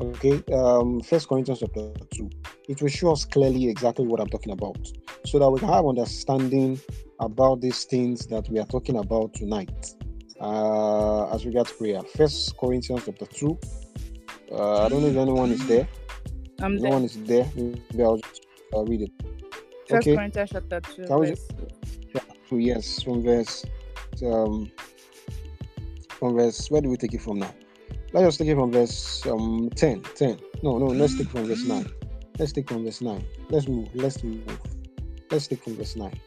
Okay, 0.00 0.42
um, 0.52 1.00
First 1.00 1.28
Corinthians 1.28 1.60
chapter 1.60 1.92
two. 2.10 2.30
It 2.68 2.80
will 2.82 2.88
show 2.88 3.12
us 3.12 3.24
clearly 3.24 3.68
exactly 3.68 4.06
what 4.06 4.20
I'm 4.20 4.28
talking 4.28 4.52
about, 4.52 4.78
so 5.24 5.38
that 5.38 5.50
we 5.50 5.60
can 5.60 5.68
have 5.68 5.86
understanding 5.86 6.80
about 7.20 7.60
these 7.60 7.84
things 7.84 8.26
that 8.26 8.48
we 8.48 8.58
are 8.58 8.66
talking 8.66 8.96
about 8.98 9.34
tonight. 9.34 9.94
Uh, 10.40 11.32
as 11.34 11.46
regards 11.46 11.72
prayer, 11.72 12.02
First 12.02 12.56
Corinthians 12.58 13.02
chapter 13.06 13.26
two. 13.26 13.58
Uh, 14.50 14.84
I 14.84 14.88
don't 14.88 15.02
know 15.02 15.08
if 15.08 15.16
anyone 15.16 15.50
is 15.50 15.66
there. 15.66 15.88
I'm 16.60 16.76
no 16.76 16.82
there. 16.82 16.90
one 16.90 17.04
is 17.04 17.22
there. 17.24 17.50
Maybe 17.54 18.02
I'll 18.02 18.18
just 18.18 18.46
uh, 18.74 18.84
read 18.84 19.02
it. 19.02 19.10
First 19.88 20.08
okay. 20.08 20.16
Corinthians 20.16 20.50
chapter 20.52 20.80
2. 20.80 21.06
Can 21.06 21.18
we 21.20 21.34
Two 22.48 22.58
yes, 22.58 23.02
from 23.02 23.22
verse 23.22 23.64
um 24.24 24.70
from 26.18 26.36
verse 26.36 26.70
where 26.70 26.80
do 26.80 26.88
we 26.88 26.96
take 26.96 27.12
it 27.12 27.20
from 27.20 27.40
now? 27.40 27.52
Let's 28.16 28.28
just 28.28 28.38
take 28.38 28.48
it 28.48 28.54
from 28.54 28.72
verse 28.72 29.26
um 29.26 29.68
10. 29.76 30.00
10. 30.14 30.38
No, 30.62 30.78
no, 30.78 30.86
let's 30.86 31.18
take 31.18 31.28
from 31.28 31.44
verse 31.44 31.64
9. 31.66 31.86
Let's 32.38 32.50
take 32.50 32.66
from 32.66 32.82
verse 32.82 33.02
9. 33.02 33.22
Let's 33.50 33.68
move. 33.68 33.88
Let's 33.94 34.24
move. 34.24 34.42
Let's 35.30 35.46
take 35.46 35.62
from 35.62 35.76
verse 35.76 35.96
9. 35.96 36.18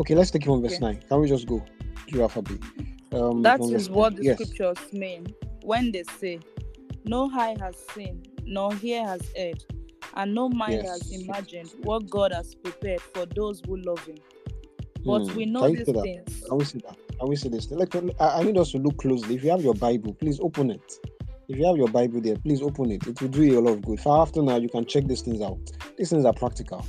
Okay, 0.00 0.14
let's 0.14 0.30
take 0.30 0.42
it 0.42 0.46
from 0.46 0.62
verse 0.62 0.76
Okay. 0.76 0.80
9. 0.94 1.02
Can 1.06 1.20
we 1.20 1.28
just 1.28 1.46
go 1.46 1.62
to 2.08 2.22
alphabet? 2.22 2.58
Um 3.12 3.42
That 3.42 3.60
is 3.60 3.90
what 3.90 4.14
9. 4.14 4.16
the 4.16 4.24
yes. 4.24 4.34
scriptures 4.40 4.78
mean 4.94 5.26
when 5.62 5.92
they 5.92 6.04
say, 6.18 6.40
No 7.04 7.30
eye 7.34 7.54
has 7.60 7.76
seen, 7.94 8.22
nor 8.46 8.72
ear 8.82 9.04
has 9.06 9.20
heard, 9.36 9.62
and 10.14 10.34
no 10.34 10.48
mind 10.48 10.86
has 10.86 11.12
imagined 11.12 11.70
what 11.82 12.08
God 12.08 12.32
has 12.32 12.54
prepared 12.54 13.02
for 13.02 13.26
those 13.26 13.60
who 13.66 13.76
love 13.76 14.02
Him. 14.06 14.16
But 15.04 15.26
Hmm, 15.26 15.36
we 15.36 15.44
know 15.44 15.68
these 15.68 15.84
things. 15.84 16.44
Can 16.48 16.56
we 16.56 16.64
see 16.64 16.78
that? 16.78 16.96
Can 17.18 17.28
we 17.28 17.36
see 17.36 17.48
this? 17.48 17.70
Like, 17.70 17.94
I 17.96 18.40
I 18.40 18.42
need 18.42 18.58
us 18.58 18.72
to 18.72 18.78
look 18.78 18.98
closely. 18.98 19.36
If 19.36 19.44
you 19.44 19.50
have 19.50 19.62
your 19.62 19.74
Bible, 19.74 20.14
please 20.14 20.40
open 20.40 20.70
it. 20.70 20.92
If 21.48 21.58
you 21.58 21.66
have 21.66 21.76
your 21.76 21.88
Bible 21.88 22.20
there, 22.22 22.36
please 22.36 22.62
open 22.62 22.90
it. 22.90 23.06
It 23.06 23.20
will 23.20 23.28
do 23.28 23.42
you 23.42 23.58
a 23.58 23.60
lot 23.60 23.72
of 23.72 23.82
good. 23.82 24.00
For 24.00 24.20
after 24.20 24.42
now, 24.42 24.56
you 24.56 24.68
can 24.68 24.86
check 24.86 25.06
these 25.06 25.20
things 25.20 25.42
out. 25.42 25.60
These 25.98 26.10
things 26.10 26.24
are 26.24 26.32
practical. 26.32 26.84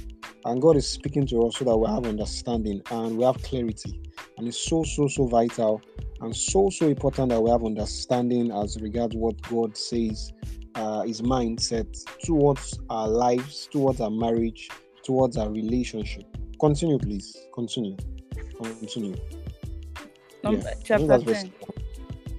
And 0.46 0.62
God 0.62 0.78
is 0.78 0.88
speaking 0.88 1.28
to 1.28 1.48
us 1.48 1.58
so 1.58 1.66
that 1.66 1.76
we 1.76 1.88
have 1.88 2.06
understanding 2.06 2.82
and 2.92 3.18
we 3.18 3.26
have 3.26 3.42
clarity. 3.44 4.02
And 4.38 4.48
it's 4.48 4.58
so, 4.58 4.84
so, 4.84 5.08
so 5.08 5.28
vital 5.28 5.82
and 6.22 6.36
so, 6.36 6.70
so 6.70 6.88
important 6.88 7.30
that 7.30 7.42
we 7.42 7.50
have 7.50 7.66
understanding 7.66 8.52
as 8.52 8.80
regards 8.80 9.16
what 9.16 9.42
God 9.50 9.76
says, 9.76 10.32
uh, 10.76 11.02
his 11.02 11.22
mindset 11.22 11.88
towards 12.24 12.80
our 12.90 13.08
lives, 13.08 13.68
towards 13.72 14.00
our 14.00 14.12
marriage, 14.12 14.70
towards 15.04 15.36
our 15.36 15.50
relationship. 15.50 16.24
Continue, 16.60 16.98
please. 16.98 17.36
Continue. 17.54 17.98
Continue. 18.58 19.16
Yeah. 20.53 20.73
Chapter 20.84 21.17
10. 21.19 21.25
10. 21.25 21.53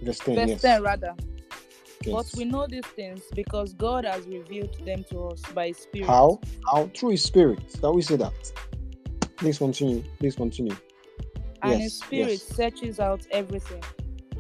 Verse 0.03 0.19
10, 0.19 0.35
Verse 0.37 0.49
yes. 0.49 0.63
10 0.63 0.83
rather. 0.83 1.15
But 2.05 2.31
we 2.37 2.45
know 2.45 2.67
these 2.69 2.87
things 2.87 3.23
because 3.35 3.73
God 3.75 4.05
has 4.05 4.27
revealed 4.27 4.77
them 4.87 5.05
to 5.11 5.29
us 5.29 5.43
by 5.55 5.69
His 5.69 5.79
Spirit. 5.79 6.07
How? 6.07 6.41
How? 6.71 6.89
Through 6.95 7.11
His 7.11 7.23
Spirit. 7.25 7.61
Can 7.81 7.95
we 7.95 8.03
say 8.03 8.17
that? 8.17 8.53
Please 9.37 9.59
continue. 9.59 10.05
Please 10.19 10.37
continue. 10.37 10.77
And 11.63 11.73
Yes, 11.73 11.83
His 11.83 11.95
Spirit 11.99 12.29
yes. 12.31 12.43
searches 12.43 13.01
out 13.01 13.27
everything 13.33 13.83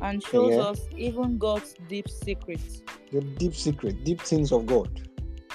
and 0.02 0.22
shows 0.22 0.52
Yeah. 0.54 0.60
us 0.60 0.80
even 0.96 1.38
God's 1.38 1.74
deep 1.88 2.08
secrets. 2.08 2.82
The 3.10 3.20
deep 3.20 3.54
secret, 3.54 4.04
deep 4.04 4.20
things 4.20 4.52
of 4.52 4.66
God. 4.66 5.08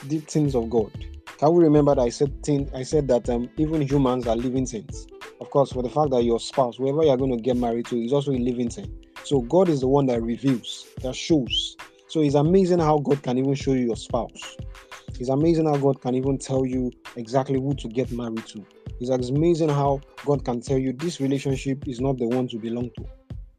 Deep 0.08 0.28
things 0.28 0.56
of 0.56 0.70
God. 0.70 0.92
Can 1.38 1.54
we 1.54 1.64
remember 1.64 1.96
that 1.96 2.02
I 2.02 2.10
said 2.10 2.44
thing, 2.44 2.70
I 2.76 2.84
said 2.84 3.08
that 3.08 3.30
um, 3.30 3.50
even 3.58 3.82
humans 3.82 4.28
are 4.28 4.36
living 4.36 4.66
things. 4.66 5.08
Of 5.42 5.50
course, 5.50 5.72
for 5.72 5.82
the 5.82 5.90
fact 5.90 6.12
that 6.12 6.24
your 6.24 6.40
spouse, 6.40 6.78
whoever 6.78 7.04
you're 7.04 7.18
going 7.18 7.36
to 7.36 7.42
get 7.42 7.58
married 7.58 7.88
to, 7.88 8.00
is 8.00 8.14
also 8.14 8.32
a 8.32 8.38
living 8.38 8.70
thing. 8.70 8.94
So 9.24 9.42
God 9.42 9.70
is 9.70 9.82
the 9.82 9.88
one 9.88 10.06
that 10.06 10.22
reveals, 10.22 10.88
that 11.02 11.16
shows. 11.16 11.76
So 12.10 12.22
it's 12.22 12.36
amazing 12.36 12.78
how 12.78 13.00
God 13.00 13.24
can 13.24 13.40
even 13.40 13.56
show 13.56 13.74
you 13.74 13.88
your 13.88 13.96
spouse. 13.96 14.56
It's 15.20 15.30
amazing 15.30 15.66
how 15.66 15.78
God 15.78 16.00
can 16.00 16.14
even 16.14 16.38
tell 16.38 16.64
you 16.64 16.92
exactly 17.16 17.60
who 17.60 17.74
to 17.74 17.88
get 17.88 18.12
married 18.12 18.46
to. 18.48 18.64
It's 19.00 19.10
amazing 19.10 19.70
how 19.70 20.02
God 20.26 20.46
can 20.46 20.62
tell 20.62 20.78
you 20.78 20.94
this 20.94 21.20
relationship 21.20 21.88
is 21.88 22.00
not 22.00 22.20
the 22.20 22.28
one 22.28 22.48
to 22.50 22.60
belong 22.60 22.92
to. 22.98 23.06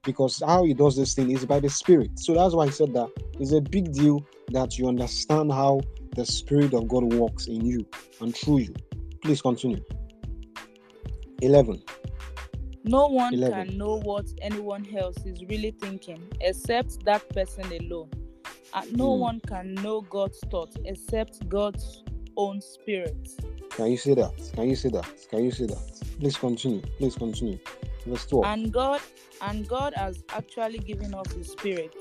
Because 0.05 0.41
how 0.47 0.65
he 0.65 0.75
does 0.75 0.97
this 0.97 1.15
thing 1.15 1.33
is 1.33 1.45
by 1.45 1.59
the 1.59 1.69
spirit. 1.69 2.11
So 2.17 2.35
that's 2.35 2.55
why 2.55 2.67
I 2.67 2.71
said 2.71 2.93
that 2.95 3.11
it's 3.41 3.53
a 3.53 3.61
big 3.61 3.93
deal 3.93 4.25
that 4.51 4.79
you 4.79 4.87
understand 4.87 5.51
how 5.51 5.81
the 6.15 6.25
spirit 6.25 6.75
of 6.75 6.87
God 6.87 7.13
works 7.13 7.49
in 7.49 7.67
you 7.67 7.85
and 8.21 8.37
through 8.37 8.59
you. 8.59 8.75
Please 9.21 9.43
continue. 9.43 9.83
11. 11.43 11.83
No 12.85 13.07
one 13.09 13.35
11. 13.35 13.69
can 13.69 13.79
know 13.79 13.99
what 14.01 14.27
anyone 14.41 14.87
else 14.97 15.17
is 15.25 15.43
really 15.49 15.71
thinking 15.73 16.21
except 16.41 17.05
that 17.05 17.29
person 17.31 17.65
alone. 17.81 18.11
And 18.75 18.97
no 18.97 19.15
Hmm. 19.15 19.21
one 19.21 19.41
can 19.41 19.75
know 19.75 20.01
God's 20.03 20.39
thoughts 20.51 20.77
except 20.85 21.49
God's 21.49 22.03
own 22.37 22.61
spirit. 22.61 23.29
Can 23.71 23.91
you 23.91 23.97
say 23.97 24.15
that? 24.15 24.33
Can 24.55 24.69
you 24.69 24.77
say 24.77 24.89
that? 24.91 25.07
Can 25.31 25.45
you 25.45 25.51
say 25.51 25.67
that? 25.67 26.01
Please 26.19 26.37
continue. 26.37 26.81
Please 26.99 27.15
continue. 27.17 27.59
Verse 28.07 28.27
12. 28.27 28.45
And 28.47 28.73
God 28.73 29.01
and 29.43 29.67
God 29.69 29.95
has 29.97 30.23
actually 30.31 30.79
given 30.79 31.15
us 31.15 31.31
his 31.33 31.51
spirit, 31.53 31.95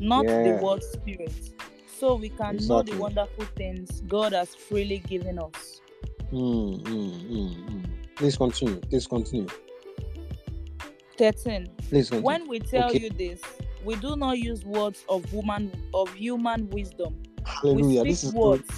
not 0.00 0.24
Yeah. 0.26 0.42
the 0.58 0.64
word 0.64 0.82
spirit. 0.82 1.32
So 1.98 2.14
we 2.16 2.30
can 2.30 2.56
know 2.66 2.82
the 2.82 2.96
wonderful 2.96 3.44
things 3.56 4.00
God 4.08 4.32
has 4.32 4.54
freely 4.54 4.98
given 4.98 5.38
us. 5.38 5.80
Hmm, 6.30 6.74
hmm. 6.74 7.84
Please 8.20 8.36
continue. 8.36 8.78
Please 8.90 9.06
continue. 9.06 9.46
13. 11.16 11.70
Please 11.88 12.10
continue. 12.10 12.26
When 12.26 12.48
we 12.48 12.60
tell 12.60 12.90
Okay. 12.90 12.98
you 12.98 13.08
this, 13.08 13.40
we 13.82 13.96
do 13.96 14.14
not 14.14 14.38
use 14.38 14.62
words 14.62 15.06
of 15.08 15.32
woman 15.32 15.72
of 15.94 16.12
human 16.12 16.68
wisdom. 16.68 17.16
Hallelujah. 17.46 18.04
This 18.04 18.24
is 18.24 18.34
words. 18.34 18.68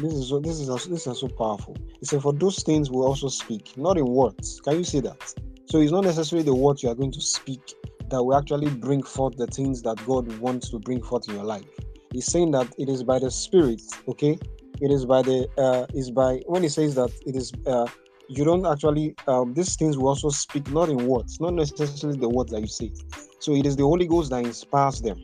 this 0.00 0.14
is 0.14 0.30
so 0.30 0.40
this 0.40 0.58
is 0.60 0.70
also, 0.70 0.88
this 0.88 1.06
is 1.06 1.20
so 1.20 1.28
powerful. 1.28 1.76
He 2.00 2.06
said, 2.06 2.22
For 2.22 2.32
those 2.32 2.62
things 2.62 2.90
we 2.90 2.96
also 2.96 3.28
speak, 3.28 3.76
not 3.76 3.98
in 3.98 4.06
words. 4.06 4.62
Can 4.64 4.78
you 4.78 4.84
see 4.84 5.00
that? 5.00 5.34
So 5.66 5.76
it's 5.78 5.92
not 5.92 6.04
necessarily 6.04 6.46
the 6.46 6.54
words 6.54 6.82
you 6.82 6.88
are 6.88 6.94
going 6.94 7.12
to 7.12 7.20
speak 7.20 7.74
that 8.08 8.24
will 8.24 8.34
actually 8.34 8.70
bring 8.70 9.02
forth 9.02 9.36
the 9.36 9.46
things 9.48 9.82
that 9.82 10.02
God 10.06 10.34
wants 10.38 10.70
to 10.70 10.78
bring 10.78 11.02
forth 11.02 11.28
in 11.28 11.34
your 11.34 11.44
life. 11.44 11.66
He's 12.12 12.32
saying 12.32 12.52
that 12.52 12.72
it 12.78 12.88
is 12.88 13.02
by 13.02 13.18
the 13.18 13.30
Spirit, 13.30 13.82
okay? 14.08 14.38
It 14.80 14.90
is 14.90 15.04
by 15.04 15.20
the 15.20 15.48
uh 15.58 15.84
is 15.92 16.10
by 16.10 16.40
when 16.46 16.62
he 16.62 16.70
says 16.70 16.94
that 16.94 17.10
it 17.26 17.36
is 17.36 17.52
uh 17.66 17.86
you 18.28 18.44
don't 18.44 18.66
actually 18.66 19.14
um 19.26 19.54
these 19.54 19.76
things 19.76 19.96
will 19.96 20.08
also 20.08 20.28
speak 20.28 20.70
not 20.70 20.88
in 20.88 21.06
words, 21.06 21.40
not 21.40 21.54
necessarily 21.54 22.18
the 22.18 22.28
words 22.28 22.52
that 22.52 22.60
you 22.60 22.66
say. 22.66 22.92
So 23.40 23.52
it 23.54 23.66
is 23.66 23.76
the 23.76 23.84
Holy 23.84 24.06
Ghost 24.06 24.30
that 24.30 24.44
inspires 24.44 25.00
them. 25.00 25.22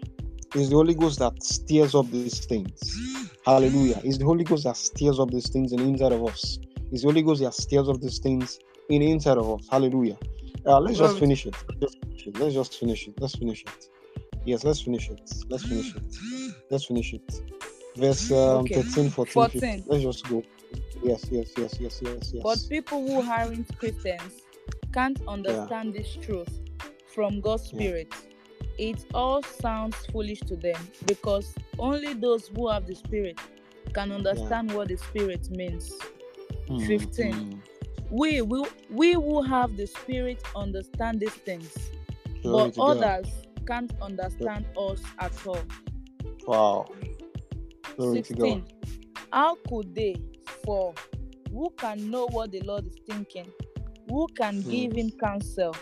It's 0.55 0.69
the 0.69 0.77
Holy 0.77 0.95
Ghost 0.95 1.19
that 1.21 1.43
stirs 1.43 1.95
up 1.95 2.11
these 2.11 2.45
things. 2.45 3.31
Hallelujah. 3.47 4.01
It's 4.05 4.19
the 4.19 4.25
Holy 4.25 4.45
Ghost 4.45 4.65
that 4.65 4.77
stirs 4.77 5.19
up 5.19 5.31
these 5.31 5.49
things 5.49 5.73
in 5.73 5.79
the 5.79 5.85
inside 5.85 6.12
of 6.12 6.25
us. 6.25 6.59
It's 6.93 7.03
the 7.03 7.09
Holy 7.09 7.23
Ghost 7.23 7.43
that 7.43 7.55
stirs 7.55 7.88
up 7.88 8.01
these 8.01 8.19
things 8.19 8.59
in 8.91 9.01
the 9.01 9.11
inside 9.11 9.38
of 9.38 9.51
us. 9.51 9.67
Hallelujah. 9.71 10.19
Uh, 10.67 10.79
let's 10.79 10.99
just 10.99 11.19
finish 11.19 11.47
it. 11.47 11.57
Let's 12.35 12.55
just 12.55 12.79
finish 12.79 13.09
it. 13.09 13.15
Let's 13.19 13.35
finish 13.35 13.62
it. 13.62 13.89
Yes, 14.45 14.62
let's 14.64 14.81
finish 14.81 15.09
it. 15.09 15.20
Let's 15.49 15.64
finish 15.64 15.95
it. 15.95 16.03
Let's 16.70 16.85
finish 16.85 17.14
it. 17.14 17.41
Verse 17.97 18.31
um, 18.31 18.64
okay. 18.64 18.83
13, 18.83 19.11
14, 19.11 19.33
14. 19.33 19.61
15. 19.61 19.85
Let's 19.87 20.03
just 20.03 20.29
go. 20.29 20.43
Yes, 21.03 21.27
yes, 21.31 21.51
yes, 21.57 21.77
yes, 21.81 22.01
yes, 22.03 22.33
yes. 22.33 22.43
But 22.43 22.59
people 22.68 23.07
who 23.07 23.29
aren't 23.29 23.77
Christians 23.79 24.43
can't 24.93 25.20
understand 25.27 25.95
yeah. 25.95 26.03
this 26.03 26.16
truth 26.16 26.61
from 27.14 27.41
God's 27.41 27.64
Spirit. 27.64 28.09
Yeah. 28.79 28.89
It 28.91 29.05
all 29.12 29.43
sounds 29.43 29.97
foolish 30.12 30.41
to 30.41 30.57
them 30.57 30.81
because 31.07 31.55
only 31.79 32.14
those 32.14 32.49
who 32.49 32.68
have 32.68 32.87
the 32.87 32.95
Spirit 32.95 33.39
can 33.93 34.12
understand 34.12 34.70
yeah. 34.70 34.77
what 34.77 34.89
the 34.89 34.97
Spirit 34.97 35.51
means. 35.51 35.93
Mm, 36.68 36.87
15. 36.87 37.33
Mm. 37.33 37.59
We, 38.11 38.43
we, 38.43 38.64
we 38.91 39.12
who 39.14 39.43
have 39.43 39.77
the 39.77 39.87
Spirit 39.87 40.43
understand 40.55 41.20
these 41.20 41.31
things, 41.31 41.75
Glory 42.43 42.73
but 42.77 42.83
others 42.83 43.27
God. 43.27 43.66
can't 43.66 43.93
understand 44.01 44.66
us 44.77 45.03
at 45.18 45.33
all. 45.47 45.59
Wow. 46.47 46.87
Glory 47.97 48.23
16. 48.23 48.64
How 49.33 49.57
could 49.68 49.95
they? 49.95 50.16
For 50.64 50.95
who 51.51 51.70
can 51.76 52.11
know 52.11 52.26
what 52.26 52.51
the 52.51 52.61
Lord 52.61 52.86
is 52.86 52.97
thinking? 53.07 53.47
Who 54.09 54.26
can 54.36 54.62
mm. 54.62 54.70
give 54.70 54.93
him 54.93 55.11
counsel? 55.12 55.74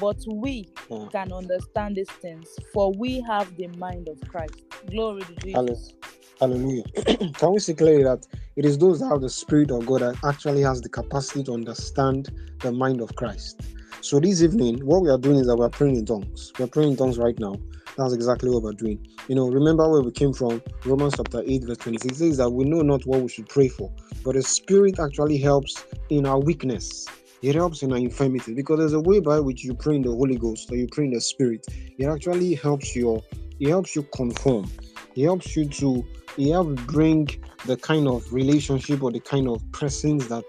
But 0.00 0.22
we 0.26 0.68
yeah. 0.90 1.06
can 1.12 1.32
understand 1.32 1.96
these 1.96 2.10
things, 2.10 2.48
for 2.72 2.92
we 2.92 3.20
have 3.22 3.56
the 3.56 3.68
mind 3.78 4.08
of 4.08 4.20
Christ. 4.28 4.62
Glory 4.86 5.22
to 5.22 5.34
Jesus. 5.36 5.94
Hallelujah. 6.40 6.82
can 7.34 7.52
we 7.52 7.58
say 7.60 7.74
clearly 7.74 8.02
that 8.02 8.26
it 8.56 8.64
is 8.64 8.76
those 8.76 9.00
that 9.00 9.08
have 9.08 9.20
the 9.20 9.30
Spirit 9.30 9.70
of 9.70 9.86
God 9.86 10.00
that 10.00 10.16
actually 10.24 10.62
has 10.62 10.80
the 10.80 10.88
capacity 10.88 11.44
to 11.44 11.52
understand 11.52 12.30
the 12.60 12.72
mind 12.72 13.00
of 13.00 13.14
Christ? 13.14 13.62
So 14.00 14.20
this 14.20 14.42
evening, 14.42 14.84
what 14.84 15.02
we 15.02 15.10
are 15.10 15.18
doing 15.18 15.38
is 15.38 15.46
that 15.46 15.56
we 15.56 15.64
are 15.64 15.70
praying 15.70 15.96
in 15.96 16.06
tongues. 16.06 16.52
We 16.58 16.64
are 16.64 16.68
praying 16.68 16.92
in 16.92 16.96
tongues 16.96 17.18
right 17.18 17.38
now. 17.38 17.54
That's 17.96 18.12
exactly 18.12 18.50
what 18.50 18.62
we're 18.62 18.72
doing. 18.72 19.06
You 19.28 19.36
know, 19.36 19.48
remember 19.48 19.88
where 19.88 20.02
we 20.02 20.10
came 20.10 20.32
from, 20.32 20.60
Romans 20.84 21.14
chapter 21.16 21.42
8, 21.46 21.64
verse 21.64 21.78
26 21.78 22.18
says 22.18 22.36
that 22.38 22.50
we 22.50 22.64
know 22.64 22.82
not 22.82 23.06
what 23.06 23.20
we 23.20 23.28
should 23.28 23.48
pray 23.48 23.68
for, 23.68 23.92
but 24.24 24.34
the 24.34 24.42
Spirit 24.42 24.98
actually 24.98 25.38
helps 25.38 25.84
in 26.10 26.26
our 26.26 26.40
weakness. 26.40 27.06
It 27.42 27.54
helps 27.54 27.82
in 27.82 27.92
our 27.92 27.98
infirmity 27.98 28.54
because 28.54 28.78
there's 28.78 28.94
a 28.94 29.00
way 29.00 29.20
by 29.20 29.38
which 29.38 29.62
you 29.62 29.74
pray 29.74 29.96
in 29.96 30.02
the 30.02 30.10
Holy 30.10 30.36
Ghost 30.36 30.72
or 30.72 30.76
you 30.76 30.88
pray 30.90 31.04
in 31.04 31.12
the 31.12 31.20
Spirit. 31.20 31.66
It 31.98 32.06
actually 32.06 32.54
helps 32.54 32.96
you. 32.96 33.22
It 33.60 33.68
helps 33.68 33.94
you 33.94 34.02
conform. 34.14 34.70
It 35.14 35.24
helps 35.24 35.54
you 35.54 35.68
to. 35.68 36.04
It 36.36 36.50
helps 36.50 36.82
bring 36.84 37.28
the 37.66 37.76
kind 37.76 38.08
of 38.08 38.32
relationship 38.32 39.02
or 39.02 39.12
the 39.12 39.20
kind 39.20 39.46
of 39.46 39.62
presence 39.72 40.26
that 40.26 40.44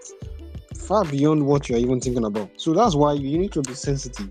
far 0.76 1.04
beyond 1.04 1.46
what 1.46 1.68
you're 1.68 1.78
even 1.78 2.00
thinking 2.00 2.24
about. 2.24 2.50
So 2.56 2.72
that's 2.72 2.94
why 2.94 3.12
you 3.12 3.38
need 3.38 3.52
to 3.52 3.62
be 3.62 3.74
sensitive. 3.74 4.30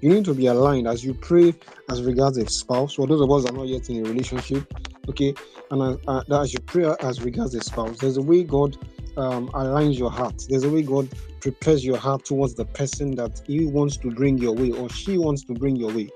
You 0.00 0.10
need 0.10 0.24
to 0.26 0.34
be 0.34 0.46
aligned 0.46 0.86
as 0.86 1.04
you 1.04 1.14
pray 1.14 1.54
as 1.88 2.02
regards 2.02 2.38
a 2.38 2.46
spouse. 2.48 2.94
For 2.94 3.06
those 3.06 3.20
of 3.20 3.30
us 3.30 3.44
that 3.44 3.52
are 3.52 3.56
not 3.56 3.68
yet 3.68 3.88
in 3.90 4.04
a 4.04 4.08
relationship, 4.08 4.72
okay, 5.08 5.34
and 5.70 5.82
as, 5.82 5.98
uh, 6.06 6.40
as 6.40 6.52
you 6.52 6.60
pray 6.60 6.94
as 7.00 7.20
regards 7.22 7.54
a 7.54 7.60
spouse, 7.60 7.98
there's 7.98 8.16
a 8.16 8.22
way 8.22 8.44
God 8.44 8.76
um, 9.16 9.48
aligns 9.48 9.98
your 9.98 10.10
heart. 10.10 10.44
There's 10.48 10.64
a 10.64 10.70
way 10.70 10.82
God 10.82 11.08
prepares 11.40 11.84
your 11.84 11.96
heart 11.96 12.24
towards 12.24 12.54
the 12.54 12.64
person 12.64 13.12
that 13.16 13.42
He 13.46 13.66
wants 13.66 13.96
to 13.98 14.10
bring 14.10 14.38
your 14.38 14.54
way 14.54 14.70
or 14.70 14.88
she 14.88 15.18
wants 15.18 15.42
to 15.44 15.54
bring 15.54 15.76
your 15.76 15.92
way. 15.92 16.10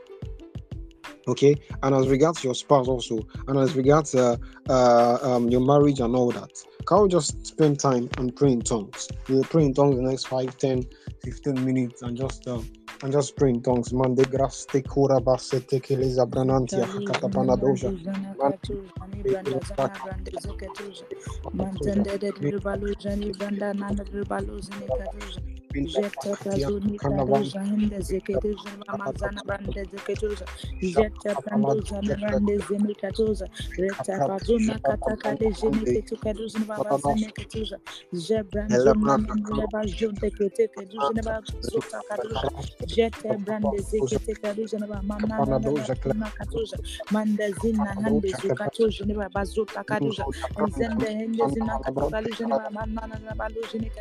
Okay, 1.29 1.57
and 1.85 1.95
as 1.95 2.09
regards 2.09 2.43
your 2.43 2.55
spouse 2.55 2.89
also, 2.89 3.21
and 3.47 3.59
as 3.59 3.75
regards 3.77 4.15
uh, 4.15 4.37
uh, 4.69 5.19
um, 5.23 5.49
your 5.51 5.61
marriage 5.61 6.01
and 6.01 6.17
all 6.17 6.31
that, 6.33 6.51
can 6.87 7.03
we 7.03 7.09
just 7.09 7.47
spend 7.47 7.79
time 7.79 8.09
and 8.19 8.35
pray 8.35 8.53
in 8.53 8.61
tongues? 8.61 9.09
We'll 9.29 9.45
pray 9.45 9.65
in 9.65 9.75
tongues 9.75 9.97
the 9.97 10.03
next 10.03 10.27
5, 10.27 10.57
10, 10.57 10.83
15 11.25 11.65
minutes 11.65 12.03
and 12.03 12.17
just 12.17 12.47
uh, 12.49 12.61
and 13.03 13.13
just 13.13 13.37
pray 13.37 13.51
in 13.51 13.63
tongues. 13.63 13.93
Man 13.93 14.15
de 14.15 14.25
gras 14.25 14.67
te 14.67 14.83
cura 14.83 15.21
basse 15.21 15.65
te 15.67 15.81
che 15.81 15.97
le 15.97 16.09
zabrananti 16.09 16.81
a 16.81 16.87
hakata 16.87 17.29
panadoja. 17.29 17.91
Man 18.37 18.53
Mantende 21.53 22.19
de 22.19 22.31
ribalu 22.31 22.95
jani 22.99 23.33
banda 23.33 23.75
nana 23.75 24.05
ribalu 24.05 24.61
zini 24.61 24.89
katuja. 24.89 25.62
Jetta 25.81 26.37
kazuni 26.37 27.01
kaduja 27.01 27.63
hinde 27.63 28.01
zeketuja 28.03 28.71
mamazana 28.87 29.45
bande 29.45 29.85
zeketuja. 29.85 30.47
Jetta 30.83 31.37
panduja 31.37 32.03
bande 32.21 32.59
zini 32.59 32.95
katuja. 32.95 33.49
Retta 33.79 34.21
kazuna 34.21 34.79
kataka 34.79 35.35
de 35.35 35.53
jini 35.53 35.87
ketu 35.87 36.17
kaduja 36.19 36.61
baba 36.69 36.97
zini 36.99 37.31
katuja. 37.33 37.79
Jebranzo 38.13 38.95
mama 38.95 39.37
leba 39.53 39.87
jonte 39.87 40.31
kete 40.31 40.71
neba 41.15 41.43
zuta 41.61 42.03
kaduja. 42.09 42.51
Jetta 42.87 43.39
brande 43.39 43.79
zekete 43.83 44.35
kaduja 44.35 44.79
neba 44.81 45.03
mama 45.03 45.41
nana 45.41 46.31
katuja. 46.31 46.79
Manda 47.11 47.53
zina 47.53 47.95
hande 47.95 48.33
zukatuja 48.33 49.07
neba 49.07 49.29
bazuta 49.31 49.85
kaduja. 49.85 50.27
Nzende 50.59 51.07
hende 51.15 51.47
zina 51.49 51.79
katuja 51.79 52.47
neba 52.47 52.71
mama 52.71 53.07
nana 53.09 53.35
baluja 53.37 53.79
ni. 53.81 53.93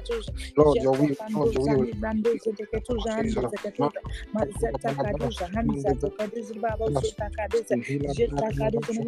Lord, 0.57 0.81
your 0.81 0.95
will, 0.95 1.15
Lord. 1.35 1.60
Zani 1.65 1.93
brando 1.93 2.31
zete 2.43 2.65
ketuja 2.71 3.11
hande 3.13 3.41
zeketuja. 3.51 4.01
Mazeta 4.33 4.95
kaduja 4.95 5.47
hande 5.55 5.81
zeketuja 5.81 6.61
baba 6.61 6.87
zuta 6.91 7.29
kaduja. 7.37 7.77
Jetta 8.17 8.49
kaduja 8.51 9.01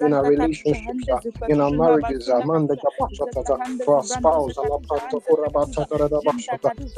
in 0.00 0.12
our 0.14 0.24
relationships, 0.24 1.08
in 1.48 1.60
our 1.60 1.70
marriages, 1.72 2.28
Amanda 2.28 2.76
for 3.84 3.96
our 3.98 4.04
spouse, 4.04 4.56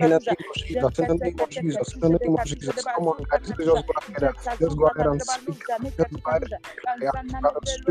In 0.00 0.08
the 0.08 1.18
name 1.22 1.34
of 1.40 1.50
Jesus, 1.50 1.94
in 2.02 2.12
the 2.12 2.18
name 2.24 2.34
of 2.36 2.44
Jesus, 2.44 2.86
come 2.94 3.08
on, 3.08 3.24
guys, 3.30 3.40
just 3.58 3.74
go 3.74 3.82
ahead, 4.20 4.34
let's 4.60 4.74
go 4.74 4.90
ahead 4.96 5.06
and 5.12 5.22
speak. 5.22 5.58
Let's 5.98 6.16
go 6.22 6.32
ahead. 6.32 6.44
Makura 7.42 7.80
da 7.86 7.87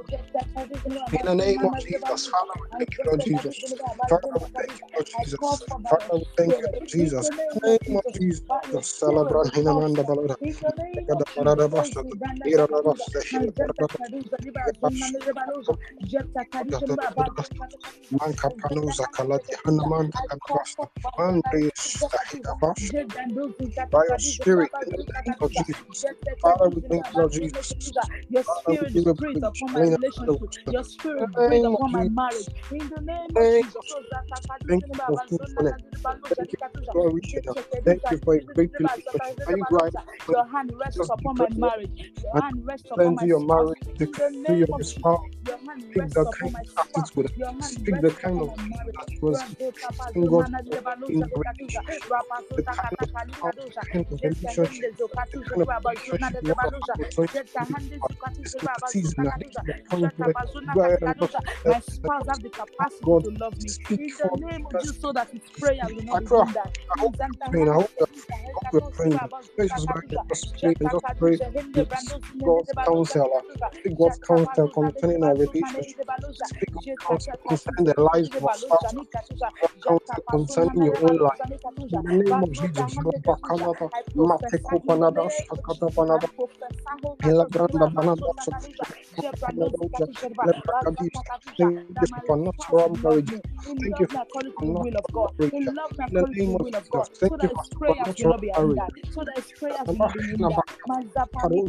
In 1.13 1.19
the 1.25 1.35
name 1.35 1.65
of 1.65 1.77
Jesus, 1.77 2.27
Father, 2.27 2.53
we 2.61 2.67
thank 2.79 2.97
you, 2.97 3.05
Lord 3.07 3.21
Jesus. 3.21 3.75
Father, 4.09 4.27
we 4.39 4.47
thank 4.57 4.71
you, 4.81 4.87
Lord 4.95 5.07
Jesus. 5.07 5.63
Father, 5.89 6.17
we 6.17 6.25
thank 6.37 6.57
you, 6.59 6.67
Lord 6.73 6.87
Jesus. 6.87 7.29
Name 7.63 7.97
of 7.97 8.05
Jesus, 8.19 9.03
Hinamanda 9.55 10.03
Balada. 10.05 10.37
Manka 18.11 18.51
panuza 18.69 19.05
kalati 19.07 19.55
hanamanda 19.63 20.19
kadwasta 20.29 20.87
mandri 21.17 21.71
stahidavash 21.77 22.93
by 23.91 24.03
your 24.09 24.19
spirit 24.19 24.71
in 24.81 24.89
the 24.97 25.03
name 25.25 25.35
of 25.41 25.51
Jesus. 25.53 26.07
Father, 26.41 26.69
we 26.69 26.81
thank 26.89 27.05
you, 27.13 27.19
Lord 27.21 27.31
Jesus. 27.33 27.77
Your 28.29 28.43
spirit 28.43 28.95
breathe 29.17 29.43
upon 29.43 29.73
my 29.73 29.83
relationship. 29.83 30.41
Your 30.69 30.83
spirit 30.83 31.29
breathe 31.45 31.63
upon 31.65 31.91
my 31.91 32.03
marriage. 32.05 32.47
In 32.71 32.89
the 32.89 33.01
name 33.01 33.37
of 33.37 33.49
Jesus. 33.51 33.95
Thank 34.67 34.85
you 34.91 34.99
for 35.05 35.19
fruitfulness. 35.29 35.75
Thank 36.37 36.51
you 36.51 36.57
for 36.91 37.11
reaching 37.11 37.41
out. 37.49 37.59
Thank 37.85 38.03
you 38.09 38.19
for 38.25 38.35
a 38.35 38.41
great 38.55 38.71
relationship. 38.79 39.23
Are 39.47 39.53
you 39.57 39.65
right? 39.69 39.93
Your 40.29 40.45
hand 40.47 40.71
rests 40.75 41.09
upon 41.09 41.37
my 41.37 41.49
marriage. 41.49 41.91
Your 42.23 42.35
hand 42.41 42.65
rests 42.65 42.91
upon 42.91 43.15
my 43.15 43.25
your 43.25 43.39
marriage, 43.41 43.79
In 43.99 44.11
the 44.13 44.19
the 44.19 44.31
free 44.47 44.65
name 44.65 44.73
your 44.75 44.83
spouse. 44.83 45.21
Speak 45.79 46.13
the 46.13 46.25
kind 46.27 46.55
of 46.55 46.87
attitude. 46.95 47.31
Speak 47.59 48.01
the 48.01 48.11
kind 48.11 48.41
of 48.41 48.51
that 48.93 49.07
was 49.21 49.43
in 50.15 50.23
in 51.07 51.19
the 51.19 51.29
relationship. 51.35 51.85
The 52.55 52.63
kind 52.63 52.79
of 53.43 53.55
the 53.75 53.81
kind 53.91 54.05
of 54.11 54.11
relationship, 54.11 54.93
the 55.43 55.43
kind 55.47 55.61
of 55.63 55.69
relationship 55.85 56.37
you 56.41 56.55
have 56.59 56.73
with 56.97 57.11
20 57.15 57.43
season. 58.85 59.27
I 59.27 59.31
think 59.39 59.53
the 59.65 59.73
point 59.89 60.13
where 60.17 60.35
go 60.73 60.81
ahead 60.81 60.99
and 61.03 61.17
just 61.19 61.35
My 61.65 61.79
spouse 61.81 62.27
have 62.27 62.43
the 62.43 62.49
capacity 62.49 63.05
God 63.05 63.23
to 63.23 63.31
love 63.31 63.57
me. 63.61 63.69
speak 63.69 64.01
In 64.01 64.41
the 64.41 64.47
name 64.47 64.65
of 64.67 64.77
Jesus, 64.79 64.99
so 65.01 65.13
that 65.13 65.33
its 65.33 65.49
prayer 65.51 65.89
will 65.89 66.03
not 66.03 66.19
be 66.19 66.25
Accra. 66.25 66.39
I 66.89 66.99
hope 66.99 67.15
you're. 67.51 67.71
I 67.71 67.75
hope 67.75 67.91
that 67.99 68.09
I 68.65 68.69
hope 68.71 68.93
praying. 68.95 69.19
Let's 69.57 69.73
just 69.73 69.87
go 69.89 69.95
ahead 69.99 70.11
and 70.11 70.21
just 70.29 70.45
pray 70.59 70.75
and 70.79 70.91
just 70.91 71.05
pray. 71.17 71.37
Speak 71.75 72.43
God's 72.43 72.73
counsel. 72.85 73.43
God's 73.97 74.19
counsel 74.19 74.69
concerning 74.69 75.23
our 75.23 75.35
relationship. 75.73 75.97
Speak 76.43 76.69
God's 77.07 77.29
concerning 77.47 77.85
the 77.95 78.01
lives 78.13 78.31
of. 78.41 78.51
Counsel 79.87 80.23
concerning 80.29 80.83
your 80.83 80.97
own 81.01 81.17
life. 81.19 81.41
In 81.91 82.01
the 82.03 82.23
name 82.25 82.43
of 82.43 82.51
Jesus, 82.53 82.99
Bakalata, 83.27 83.89
Mateko 84.17 84.81
Panada, 84.85 85.29
Shakata 85.29 85.91
Panada, 85.95 86.29
Elabranda 87.23 87.87
Banada, 87.93 88.23
Thank 91.59 91.77
you 92.01 92.07
for 92.07 92.89
marriage. 93.03 93.31
Thank 93.81 93.99
you 93.99 94.07
for 94.07 94.17
supernatural 94.37 95.09
marriage. 95.39 95.51
He 95.51 95.69
loved 95.69 95.97
me 95.99 96.05
In 96.07 96.15
the 96.15 96.25
according 96.25 96.37
to 96.37 96.45
name 96.45 96.55
the 96.57 96.57
of 96.57 96.61
will 96.63 96.75
of 96.75 96.89
Jesus, 96.91 96.91
God, 96.91 97.09
thank 97.21 97.33
you 97.41 97.49
for 97.49 97.63
his 97.63 97.69
prayers 97.77 98.17
will 98.17 98.27
supernatural 98.27 98.29
not 98.29 98.41
be 98.41 98.51
marriage. 98.57 98.77
hindered, 98.77 98.93
so 99.11 99.23
that 99.25 99.35
his 99.35 99.51
prayers 99.53 99.89
not 99.97 100.13
be 100.13 100.21
hindered. 100.21 100.65
Mazapani 100.89 101.61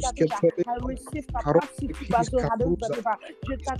I 0.68 0.76
receive 0.84 1.26
capacity, 1.28 1.94
Bazo 2.10 2.44
Hadouza 2.48 2.90
Deba, 2.90 3.16
Jeta 3.46 3.78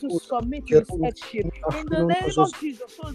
to 0.00 0.10
submit 0.10 0.66
to 0.66 0.76
his 0.76 0.88
headship. 1.02 1.46
In 1.72 1.88
the 1.88 2.00
name 2.00 2.38
of 2.38 2.52
Jesus, 2.60 2.92
so 2.96 3.10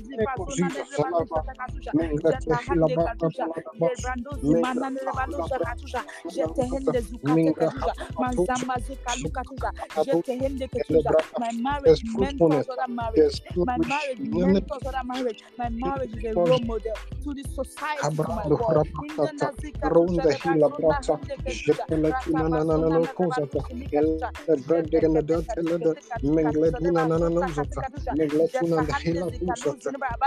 my 11.36 11.52
marriage 11.52 12.02
mentors 12.04 12.68
other 12.70 12.88
marriage. 12.88 13.42
My 13.66 13.78
marriage 13.78 14.20
mentors 14.20 14.86
other 14.86 15.04
marriage. 15.04 15.44
My 15.58 15.70
marriage 15.70 16.14
is 16.16 16.26
a 16.26 16.34
role 16.36 16.60
model 16.60 16.94
to 17.24 17.34
the 17.34 17.44
society. 17.44 18.06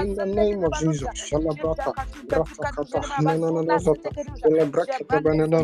In 0.00 0.14
the 0.16 0.26
name 0.26 0.64
of 0.64 0.72
Jesus, 0.74 1.08
Shalabrata, 1.30 1.94
Brata 2.28 2.70
Kata, 2.70 3.00
Nana 3.18 3.52
Celebrate 4.42 5.08
Banana 5.08 5.62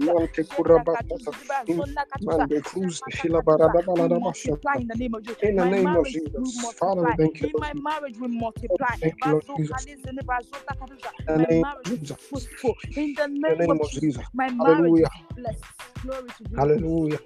Monte 0.00 0.42
Kurabata, 0.44 1.18
Mande 2.22 2.60
Cruz, 2.62 3.02
Shilabarada 3.10 3.82
Balada 3.82 4.20
multiply 4.20 4.74
in 4.76 4.86
the 4.88 4.94
name 4.96 5.14
of 5.14 5.22
Jesus. 5.24 5.38
In 5.42 5.56
the 5.56 5.64
my 5.64 5.70
name 5.70 5.86
of 5.96 6.04
marriage 6.04 6.08
Jesus. 6.08 6.32
will 6.36 6.72
Father, 6.78 7.02
multiply. 7.02 7.16
we 7.18 7.26
thank 7.28 7.42
you. 7.42 7.50
In 7.54 7.60
my 7.60 7.72
marriage 7.74 8.18
will 8.18 8.28
multiply. 8.28 8.86
Thank 9.00 9.14
you, 9.24 9.32
Lord 9.32 9.44
Jesus. 9.56 9.86
In 11.28 11.38
the 11.38 11.46
name 11.46 11.64
of 11.64 11.84
Jesus. 11.84 12.16
In 12.96 13.14
the 13.14 13.28
name 13.28 13.80
of 13.80 13.90
Jesus. 13.90 14.24
My 14.34 14.50
marriage 14.50 14.92
Hallelujah. 14.92 15.04
is 15.04 15.36
blessed. 15.36 15.64
Glory 16.02 16.28
to 16.28 16.44
Jesus. 16.44 16.58
Hallelujah. 16.58 17.18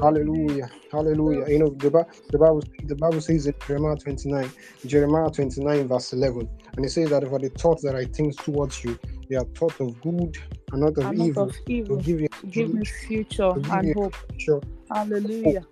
Hallelujah. 0.00 0.70
Hallelujah. 0.90 1.48
You 1.48 1.58
know, 1.60 1.70
the, 1.70 1.90
Bi- 1.90 2.04
the 2.30 2.38
Bible 2.38 2.62
the 2.84 2.94
Bible 2.94 3.20
says 3.20 3.46
in 3.46 3.54
Jeremiah 3.66 3.96
29, 3.96 4.50
Jeremiah 4.86 5.30
29, 5.30 5.88
verse 5.88 6.12
11, 6.12 6.48
and 6.76 6.84
it 6.86 6.90
says 6.90 7.10
that 7.10 7.26
for 7.28 7.38
the 7.38 7.48
thoughts 7.50 7.82
that 7.82 7.94
I 7.94 8.04
think 8.06 8.36
towards 8.42 8.82
you, 8.84 8.98
they 9.28 9.36
are 9.36 9.44
thought 9.56 9.78
of 9.80 10.00
good 10.00 10.36
and 10.72 10.80
not 10.80 10.98
of 10.98 11.04
And 11.06 11.18
not 11.18 11.26
evil. 11.28 11.50
To 11.68 11.96
give 12.02 12.20
you 12.20 12.28
Give 12.50 12.72
me 12.74 12.84
future 12.84 13.52
and 13.70 13.94
hope. 13.94 14.14
future. 14.30 14.60
Hallelujah. 14.90 15.64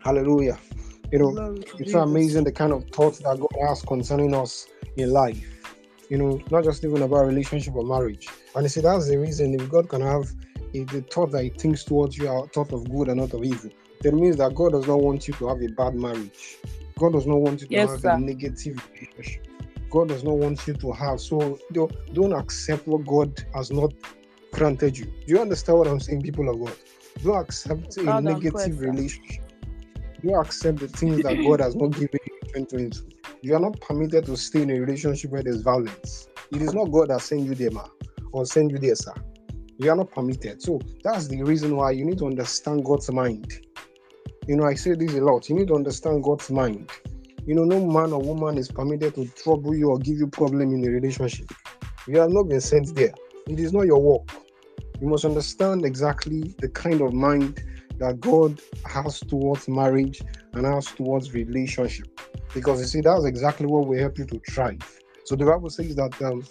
Hallelujah. 0.00 0.58
You 1.10 1.18
know, 1.18 1.30
Glory 1.30 1.60
it's 1.78 1.78
Jesus. 1.78 1.94
amazing 1.94 2.44
the 2.44 2.52
kind 2.52 2.72
of 2.72 2.84
thoughts 2.90 3.18
that 3.20 3.38
God 3.38 3.68
has 3.68 3.82
concerning 3.82 4.34
us 4.34 4.66
in 4.96 5.10
life. 5.10 5.48
You 6.08 6.18
know, 6.18 6.40
not 6.50 6.64
just 6.64 6.84
even 6.84 7.02
about 7.02 7.26
relationship 7.26 7.74
or 7.74 7.84
marriage. 7.84 8.28
And 8.54 8.64
you 8.64 8.68
see, 8.68 8.80
that's 8.80 9.08
the 9.08 9.18
reason 9.18 9.54
if 9.54 9.68
God 9.70 9.88
can 9.88 10.02
have 10.02 10.30
if 10.72 10.88
the 10.88 11.02
thought 11.02 11.30
that 11.32 11.44
He 11.44 11.50
thinks 11.50 11.84
towards 11.84 12.16
you 12.16 12.28
are 12.28 12.46
thought 12.48 12.72
of 12.72 12.90
good 12.90 13.08
and 13.08 13.20
not 13.20 13.34
of 13.34 13.44
evil, 13.44 13.70
that 14.02 14.12
means 14.12 14.36
that 14.36 14.54
God 14.54 14.72
does 14.72 14.86
not 14.86 15.00
want 15.00 15.28
you 15.28 15.34
to 15.34 15.48
have 15.48 15.62
a 15.62 15.68
bad 15.68 15.94
marriage. 15.94 16.58
God 16.98 17.12
does 17.12 17.26
not 17.26 17.36
want 17.40 17.60
you 17.60 17.66
to 17.68 17.72
Yes, 17.72 17.90
have 17.90 18.00
sir. 18.00 18.10
a 18.10 18.18
negative 18.18 18.88
relationship. 18.92 19.46
God 19.90 20.08
does 20.08 20.24
not 20.24 20.38
want 20.38 20.66
you 20.66 20.74
to 20.74 20.92
have. 20.92 21.20
So 21.20 21.58
don't, 21.72 22.32
accept 22.32 22.86
what 22.86 23.06
God 23.06 23.44
has 23.54 23.70
not 23.70 23.92
granted 24.52 24.96
you. 24.96 25.04
Do 25.04 25.12
you 25.26 25.40
understand 25.40 25.78
what 25.78 25.86
I'm 25.86 26.00
saying, 26.00 26.22
people 26.22 26.48
of 26.48 26.58
God? 26.58 26.76
Don't 27.22 27.36
accept 27.36 27.98
a 27.98 28.20
negative 28.20 28.80
relationship. 28.80 29.44
Don't 30.24 30.46
accept 30.46 30.78
the 30.78 30.88
things 30.88 31.22
that 31.22 31.36
God 31.44 31.60
has 31.60 31.76
not 31.76 31.90
given 31.92 32.08
you 32.12 32.38
in 32.54 32.66
2022. 32.66 33.08
You 33.42 33.54
are 33.56 33.60
not 33.60 33.80
permitted 33.80 34.24
to 34.26 34.36
stay 34.36 34.62
in 34.62 34.70
a 34.70 34.80
relationship 34.80 35.30
where 35.30 35.42
there's 35.42 35.62
violence. 35.62 36.28
It 36.50 36.62
is 36.62 36.72
not 36.72 36.86
God 36.86 37.08
that 37.08 37.20
sent 37.20 37.42
you 37.42 37.54
there, 37.54 37.70
ma, 37.70 37.86
or 38.32 38.46
send 38.46 38.70
you 38.70 38.78
there, 38.78 38.94
sir. 38.94 39.14
You 39.82 39.90
are 39.90 39.96
not 39.96 40.12
permitted. 40.12 40.62
So 40.62 40.80
that's 41.02 41.26
the 41.26 41.42
reason 41.42 41.76
why 41.76 41.90
you 41.90 42.04
need 42.04 42.18
to 42.18 42.26
understand 42.26 42.84
God's 42.84 43.10
mind. 43.10 43.66
You 44.46 44.54
know, 44.54 44.64
I 44.64 44.74
say 44.74 44.94
this 44.94 45.14
a 45.14 45.20
lot. 45.20 45.48
You 45.48 45.56
need 45.56 45.68
to 45.68 45.74
understand 45.74 46.22
God's 46.22 46.50
mind. 46.50 46.88
You 47.44 47.56
know, 47.56 47.64
no 47.64 47.84
man 47.84 48.12
or 48.12 48.20
woman 48.20 48.58
is 48.58 48.70
permitted 48.70 49.16
to 49.16 49.26
trouble 49.26 49.74
you 49.74 49.90
or 49.90 49.98
give 49.98 50.18
you 50.18 50.28
problem 50.28 50.72
in 50.72 50.84
a 50.86 50.88
relationship. 50.88 51.50
You 52.06 52.20
have 52.20 52.30
not 52.30 52.44
been 52.44 52.60
sent 52.60 52.94
there. 52.94 53.12
It 53.48 53.58
is 53.58 53.72
not 53.72 53.86
your 53.86 54.00
work. 54.00 54.28
You 55.00 55.08
must 55.08 55.24
understand 55.24 55.84
exactly 55.84 56.54
the 56.58 56.68
kind 56.68 57.00
of 57.00 57.12
mind 57.12 57.60
that 57.98 58.20
God 58.20 58.60
has 58.86 59.18
towards 59.18 59.68
marriage 59.68 60.22
and 60.52 60.64
has 60.64 60.86
towards 60.86 61.34
relationship. 61.34 62.06
Because 62.54 62.80
you 62.80 62.86
see, 62.86 63.00
that's 63.00 63.24
exactly 63.24 63.66
what 63.66 63.88
will 63.88 63.98
help 63.98 64.16
you 64.18 64.26
to 64.26 64.40
thrive. 64.48 65.00
So 65.24 65.34
the 65.34 65.46
Bible 65.46 65.70
says 65.70 65.96
that 65.96 66.22
um, 66.22 66.44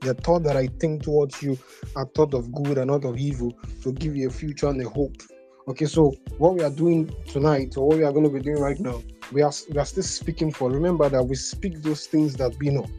the 0.00 0.14
thought 0.14 0.42
that 0.44 0.56
I 0.56 0.66
think 0.66 1.02
towards 1.02 1.42
you 1.42 1.58
are 1.96 2.06
thought 2.06 2.34
of 2.34 2.52
good 2.52 2.78
and 2.78 2.88
not 2.88 3.04
of 3.04 3.18
evil 3.18 3.52
to 3.82 3.92
give 3.92 4.16
you 4.16 4.28
a 4.28 4.30
future 4.30 4.68
and 4.68 4.80
a 4.80 4.88
hope. 4.88 5.16
Okay, 5.68 5.84
so 5.84 6.14
what 6.38 6.54
we 6.54 6.62
are 6.62 6.70
doing 6.70 7.14
tonight, 7.28 7.76
or 7.76 7.88
what 7.88 7.98
we 7.98 8.04
are 8.04 8.12
going 8.12 8.24
to 8.24 8.30
be 8.30 8.40
doing 8.40 8.58
right 8.58 8.80
now, 8.80 9.02
we 9.30 9.42
are 9.42 9.52
we 9.70 9.78
are 9.78 9.84
still 9.84 10.02
speaking 10.02 10.52
for. 10.52 10.70
Remember 10.70 11.08
that 11.08 11.22
we 11.22 11.36
speak 11.36 11.82
those 11.82 12.06
things 12.06 12.34
that 12.36 12.58
be 12.58 12.70
not 12.70 12.90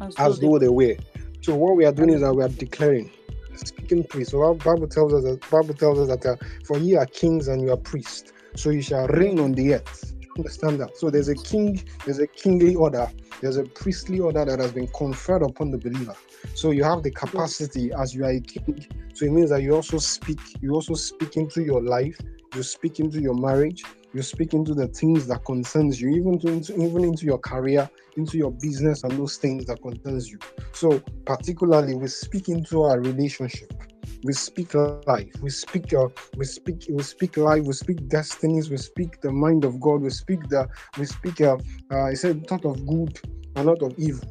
As 0.00 0.14
as 0.18 0.40
though 0.40 0.58
they 0.58 0.68
were. 0.68 0.96
So 1.40 1.54
what 1.54 1.76
we 1.76 1.86
are 1.86 1.92
doing 1.92 2.10
is 2.10 2.20
that 2.20 2.34
we 2.34 2.42
are 2.42 2.48
declaring, 2.48 3.10
speaking 3.54 4.04
priest. 4.04 4.32
So 4.32 4.42
our 4.42 4.54
Bible 4.54 4.88
tells 4.88 5.14
us 5.14 5.24
that 5.24 5.40
Bible 5.50 5.74
tells 5.74 5.98
us 5.98 6.08
that 6.08 6.26
uh, 6.26 6.36
for 6.64 6.78
ye 6.78 6.96
are 6.96 7.06
kings 7.06 7.48
and 7.48 7.62
you 7.62 7.72
are 7.72 7.78
priests, 7.78 8.32
so 8.56 8.70
you 8.70 8.82
shall 8.82 9.06
reign 9.06 9.38
on 9.38 9.52
the 9.52 9.74
earth. 9.74 10.14
Understand 10.36 10.80
that. 10.80 10.96
So 10.96 11.10
there's 11.10 11.28
a 11.28 11.34
king, 11.34 11.82
there's 12.04 12.18
a 12.18 12.26
kingly 12.26 12.74
order, 12.74 13.10
there's 13.40 13.56
a 13.56 13.64
priestly 13.64 14.20
order 14.20 14.44
that 14.44 14.58
has 14.58 14.72
been 14.72 14.88
conferred 14.88 15.42
upon 15.42 15.70
the 15.70 15.78
believer. 15.78 16.14
So 16.54 16.70
you 16.70 16.84
have 16.84 17.02
the 17.02 17.10
capacity 17.10 17.90
as 17.92 18.14
you 18.14 18.24
are 18.24 18.30
a 18.30 18.40
king. 18.40 18.86
So 19.14 19.26
it 19.26 19.32
means 19.32 19.50
that 19.50 19.62
you 19.62 19.74
also 19.74 19.98
speak, 19.98 20.40
you 20.60 20.74
also 20.74 20.94
speak 20.94 21.36
into 21.36 21.62
your 21.62 21.82
life, 21.82 22.18
you 22.54 22.62
speak 22.62 23.00
into 23.00 23.20
your 23.20 23.34
marriage, 23.34 23.82
you 24.12 24.22
speak 24.22 24.54
into 24.54 24.74
the 24.74 24.88
things 24.88 25.26
that 25.28 25.44
concerns 25.44 26.00
you, 26.00 26.10
even 26.10 26.38
to 26.40 26.48
into, 26.48 26.74
even 26.74 27.04
into 27.04 27.24
your 27.24 27.38
career, 27.38 27.88
into 28.16 28.36
your 28.36 28.50
business, 28.50 29.04
and 29.04 29.12
those 29.12 29.36
things 29.36 29.66
that 29.66 29.80
concerns 29.82 30.30
you. 30.30 30.38
So 30.72 31.00
particularly, 31.26 31.94
we 31.94 32.08
speak 32.08 32.48
into 32.48 32.82
our 32.82 33.00
relationship. 33.00 33.72
We 34.22 34.32
speak 34.34 34.74
life. 34.74 35.32
We 35.40 35.50
speak. 35.50 35.94
Uh, 35.94 36.08
we 36.36 36.44
speak. 36.44 36.86
We 36.90 37.02
speak 37.02 37.36
life. 37.36 37.64
We 37.64 37.72
speak 37.72 38.08
destinies. 38.08 38.70
We 38.70 38.76
speak 38.76 39.20
the 39.20 39.32
mind 39.32 39.64
of 39.64 39.80
God. 39.80 40.02
We 40.02 40.10
speak 40.10 40.48
the. 40.48 40.68
We 40.98 41.06
speak. 41.06 41.40
Uh, 41.40 41.56
uh, 41.90 42.02
I 42.02 42.14
said 42.14 42.46
thought 42.46 42.64
of 42.64 42.86
good 42.86 43.18
a 43.56 43.64
lot 43.64 43.82
of 43.82 43.98
evil, 43.98 44.28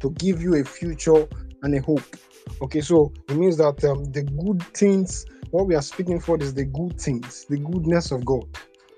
to 0.00 0.10
give 0.12 0.42
you 0.42 0.56
a 0.56 0.64
future 0.64 1.26
and 1.62 1.74
a 1.74 1.80
hope. 1.80 2.16
Okay, 2.62 2.80
so 2.80 3.12
it 3.28 3.36
means 3.36 3.56
that 3.58 3.82
um, 3.84 4.04
the 4.12 4.22
good 4.22 4.62
things. 4.74 5.26
What 5.50 5.68
we 5.68 5.76
are 5.76 5.82
speaking 5.82 6.18
for 6.18 6.36
is 6.42 6.54
the 6.54 6.64
good 6.64 7.00
things, 7.00 7.46
the 7.48 7.58
goodness 7.58 8.10
of 8.10 8.24
God. 8.24 8.44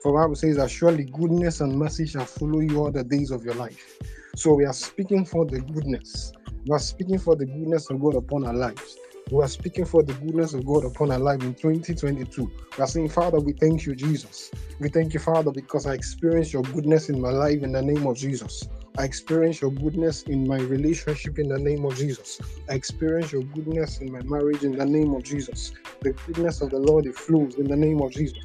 For 0.02 0.18
Bible 0.18 0.34
says 0.34 0.56
that 0.56 0.70
surely 0.70 1.04
goodness 1.04 1.60
and 1.60 1.76
mercy 1.76 2.06
shall 2.06 2.24
follow 2.24 2.60
you 2.60 2.78
all 2.78 2.90
the 2.90 3.04
days 3.04 3.30
of 3.30 3.44
your 3.44 3.54
life. 3.54 3.98
So 4.34 4.54
we 4.54 4.64
are 4.64 4.72
speaking 4.72 5.26
for 5.26 5.44
the 5.44 5.60
goodness. 5.60 6.32
We 6.66 6.74
are 6.74 6.80
speaking 6.80 7.18
for 7.18 7.36
the 7.36 7.44
goodness 7.44 7.90
of 7.90 8.00
God 8.00 8.14
upon 8.14 8.46
our 8.46 8.54
lives. 8.54 8.96
We 9.30 9.44
are 9.44 9.48
speaking 9.48 9.84
for 9.84 10.02
the 10.02 10.14
goodness 10.14 10.54
of 10.54 10.64
God 10.64 10.86
upon 10.86 11.12
our 11.12 11.18
life 11.18 11.42
in 11.42 11.54
2022. 11.54 12.50
We 12.78 12.82
are 12.82 12.86
saying, 12.86 13.10
Father, 13.10 13.38
we 13.38 13.52
thank 13.52 13.84
you, 13.84 13.94
Jesus. 13.94 14.50
We 14.80 14.88
thank 14.88 15.12
you, 15.12 15.20
Father, 15.20 15.50
because 15.50 15.86
I 15.86 15.92
experience 15.92 16.50
your 16.50 16.62
goodness 16.62 17.10
in 17.10 17.20
my 17.20 17.30
life 17.30 17.62
in 17.62 17.72
the 17.72 17.82
name 17.82 18.06
of 18.06 18.16
Jesus. 18.16 18.68
I 18.96 19.04
experience 19.04 19.60
your 19.60 19.70
goodness 19.70 20.22
in 20.22 20.48
my 20.48 20.56
relationship 20.56 21.38
in 21.38 21.48
the 21.48 21.58
name 21.58 21.84
of 21.84 21.94
Jesus. 21.96 22.40
I 22.70 22.74
experience 22.74 23.30
your 23.30 23.42
goodness 23.42 23.98
in 23.98 24.10
my 24.12 24.22
marriage 24.22 24.64
in 24.64 24.72
the 24.78 24.86
name 24.86 25.12
of 25.14 25.24
Jesus. 25.24 25.72
The 26.00 26.12
goodness 26.26 26.62
of 26.62 26.70
the 26.70 26.78
Lord 26.78 27.04
it 27.04 27.14
flows 27.14 27.56
in 27.56 27.68
the 27.68 27.76
name 27.76 28.00
of 28.00 28.12
Jesus. 28.12 28.38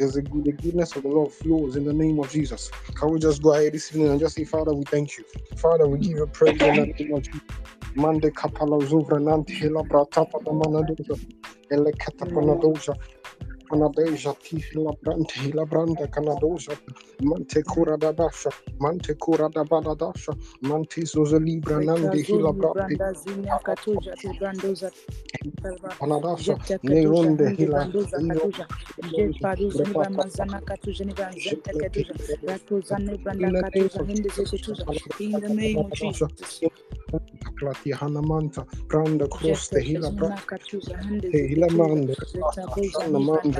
There's 0.00 0.16
a 0.16 0.22
good, 0.22 0.46
the 0.46 0.52
goodness 0.54 0.96
of 0.96 1.04
the 1.04 1.10
Lord 1.10 1.32
flows 1.32 1.76
in 1.76 1.84
the 1.84 1.94
name 1.94 2.20
of 2.20 2.32
Jesus. 2.32 2.72
Can 2.96 3.12
we 3.12 3.20
just 3.20 3.42
go 3.44 3.54
ahead 3.54 3.74
this 3.74 3.92
evening 3.94 4.10
and 4.12 4.20
just 4.20 4.36
say, 4.36 4.44
Father, 4.46 4.74
we 4.74 4.84
thank 4.86 5.18
you. 5.18 5.24
Father, 5.56 5.88
we 5.88 6.00
give 6.00 6.18
you 6.18 6.26
praise 6.28 6.66
in 6.66 6.76
the 6.76 6.86
name 6.98 7.14
of 7.14 7.22
Jesus. 7.24 7.42
Mande 7.96 8.30
kapala 8.34 8.80
zuvra 8.88 9.20
nanti 9.20 9.54
hila 9.60 9.84
brata 9.88 10.26
pada 10.26 10.52
manadoja. 10.52 11.18
Ele. 11.70 11.92
Panadeja 13.70 14.34
ti 14.42 14.58
hila 14.58 14.92
brante 15.02 15.40
hila 15.40 15.66
branda. 15.66 16.08
Mante 17.22 17.62
kura 17.64 17.98
da 17.98 18.12
dasha. 18.12 18.50
Mante 18.80 19.14
kura 19.18 19.48
da 19.50 19.64
bada 19.64 19.94
dasha. 19.96 20.32
Mante 20.62 21.02
libra 21.40 21.80
nandi 21.80 22.22
hila 22.22 22.52
Zulu 22.52 22.54
brante. 22.54 22.74
branda 22.74 23.12
zinya 23.14 23.58
katuja 23.58 24.16
tu 24.16 24.34
brandoza 24.34 24.92
Panadasha. 26.00 26.58
jeta 26.58 26.78
katuja 26.78 27.32
Neronde 27.34 27.48
hande 27.48 27.66
hila. 27.66 27.72
bandoza 27.72 28.20
katuja 28.20 28.68
je 29.16 29.34
paruza 29.42 29.84
ni 29.84 29.94
ba 29.94 30.10
mazana 30.10 30.60
katuja 30.62 31.04
ni 31.06 31.14
ba 31.14 31.32
zenta 31.36 31.74
katuja 31.74 32.14
ratuza 32.46 32.98
ni 32.98 33.18
branda 33.18 33.48
In 33.48 33.52
the 33.52 33.62
name 33.74 33.90
of 33.94 34.08
hinde 34.08 34.28
zetuja 34.30 34.86
in 35.20 35.40
the 35.40 35.50
name 35.50 35.84
of 35.84 35.92
Jesus 35.92 36.62
Klati 37.60 37.92
Hanamanta, 37.94 38.66
the 39.18 39.28
jeta 39.28 39.80
Hila 39.80 40.10
zuna 40.10 40.36
Hila 41.32 41.68
zetuja 41.70 42.16
Mande, 43.20 43.59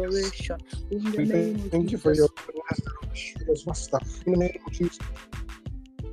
In 0.91 1.03
the 1.11 1.25
name 1.25 1.55
thank, 1.55 1.65
of 1.65 1.71
thank 1.71 1.91
you 1.91 1.97
for 1.97 2.13
Jesus. 2.13 2.17
your 2.17 2.29
goodness, 3.37 3.67
Master. 3.67 3.99
In 4.25 4.33
the 4.33 4.39
name 4.39 4.59
of 4.65 4.73
Jesus. 4.73 4.99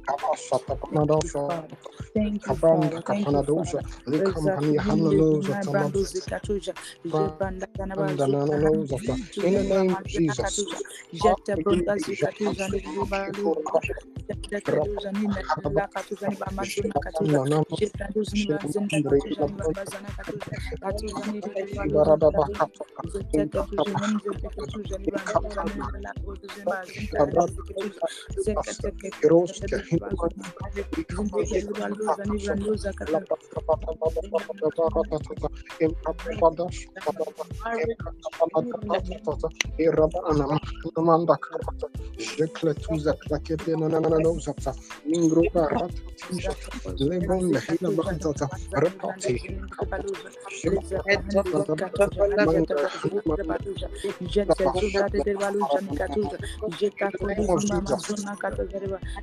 Kabashata, 0.08 0.76
Panadosha, 0.80 1.42
Father. 1.46 1.78
Thank 2.14 2.48
you, 2.48 2.56
Kabranda, 2.56 2.90
Father. 2.94 3.02
Thank 3.02 3.36
you, 3.36 3.42
Kapanadosha, 3.42 3.80
Father. 3.82 3.84
Likampani, 4.08 4.76
Exactly. 4.80 4.80
Hananosha, 4.80 5.56
Brando 5.62 5.62
Tamas, 5.62 5.94
zikatuja 6.04 6.74
jebanda 7.04 7.66
kanaba 7.78 8.14
Branda, 8.16 8.24
zuta 8.24 8.46
Nananosha. 8.46 9.18
In 9.42 9.54
the 9.54 9.64
name 9.64 9.92
of 9.92 10.04
Jesus. 10.06 10.38
katuja 10.38 10.80
Father, 11.20 11.36
jete 11.36 11.56
we 11.56 11.64
bronda 11.64 11.96
give 11.96 12.08
you 12.08 12.16
zikatuja 12.16 12.68
ni 12.68 12.80
balu 13.10 13.60
jete 13.80 14.80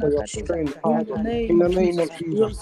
For 0.00 0.10
your 0.10 0.26
strength, 0.26 0.78
in 0.84 0.98
the 0.98 1.04
name 1.04 1.28
in 1.48 1.58
the 1.58 1.68
of 1.68 1.70
name 1.70 1.98
Jesus. 1.98 2.00
of 2.00 2.12
Jesus. 2.14 2.52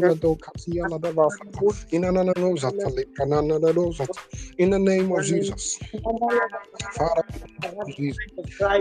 la 0.00 0.14
do 0.14 0.36
la 0.90 0.98
da 0.98 1.12
vafa 1.12 1.44
na 1.92 2.22
in 4.58 4.70
the 4.70 4.78
name 4.78 5.12
of 5.12 5.22
Jesus 5.24 5.78
Father 6.96 7.22
Jesus 7.96 8.18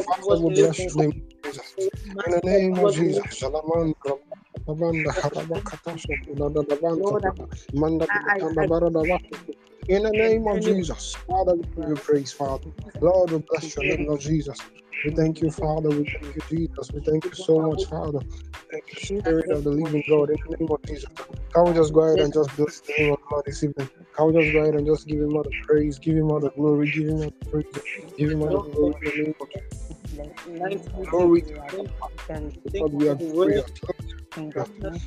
Father 0.05 0.37
we 0.37 0.49
bless 0.51 0.77
your 0.79 0.95
name 0.95 1.13
Jesus. 1.45 1.75
in 1.77 2.15
the 2.31 2.41
name 2.43 2.79
of 2.79 2.93
Jesus. 2.93 3.25
Salamandra 3.39 4.17
Lavanda 4.67 5.11
Harabakatasha 5.11 6.15
Lada 6.37 6.63
Davanta 6.63 7.47
Manda 7.73 8.07
Kanda 8.39 8.65
Barada 8.65 9.19
in 9.87 10.01
the 10.01 10.11
name 10.13 10.47
of 10.47 10.61
Jesus, 10.61 11.13
Father, 11.27 11.53
we 11.53 11.63
give 11.77 11.89
you 11.89 11.95
praise, 11.95 12.31
Father. 12.31 12.71
Lord, 13.01 13.31
we 13.31 13.37
bless 13.47 13.75
your 13.75 13.85
name, 13.85 14.07
Lord 14.07 14.19
Jesus. 14.19 14.59
We 15.05 15.11
thank 15.11 15.41
you, 15.41 15.51
Father. 15.51 15.89
We 15.89 16.05
thank 16.05 16.35
you, 16.35 16.41
Jesus. 16.49 16.91
We 16.93 17.01
thank 17.01 17.25
you 17.25 17.33
so 17.33 17.59
much, 17.61 17.85
Father. 17.85 18.19
Thank 18.71 18.85
you, 18.91 18.99
Spirit 19.21 19.51
of 19.51 19.63
the 19.63 19.69
living 19.71 20.03
God, 20.09 20.31
in 20.31 20.37
the 20.49 20.57
name 20.59 20.71
of 20.71 20.79
Jesus. 20.87 21.05
Can 21.53 21.65
we 21.67 21.73
just 21.73 21.93
go 21.93 22.01
ahead 22.01 22.21
and 22.21 22.33
just 22.33 22.55
bless 22.57 22.81
the 22.81 22.93
name 22.99 23.13
of 23.13 23.19
God 23.29 23.43
this 23.45 23.63
evening? 23.63 23.89
Can 24.17 24.27
we 24.27 24.41
just 24.41 24.53
go 24.53 24.59
ahead 24.61 24.75
and 24.75 24.87
just 24.87 25.07
give 25.07 25.19
him 25.19 25.35
all 25.37 25.43
the 25.43 25.51
praise, 25.67 25.99
give 25.99 26.17
him 26.17 26.31
all 26.31 26.39
the 26.39 26.49
glory, 26.51 26.91
give 26.91 27.07
him 27.07 27.17
all 27.17 27.31
the 27.43 27.49
praise, 27.51 27.65
give 28.17 28.31
him 28.31 28.41
all 28.41 28.49
the 28.49 28.69
glory 28.71 28.95
in 29.03 29.11
the 29.17 29.23
name 29.25 29.35
of 29.41 29.47
Jesus. 29.51 31.09
Glory 31.11 31.41
to 31.43 31.53
God. 32.79 32.93
We 32.93 33.07
are 33.09 33.15
grateful. 33.15 33.95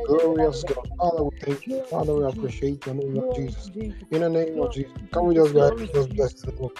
Glorious 0.06 0.64
God. 0.64 0.76
Father, 1.00 1.24
we 1.24 1.30
thank 1.40 1.66
you. 1.66 1.74
Father, 1.90 2.14
we 2.14 2.24
appreciate 2.26 2.86
in 2.86 2.98
the 2.98 3.04
name 3.04 3.18
of 3.18 3.24
Jesus. 3.32 3.70
In 4.10 4.20
the 4.22 4.30
name 4.30 4.60
of 4.60 4.70
Jesus. 4.72 4.92
Can 5.12 5.26
we 5.26 5.34
just 5.36 5.54
go 5.54 5.60
ahead 5.62 5.74
and 5.80 5.92
just 5.94 6.10
bless 6.16 6.34
the 6.34 6.52
Lord? 6.58 6.72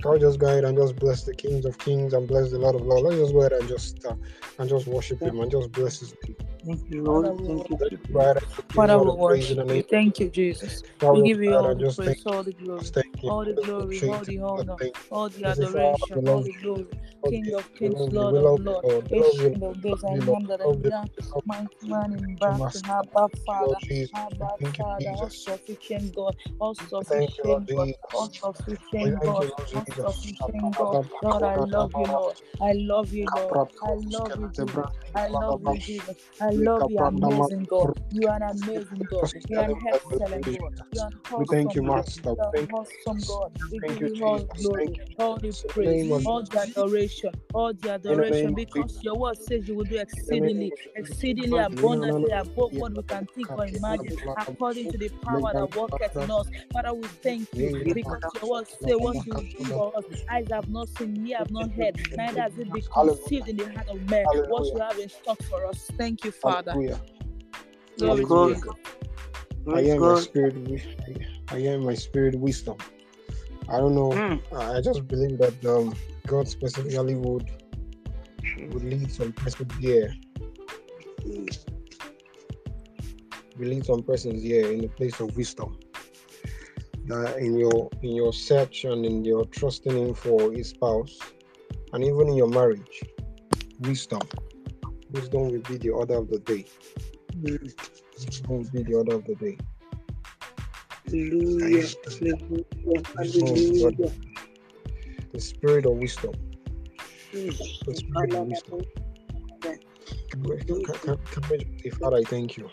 Can 0.00 0.12
we 0.12 0.18
just 0.20 0.38
go 0.38 0.46
ahead 0.46 0.64
and 0.64 0.78
just 0.78 0.96
bless 0.96 1.24
the 1.24 1.34
Kings 1.34 1.64
of 1.64 1.78
Kings 1.78 2.14
and 2.14 2.28
bless 2.28 2.50
the 2.50 2.58
Lord 2.58 2.76
of 2.76 2.82
Lords? 2.82 3.04
Let's 3.04 3.20
just 3.20 3.32
go 3.32 3.40
ahead 3.40 3.52
and 3.52 3.68
just 3.68 4.06
uh, 4.06 4.14
and 4.58 4.68
just 4.68 4.86
worship 4.86 5.20
Him 5.20 5.40
and 5.40 5.50
just 5.50 5.72
bless 5.72 6.00
His 6.00 6.14
name. 6.26 6.47
Thank 6.68 6.82
you, 6.90 7.02
Lord. 7.02 7.26
Thank 7.46 7.70
you, 7.70 7.76
Jesus. 7.76 7.98
Go 8.10 8.20
ahead 8.20 8.36
and 8.36 8.46
just 8.54 8.68
give 8.68 8.84
Father, 8.88 8.98
we 8.98 9.06
the 9.06 9.12
praise 9.24 9.50
in 9.50 9.56
the 9.56 9.64
worship 9.64 9.76
you. 9.76 9.82
Thank 9.82 10.20
you, 10.20 10.28
Jesus. 10.30 10.82
We 11.12 11.22
give 11.22 11.40
you 11.42 11.56
all 11.56 11.74
the 11.74 11.92
praise, 11.96 12.22
all 12.26 12.42
the 12.44 12.52
glory, 12.52 12.80
just 12.80 12.94
thank 12.94 13.22
you. 13.22 13.30
all 13.30 13.44
the 13.44 13.54
glory, 13.54 14.04
all 14.06 14.24
the 14.24 14.38
honor, 14.40 14.76
Just 14.76 14.78
thank 14.78 14.96
you. 14.96 15.02
all 15.10 15.28
the 15.30 15.44
This 15.44 15.58
is 15.58 15.70
Father, 15.70 15.96
adoration, 16.04 16.28
all 16.28 16.42
the 16.42 16.52
glory. 16.62 16.86
King 17.28 17.54
of 17.54 17.74
kings. 17.74 18.06
Lord 18.12 18.36
of 18.36 18.58
lords, 18.58 18.88
ancient 19.12 19.62
of 19.62 19.80
days, 19.82 20.04
I 20.04 20.12
am 20.12 20.46
that 20.46 20.60
I 20.60 20.94
am, 20.94 21.10
mighty 21.46 21.68
man 21.88 22.12
in 22.12 22.34
battle. 22.36 22.80
Abba 22.84 23.28
Father. 23.46 23.78
Abba 24.14 24.56
Father, 24.76 25.08
all 25.10 25.30
sufficient 25.30 26.14
God, 26.14 26.36
all 26.60 26.74
Thank 27.08 27.30
you, 27.38 27.44
Lord 27.44 27.62
sufficient 27.64 27.74
God, 27.74 27.88
all 28.14 28.30
sufficient 28.30 29.20
God, 29.24 29.46
all 29.74 29.86
sufficient 29.86 30.76
God. 30.76 30.98
Lord, 31.22 31.42
I 31.42 31.56
love 31.56 31.94
you, 31.96 32.06
Lord. 32.06 32.36
I 32.60 32.72
love 32.72 33.12
you, 33.12 33.26
Lord. 33.34 33.68
I 33.82 33.94
love 33.94 34.36
you, 34.36 34.48
Jesus. 34.48 34.86
I 35.14 35.28
love 35.28 35.62
you, 35.62 35.78
Jesus. 35.78 36.16
I 36.40 36.50
love 36.58 36.84
you, 36.88 36.98
amazing 36.98 37.64
God. 37.64 38.00
You 38.12 38.26
are 38.28 38.36
an 38.36 38.42
amazing 38.42 39.06
God. 39.10 39.32
You 39.48 39.58
are 39.58 39.64
an 39.64 39.76
excellent 39.88 40.44
God. 40.46 40.72
You 40.92 41.00
are 41.00 41.06
an 41.06 41.12
We 41.36 41.44
thank 41.46 41.74
you, 41.74 41.82
God. 41.82 41.96
Master. 41.96 42.30
You 42.30 42.36
We 42.38 42.44
are 42.44 42.50
an 42.50 42.54
thank 42.54 42.70
you, 42.70 42.74
awesome 42.74 43.16
Jesus. 43.16 43.28
God. 43.28 43.52
We 43.70 43.80
Thank 43.80 44.00
give 44.00 44.00
you, 44.00 44.08
all 44.22 44.44
glory, 44.62 44.90
all 45.18 45.36
the 45.36 45.48
Jesus. 45.48 45.64
In 45.64 45.68
the 45.68 45.72
praise, 45.72 46.26
all 46.26 46.42
the 46.42 46.60
adoration, 46.60 47.30
all 47.52 47.72
the 47.72 47.90
adoration, 47.92 48.54
because 48.54 48.98
your 49.02 49.16
word 49.18 49.36
says 49.36 49.68
you 49.68 49.74
will 49.74 49.84
do 49.84 49.96
In 49.96 50.26
the 50.26 50.36
name 50.36 50.58
exceedingly, 50.58 50.72
exceedingly 50.96 51.58
abundantly 51.58 52.30
above 52.30 52.72
what 52.76 52.92
we 52.94 53.02
can 53.02 53.26
think 53.34 53.50
or 53.56 53.64
imagine, 53.66 54.12
according 54.36 54.88
to 54.88 54.98
the 54.98 55.10
power 55.24 55.54
that 55.54 55.74
worketh 55.76 56.16
in 56.20 56.30
us. 56.30 56.46
Father, 56.72 56.94
we 56.94 57.08
thank 57.22 57.48
you 57.58 57.70
because 57.92 58.20
your 58.34 58.50
word 58.50 58.66
says 58.66 58.96
what 58.96 59.24
you 59.26 59.34
will 59.34 59.42
do 59.42 59.64
for 59.74 59.96
us. 59.96 60.04
Eyes 60.30 60.46
have 60.50 60.68
not 60.68 60.88
seen, 60.88 61.26
ye 61.26 61.32
have 61.32 61.50
not 61.50 61.70
heard, 61.72 61.94
neither 62.16 62.40
has 62.42 62.58
it 62.58 62.72
been 62.72 62.82
conceived 62.92 63.48
in 63.48 63.56
the 63.56 63.66
heart 63.72 63.88
of 63.88 64.10
man 64.10 64.26
what 64.46 64.72
you 64.72 64.80
have 64.80 64.98
in 64.98 65.08
stock 65.08 65.40
for 65.42 65.64
us. 65.66 65.90
Thank 65.98 66.24
you, 66.24 66.30
Father. 66.32 66.47
Hallelujah. 66.48 67.00
Glory 67.98 68.24
to 68.24 68.28
Hallelujah. 68.28 68.60
I 69.68 69.70
Praise 69.70 69.88
am 69.90 70.00
my 70.00 70.20
spirit. 70.20 70.54
I 71.50 71.56
am 71.56 71.84
my 71.84 71.94
spirit 71.94 72.38
wisdom. 72.38 72.76
I 73.68 73.76
don't 73.78 73.94
know. 73.94 74.10
Mm. 74.10 74.40
I 74.56 74.80
just 74.80 75.06
believe 75.06 75.38
that 75.38 75.64
um, 75.66 75.94
God 76.26 76.48
specifically 76.48 77.14
would 77.16 77.50
would 78.70 78.84
lead 78.84 79.12
some 79.12 79.32
persons 79.32 79.74
here, 79.76 80.14
will 83.56 83.68
lead 83.68 83.84
some 83.84 84.02
persons 84.02 84.42
here 84.42 84.72
in 84.72 84.80
the 84.80 84.88
place 84.88 85.20
of 85.20 85.36
wisdom. 85.36 85.78
That 87.06 87.36
in 87.38 87.58
your 87.58 87.90
in 88.02 88.16
your 88.16 88.32
search 88.32 88.84
and 88.84 89.04
in 89.04 89.24
your 89.24 89.44
trusting 89.46 89.96
Him 89.96 90.14
for 90.14 90.52
His 90.52 90.70
spouse, 90.70 91.18
and 91.92 92.04
even 92.04 92.28
in 92.28 92.36
your 92.36 92.48
marriage, 92.48 93.02
wisdom. 93.80 94.22
Wisdom 95.10 95.50
will 95.50 95.60
be 95.62 95.78
the 95.78 95.90
order 95.90 96.16
of 96.16 96.28
the 96.28 96.38
day. 96.40 96.64
Wisdom 97.42 98.48
will 98.48 98.64
be 98.70 98.82
the 98.82 98.94
order 98.94 99.16
of 99.16 99.24
the 99.24 99.34
day. 99.36 99.58
Hallelujah. 101.06 101.88
Hallelujah. 102.04 102.36
the. 102.84 103.00
Hallelujah. 103.16 104.12
The 105.32 105.40
spirit 105.40 105.86
of 105.86 105.96
wisdom. 105.96 106.32
The 107.86 107.94
spirit 107.96 108.34
of 108.34 108.46
wisdom. 108.48 108.82
Say, 111.84 111.90
Father, 111.90 112.18
I 112.18 112.24
thank 112.24 112.56
you. 112.58 112.70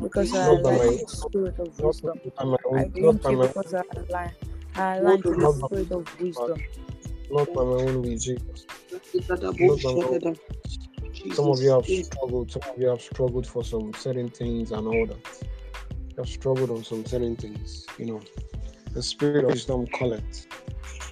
because 0.00 0.34
I 0.34 0.46
not 0.46 0.62
align 0.62 0.78
my, 0.78 0.86
with 0.86 1.00
the 1.00 1.08
spirit 1.08 1.58
of 1.58 1.80
wisdom. 1.80 2.20
I 2.38 2.44
own, 2.66 2.92
not 2.98 3.20
thank 3.20 3.22
by 3.22 3.30
you 3.30 3.36
my, 3.36 3.46
because 3.48 3.74
I 3.74 3.82
align. 4.10 4.32
I 4.76 4.96
align 4.96 5.22
to 5.22 5.30
the 5.30 5.38
not 5.38 5.60
by, 5.60 5.66
spirit 5.66 5.92
of 5.92 6.20
wisdom. 6.20 6.62
not 7.30 7.54
by 7.54 7.62
my 7.64 7.70
own 7.70 8.02
will, 8.02 8.18
Jesus. 8.18 8.66
Not 9.60 9.82
by 9.82 9.90
my 9.92 10.10
own. 10.10 10.38
Some 11.32 11.46
of 11.48 11.62
you 11.62 11.70
have 11.70 11.86
struggled. 11.86 12.50
Some 12.50 12.62
of 12.62 12.78
you 12.78 12.88
have 12.88 13.00
struggled 13.02 13.46
for 13.46 13.64
some 13.64 13.92
certain 13.94 14.30
things 14.30 14.72
and 14.72 14.86
all 14.86 15.06
that. 15.06 15.18
You 15.82 16.16
have 16.18 16.28
struggled 16.28 16.70
on 16.70 16.84
some 16.84 17.04
certain 17.06 17.36
things. 17.36 17.86
You 17.98 18.06
know, 18.06 18.20
the 18.92 19.02
spirit 19.02 19.44
of 19.44 19.50
wisdom 19.50 19.86
call 19.86 20.18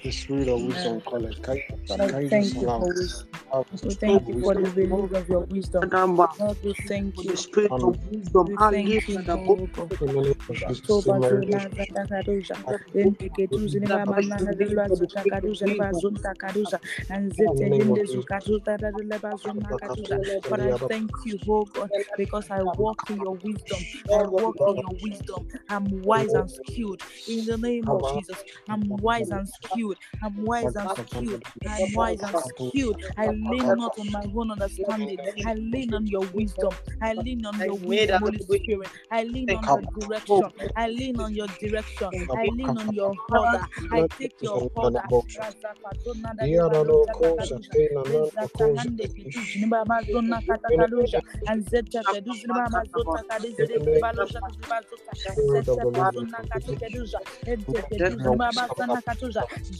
The 0.02 0.10
spirit 0.10 0.48
of 0.48 0.62
wisdom 0.62 0.98
it. 0.98 1.42
Can 1.42 1.56
you, 1.56 1.62
Father, 1.86 2.10
can 2.10 2.22
you 2.22 2.30
just 2.30 2.30
thank 2.30 2.54
you 2.54 2.68
allow? 2.68 2.80
for 2.80 2.88
wisdom. 2.94 3.28
allow 3.52 3.66
We 3.72 3.78
the 3.78 3.90
spirit 3.90 4.00
thank 4.00 4.22
of 4.22 4.28
you 4.28 4.34
for 4.42 4.54
wisdom? 4.54 4.64
the 4.64 4.70
release 4.82 5.12
of 5.12 5.28
your 5.28 5.40
wisdom. 5.40 5.90
Lord, 6.38 6.58
we 6.64 6.74
thank 6.88 7.24
you. 7.24 7.30
the 7.30 7.36
spirit 7.36 7.72
of 7.72 7.98
wisdom. 8.10 8.46
We 8.46 8.56
thank 8.56 9.08
you, 9.08 9.18
Kadabo. 9.18 9.46
God. 9.76 9.92
in 10.00 10.06
the 10.16 10.22
name 10.22 10.34
of 10.48 10.56
Jesus, 10.56 10.86
Toba 10.88 11.12
in 11.12 11.20
my 11.20 11.28
zona 11.28 11.40
relationship, 11.46 11.94
zata 11.94 12.06
kaduza. 12.06 12.56
Ente 12.94 13.28
ketuzi 13.30 13.80
ni 13.80 13.86
ba 13.86 14.06
mana 14.06 14.40
na 14.40 14.52
zilwa 14.54 14.88
zata 14.88 15.24
kaduza 15.24 15.66
ni 15.66 15.74
ba 15.74 15.92
zunta 15.92 16.34
kaduza. 16.34 16.80
And 17.10 17.26
in 17.26 17.30
zete 17.36 17.58
the 17.58 17.66
name 17.68 17.90
of 17.92 18.00
hinde 18.00 18.06
Jesus. 18.06 18.24
zukazuta 18.24 18.78
da 18.80 18.90
da 18.90 19.18
ba 19.18 19.36
zona 19.36 19.74
kaduza. 19.74 20.18
But 20.48 20.60
I 20.60 20.72
thank 20.88 21.10
you, 21.24 21.38
oh 21.48 21.64
God, 21.66 21.90
because 22.16 22.50
I 22.50 22.62
walk 22.62 23.10
in 23.10 23.20
your 23.20 23.36
wisdom. 23.36 23.78
I 24.12 24.22
walk 24.24 24.56
in 24.66 24.78
your 24.78 24.94
wisdom. 25.02 25.46
I'm 25.68 26.02
wise 26.02 26.34
and 26.34 26.50
skilled. 26.50 27.02
In 27.28 27.46
the 27.46 27.56
name 27.58 27.90
of 27.90 28.02
Jesus, 28.12 28.42
I'm 28.68 28.88
wise 28.88 29.30
and 29.30 29.48
skilled. 29.48 29.91
I'm 30.22 30.36
wise 30.44 30.76
and 30.76 30.90
skilled. 30.92 31.42
I'm 31.66 31.92
wise 31.92 32.22
and 32.22 32.38
skilled. 32.38 32.96
I 33.16 33.30
lean 33.30 33.74
not 33.74 33.98
on 33.98 34.10
my 34.10 34.24
own 34.36 34.50
understanding. 34.50 35.20
I 35.44 35.54
lean 35.54 35.94
on 35.94 36.06
your 36.06 36.26
wisdom. 36.26 36.78
I 37.00 37.14
lean 37.14 37.44
on 37.46 37.58
your 37.60 37.76
wisdom, 37.76 38.18
Holy 38.20 38.40
Spirit. 38.40 38.90
I 39.10 39.24
lean 39.24 39.52
on 39.54 39.68
your 39.68 39.82
direction. 39.82 40.52
I 40.76 40.88
lean 40.88 41.20
on 41.20 41.34
your 41.34 41.48
direction. 41.48 42.12
I 42.34 42.46
lean 42.48 42.76
on 42.78 42.92
your 42.92 43.16
order. 43.28 43.62
I 43.90 44.04
take 44.18 44.34
your 44.40 44.62
order. 44.74 45.02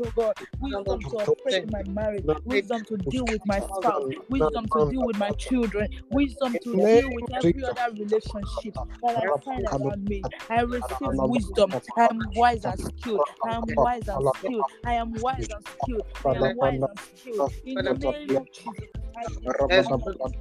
oh 0.00 0.10
God. 0.16 0.34
Wisdom 0.60 1.04
to 1.10 1.18
operate 1.18 1.58
in 1.62 1.70
my 1.70 1.82
marriage. 1.84 2.26
Wisdom 2.44 2.84
to 2.86 2.96
deal 2.98 3.26
with 3.26 3.44
my 3.46 3.60
spouse. 3.60 4.04
Wisdom 4.28 4.68
to 4.70 4.82
deal 4.82 5.04
with 5.04 5.16
my 5.16 5.32
children. 5.32 5.88
Wisdom 6.10 6.58
to 6.64 6.76
deal 6.90 7.12
with 7.12 7.26
every 7.34 7.64
other 7.64 7.94
relationship 7.96 8.76
that 9.02 9.16
I 9.16 9.30
find 9.44 9.66
around 9.66 10.08
me. 10.08 10.28
I 10.50 10.62
receive 10.62 11.12
wisdom. 11.14 11.74
I 11.96 12.06
am 12.10 12.32
wise 12.34 12.64
and 12.64 12.80
skilled. 12.80 13.22
I 13.44 13.56
am 13.56 13.74
wise 13.76 14.08
and 14.08 14.22
skilled. 14.22 14.66
I 14.84 14.94
am 14.94 15.14
wise 15.14 15.50
and 15.50 15.64
skilled. 15.64 16.06
I 16.26 16.36
am 16.36 16.54
wise 16.56 16.80
and 16.88 17.00
skilled. 17.00 17.46
In 17.62 17.82
the 17.82 17.94
name 17.94 18.46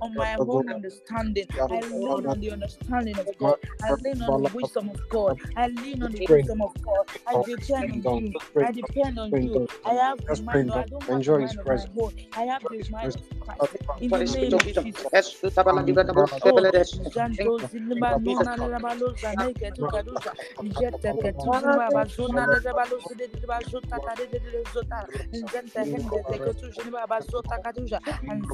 on 0.01 0.15
my 0.15 0.37
own 0.47 0.69
understanding. 0.69 1.47
I 1.69 1.81
lean 1.81 2.27
on 2.27 2.39
the 2.39 2.51
understanding 2.51 3.19
of 3.19 3.29
God. 3.37 3.59
I 3.81 3.93
lean 3.93 4.21
on 4.21 4.37
the 4.37 4.45
wisdom 4.53 4.89
of 4.89 4.97
God. 5.09 5.35
I 5.55 5.67
lean 5.69 6.03
on 6.03 6.13
the 6.13 6.23
wisdom 6.29 6.61
of 6.61 6.73
God. 6.83 7.05
I 7.25 7.37
depend 7.37 7.91
on 7.91 8.09
you. 8.11 8.35
I 8.61 8.71
depend 8.71 9.19
on 9.19 9.35
you. 9.35 9.61
I 9.85 9.93
have 9.95 10.25
the 10.25 10.37
mind. 10.37 10.71
I 10.75 10.85
don't 10.85 11.07
have 11.07 11.23
the 11.25 11.33
mind 11.35 11.59
of 11.59 11.67
my 11.71 11.85
own. 11.99 12.13
I 12.35 12.43
have 12.43 12.63
the 12.69 12.83
mind 12.89 13.15
of 13.15 13.23
Christ. 13.39 13.77
In 13.99 14.13
the 14.13 14.25
name 14.25 14.55
of 14.57 14.71
Jesus. 14.73 15.07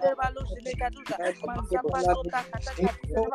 Katuja. 0.00 1.18
Manzapa 1.46 2.04
Zota 2.04 2.44
Kata 2.52 2.74
Katuja. 2.76 3.32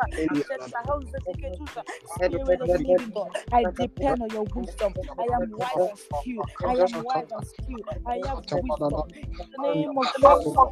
Jetta 0.48 0.78
Hausa 0.86 1.18
Ketuja. 1.42 1.84
Spirit 2.04 2.60
of 2.62 2.74
living 2.76 3.10
God. 3.12 3.32
I 3.52 3.66
depend 3.66 4.22
on 4.22 4.30
your 4.32 4.44
wisdom. 4.54 4.94
I 5.18 5.24
am 5.34 5.50
wise 5.56 5.86
and 5.86 5.98
skilled. 5.98 6.48
I 6.66 6.74
am 6.74 6.94
wise 7.02 7.30
and 7.32 7.44
skilled. 7.44 7.88
I 8.06 8.20
have 8.28 8.40
wisdom. 8.62 9.02
In 9.40 9.46
the 9.52 9.58
name 9.58 9.98
of 9.98 10.10
Jesus. 10.14 10.68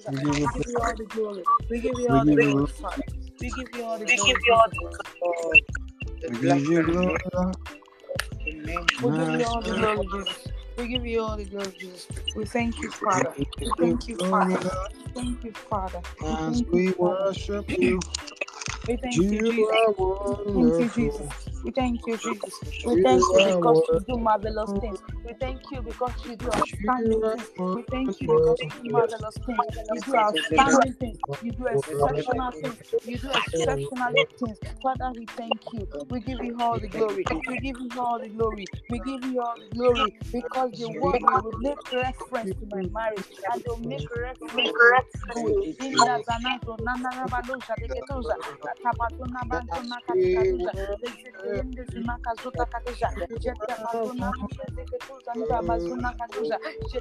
We 0.09 0.49
give 0.49 0.66
you 0.66 0.81
all 0.81 0.97
the 0.97 1.05
glory. 1.07 1.45
We 1.71 1.81
give 1.81 1.99
you 1.99 2.11
all 2.11 2.27
the 2.27 2.37
glory, 2.37 2.69
Father. 2.83 3.03
We 3.41 3.51
give 3.53 3.69
you 3.75 3.85
all 3.85 3.99
the 3.99 4.07
glory. 4.07 4.45
We 6.29 6.39
give 6.39 6.61
you 6.61 6.79
glory. 6.85 7.21
We 9.03 9.12
give 9.12 9.31
you 9.33 9.45
all 9.47 9.62
the 9.62 9.73
glory, 9.73 10.07
Jesus. 10.09 10.53
We 10.77 10.89
give 10.89 11.07
you 11.07 11.23
all 11.23 11.37
the 11.37 11.45
glory, 11.45 11.73
Jesus. 11.79 12.09
We 12.35 12.45
thank 12.47 12.83
you, 12.83 12.91
Father. 12.91 13.35
We 13.64 13.73
thank 13.73 14.09
you, 14.09 14.19
Father. 14.19 14.61
Thank 15.14 15.45
you, 15.45 15.53
Father. 15.53 16.03
We 16.29 16.37
As 16.47 16.62
thank 16.62 16.69
we 16.73 16.91
you, 16.91 16.95
Father. 17.01 17.27
worship 17.27 17.66
you, 17.81 18.01
We 18.89 18.99
thank 18.99 19.30
you, 19.32 19.43
Jesus. 19.45 19.78
are 19.78 19.95
Thank 20.55 20.78
you. 20.78 20.89
Jesus. 20.91 21.28
We 21.64 21.72
thank 21.72 22.07
you, 22.07 22.18
Jesus. 22.18 22.55
We 22.86 22.97
thank 22.97 23.32
you 23.32 23.43
because 23.43 23.82
you 23.93 24.01
do 24.01 24.18
marvelous 24.18 24.74
things. 24.80 25.01
We 25.25 25.35
thank 25.35 25.71
you 25.71 25.83
because 25.83 26.14
you 26.25 26.37
do 26.37 26.51
outstanding 26.53 27.25
things. 27.33 27.53
We 27.73 27.83
thank 27.83 28.21
you 28.23 28.29
because 28.29 28.62
you 28.64 28.71
do 28.71 28.85
marvelous 28.91 29.39
things. 29.47 29.66
You 29.91 30.01
do 30.03 30.16
outstanding 30.16 30.95
things. 30.95 31.21
You 31.41 31.53
do 31.53 31.66
exceptional 31.66 32.53
things. 32.62 32.79
You 33.05 33.19
do 33.19 33.31
exceptional 33.33 34.12
things. 34.41 34.59
Father, 34.83 35.12
we 35.16 35.27
thank 35.37 35.73
you. 35.73 35.89
We 36.09 36.21
give 36.21 36.43
you 36.43 36.57
all 36.61 36.81
the 36.81 36.89
glory. 36.89 37.29
We 37.47 37.59
give 37.59 37.81
you 37.81 37.93
all 38.01 38.19
the 38.21 38.29
glory. 38.29 38.71
We 38.89 39.01
give 39.01 39.25
you 39.25 39.41
all 39.43 39.57
the 39.59 39.69
glory 39.75 40.14
because 40.33 40.73
the 40.79 40.89
word 40.91 41.23
will 41.23 41.55
make 41.59 41.93
reference 41.93 42.53
to 42.61 42.66
my 42.66 42.83
marriage 42.95 43.27
and 43.53 43.62
they'll 43.64 43.79
make 43.79 44.09
reference 44.11 44.64
to 44.73 44.83
in 55.09 55.41
the 55.41 55.47
Zanato, 55.49 55.57
Nanarabalo, 55.57 55.57
Shadeketosa, 55.57 55.57
Tapatuna 55.57 55.63
Bantuna 55.65 56.13
Katikadusa, 56.19 56.59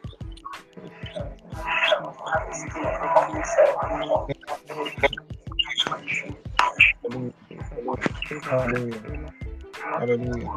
Hallelujah. 8.41 9.33
Hallelujah. 9.81 10.49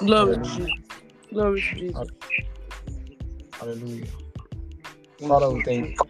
Glory 0.00 0.36
to 0.36 0.42
Jesus. 0.42 0.72
Glory 1.30 1.60
to 1.60 1.74
Jesus. 1.76 2.08
Hallelujah. 3.52 4.06
Father, 5.28 5.50
we 5.50 5.62
thank 5.62 5.86
you. 5.86 6.08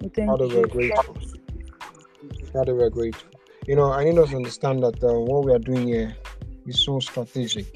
We 0.00 0.08
thank 0.08 0.30
Father, 0.30 0.48
we're 0.48 0.66
grateful. 0.66 1.16
Father, 2.52 2.74
we're 2.74 2.90
grateful. 2.90 3.30
You 3.66 3.76
know, 3.76 3.92
I 3.92 4.04
need 4.04 4.18
us 4.18 4.30
to 4.30 4.36
understand 4.36 4.82
that 4.82 5.02
uh, 5.02 5.12
what 5.20 5.44
we 5.44 5.52
are 5.52 5.58
doing 5.58 5.88
here 5.88 6.16
is 6.66 6.84
so 6.84 7.00
strategic. 7.00 7.66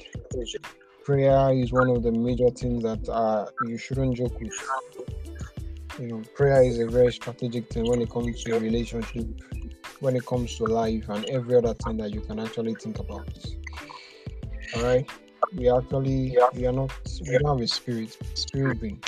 Prayer 1.03 1.51
is 1.53 1.71
one 1.71 1.89
of 1.89 2.03
the 2.03 2.11
major 2.11 2.49
things 2.49 2.83
that 2.83 3.07
uh, 3.09 3.47
you 3.65 3.77
shouldn't 3.77 4.17
joke 4.17 4.39
with. 4.39 4.53
You 5.99 6.07
know, 6.07 6.21
prayer 6.33 6.63
is 6.63 6.79
a 6.79 6.87
very 6.87 7.11
strategic 7.11 7.67
thing 7.73 7.85
when 7.89 8.01
it 8.01 8.09
comes 8.09 8.41
to 8.43 8.51
your 8.51 8.59
relationship, 8.61 9.27
when 9.99 10.15
it 10.15 10.25
comes 10.25 10.55
to 10.55 10.63
life, 10.63 11.09
and 11.09 11.25
every 11.25 11.57
other 11.57 11.73
thing 11.73 11.97
that 11.97 12.13
you 12.13 12.21
can 12.21 12.39
actually 12.39 12.75
think 12.75 12.99
about. 12.99 13.27
All 14.75 14.83
right. 14.83 15.05
we 15.53 15.69
actually 15.69 16.37
we 16.53 16.65
are 16.67 16.71
not 16.71 16.91
we 17.21 17.37
don't 17.37 17.57
have 17.57 17.61
a 17.61 17.67
spirit, 17.67 18.17
spirit 18.33 18.79
being, 18.79 19.03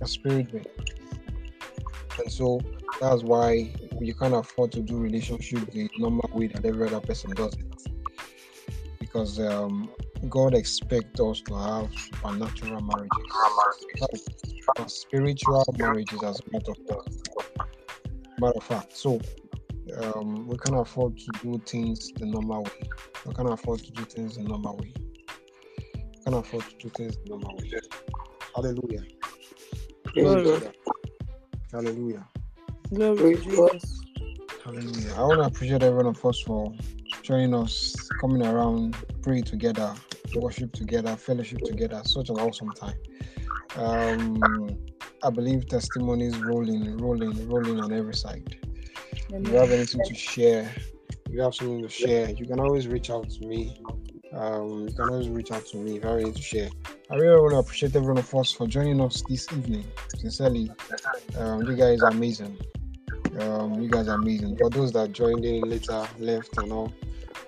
a 0.00 0.06
spirit 0.06 0.50
being, 0.50 0.66
and 2.18 2.32
so 2.32 2.60
that's 3.00 3.22
why 3.22 3.72
you 4.00 4.14
can't 4.14 4.34
afford 4.34 4.72
to 4.72 4.80
do 4.80 4.96
relationship 4.96 5.70
the 5.70 5.88
normal 5.98 6.28
way 6.32 6.48
that 6.48 6.64
every 6.64 6.86
other 6.88 7.00
person 7.00 7.30
does 7.34 7.54
it, 7.54 7.88
because 8.98 9.38
um, 9.38 9.90
God 10.28 10.54
expects 10.54 11.20
us 11.20 11.40
to 11.42 11.54
have 11.54 11.92
supernatural 11.92 12.80
marriages, 12.82 13.32
spiritual 14.86 15.64
marriages 15.78 16.22
as 16.22 16.40
a 16.40 16.42
matter 16.52 16.72
of 16.90 17.06
matter 18.38 18.56
of 18.56 18.62
fact. 18.64 18.96
So 18.96 19.20
um, 20.02 20.46
we 20.46 20.56
can 20.58 20.74
afford 20.74 21.16
to 21.18 21.26
do 21.42 21.60
things 21.66 22.10
the 22.16 22.26
normal 22.26 22.64
way. 22.64 22.88
We 23.26 23.34
can 23.34 23.48
afford 23.48 23.80
to 23.80 23.92
do 23.92 24.04
things 24.04 24.36
the 24.36 24.42
normal 24.42 24.76
way. 24.76 24.92
We 25.94 26.24
can 26.24 26.34
afford 26.34 26.64
to 26.64 26.76
do 26.78 26.88
things 26.90 27.16
the 27.18 27.30
normal 27.30 27.56
way. 27.56 27.70
Hallelujah. 28.54 29.02
Glory. 30.14 30.70
Hallelujah. 31.72 32.26
Glory 32.92 33.36
to 33.36 33.42
Jesus. 33.42 34.00
Hallelujah. 34.64 35.14
I 35.16 35.20
want 35.22 35.40
to 35.40 35.46
appreciate 35.46 35.82
everyone 35.82 36.06
of 36.06 36.24
us 36.24 36.40
for 36.40 36.72
joining 37.22 37.54
us, 37.54 38.08
coming 38.20 38.46
around, 38.46 38.96
pray 39.24 39.40
together, 39.40 39.94
worship 40.34 40.70
together, 40.72 41.16
fellowship 41.16 41.62
together. 41.62 42.02
Such 42.04 42.28
an 42.28 42.36
awesome 42.36 42.72
time. 42.72 42.98
Um, 43.76 44.76
I 45.22 45.30
believe 45.30 45.66
testimonies 45.66 46.38
rolling, 46.40 46.98
rolling, 46.98 47.48
rolling 47.48 47.80
on 47.80 47.90
every 47.92 48.14
side. 48.14 48.56
If 49.30 49.48
you 49.48 49.54
have 49.56 49.70
anything 49.70 50.02
to 50.04 50.14
share, 50.14 50.70
you 51.30 51.40
have 51.40 51.54
something 51.54 51.80
to 51.80 51.88
share, 51.88 52.28
you 52.30 52.44
can 52.44 52.60
always 52.60 52.86
reach 52.86 53.08
out 53.08 53.30
to 53.30 53.46
me. 53.46 53.80
Um, 54.34 54.88
you 54.88 54.94
can 54.94 55.08
always 55.08 55.30
reach 55.30 55.50
out 55.52 55.64
to 55.68 55.78
me 55.78 55.96
if 55.96 56.02
you 56.02 56.08
have 56.08 56.18
anything 56.18 56.34
to 56.34 56.42
share. 56.42 56.70
I 57.10 57.14
really 57.14 57.40
want 57.40 57.52
to 57.52 57.58
appreciate 57.58 57.96
every 57.96 58.08
one 58.08 58.18
of 58.18 58.34
us 58.34 58.52
for 58.52 58.66
joining 58.66 59.00
us 59.00 59.22
this 59.22 59.50
evening. 59.52 59.86
Sincerely, 60.18 60.70
um, 61.38 61.62
you 61.62 61.74
guys 61.76 62.02
are 62.02 62.10
amazing. 62.10 62.58
Um, 63.40 63.80
you 63.80 63.88
guys 63.88 64.08
are 64.08 64.16
amazing. 64.16 64.58
For 64.58 64.68
those 64.68 64.92
that 64.92 65.12
joined 65.12 65.46
in 65.46 65.70
later, 65.70 66.06
left, 66.18 66.58
and 66.58 66.70
all, 66.70 66.92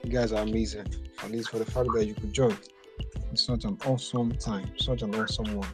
you 0.02 0.10
guys 0.10 0.32
are 0.32 0.42
amazing. 0.42 0.86
At 1.22 1.30
least 1.30 1.50
for 1.50 1.58
the 1.58 1.64
fact 1.64 1.88
that 1.94 2.06
you 2.06 2.14
could 2.14 2.32
join. 2.32 2.56
It's 3.32 3.44
such 3.44 3.64
an 3.64 3.78
awesome 3.86 4.32
time, 4.32 4.70
such 4.78 5.02
an 5.02 5.14
awesome 5.14 5.56
one. 5.56 5.68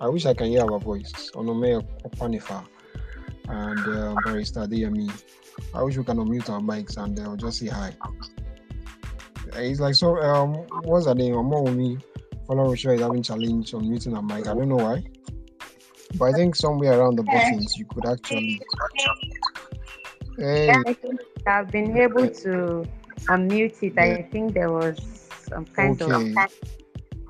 I 0.00 0.08
wish 0.08 0.26
I 0.26 0.34
can 0.34 0.48
hear 0.48 0.62
our 0.62 0.78
voice. 0.78 1.30
Onome 1.34 1.86
Opanifa 2.04 2.66
and 3.48 3.78
uh, 3.78 4.14
Barrister 4.24 4.60
DME. 4.66 5.10
I 5.72 5.82
wish 5.82 5.96
we 5.96 6.04
can 6.04 6.18
unmute 6.18 6.48
our 6.50 6.60
mics 6.60 6.96
and 6.96 7.18
uh, 7.20 7.36
just 7.36 7.60
say 7.60 7.68
hi. 7.68 7.94
It's 9.56 9.80
like 9.80 9.94
so. 9.94 10.16
Um, 10.16 10.54
what's 10.82 11.06
her 11.06 11.14
name? 11.14 11.34
Omomi 11.34 12.02
Follow 12.46 12.74
sure 12.74 12.92
is 12.92 13.00
having 13.00 13.22
challenge 13.22 13.72
on 13.72 13.88
muting 13.88 14.14
her 14.14 14.22
mic. 14.22 14.46
I 14.46 14.54
don't 14.54 14.68
know 14.68 14.76
why, 14.76 15.02
but 16.16 16.26
I 16.26 16.32
think 16.32 16.54
somewhere 16.54 16.98
around 16.98 17.16
the 17.16 17.22
buttons 17.22 17.76
you 17.78 17.86
could 17.86 18.06
actually. 18.06 18.60
Hey, 20.36 20.74
I've 21.46 21.70
been 21.70 21.96
able 21.96 22.28
to 22.28 22.84
unmute 23.28 23.82
it. 23.82 23.98
I 23.98 24.22
think 24.22 24.54
there 24.54 24.70
was 24.70 24.98
some 25.48 25.64
kind 25.66 26.00
okay. 26.00 26.34
of 26.36 26.52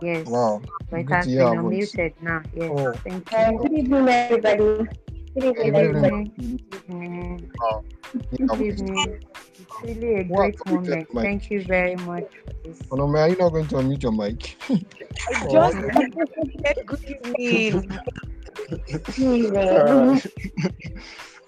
yes. 0.02 0.26
Wow. 0.26 0.62
But 0.90 1.00
it 1.00 1.06
Good 1.06 1.14
has 1.14 1.26
been 1.26 1.34
hear 1.34 1.44
our 1.44 1.62
voice. 1.62 1.92
unmuted 1.94 2.12
now. 2.22 2.42
Yes. 2.54 2.70
Oh. 2.74 2.92
Thank 2.92 3.32
you. 3.32 3.58
good 3.58 3.72
evening, 3.72 4.08
everybody. 4.08 4.56
Good 4.58 4.88
Good 5.34 5.44
evening, 5.44 5.66
evening. 5.66 5.74
everybody. 5.74 6.24
Good 6.70 6.84
evening. 6.88 7.50
Yeah, 7.60 8.46
Good 8.46 8.60
evening. 8.60 9.22
It's 9.58 9.82
really 9.82 10.14
a 10.20 10.24
What- 10.24 10.56
great 10.56 10.66
moment. 10.66 11.08
Thank 11.12 11.50
you 11.50 11.64
very 11.64 11.96
much 11.96 12.28
for 12.44 12.52
this. 12.64 12.78
Onome, 12.90 13.18
are 13.18 13.28
you 13.30 13.36
not 13.36 13.48
going 13.50 13.66
to 13.68 13.74
unmute 13.76 14.02
your 14.02 14.12
mic? 14.12 14.56
I 14.70 15.46
just 15.50 15.76
said 16.64 16.78
good 16.86 17.04
evening. 17.38 17.98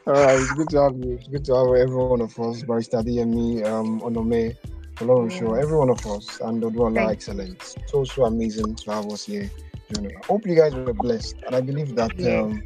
Alright. 0.07 0.29
Alright, 0.29 0.41
it's 0.41 0.53
good 0.53 0.71
to 0.71 0.83
have 0.83 0.97
you. 0.99 1.15
It's 1.15 1.29
good 1.29 1.45
to 1.47 1.55
have 1.57 1.75
every 1.77 1.97
one 1.97 2.13
of 2.13 2.39
us, 2.39 2.63
Barrister 2.63 2.93
DME, 2.93 3.65
um, 3.67 4.01
Onome, 4.01 4.57
Olorun 4.97 5.31
Show, 5.31 5.55
every 5.55 5.77
one 5.77 5.91
of 5.91 6.05
us, 6.07 6.41
and 6.41 6.63
Odwala 6.63 7.11
Thank 7.11 7.27
you. 7.29 7.35
Excellence. 7.35 7.77
So, 7.87 8.05
so 8.05 8.25
amazing 8.25 8.77
to 8.77 8.91
have 8.93 9.07
us 9.13 9.25
here. 9.27 9.51
joining 9.93 10.17
us. 10.17 10.27
Hope 10.29 10.47
you 10.47 10.57
guys 10.57 10.75
were 10.75 10.87
blessed, 10.95 11.29
and 11.47 11.57
I 11.57 11.61
believe 11.61 11.95
that 11.97 12.13
Yes, 12.17 12.25
um, 12.25 12.63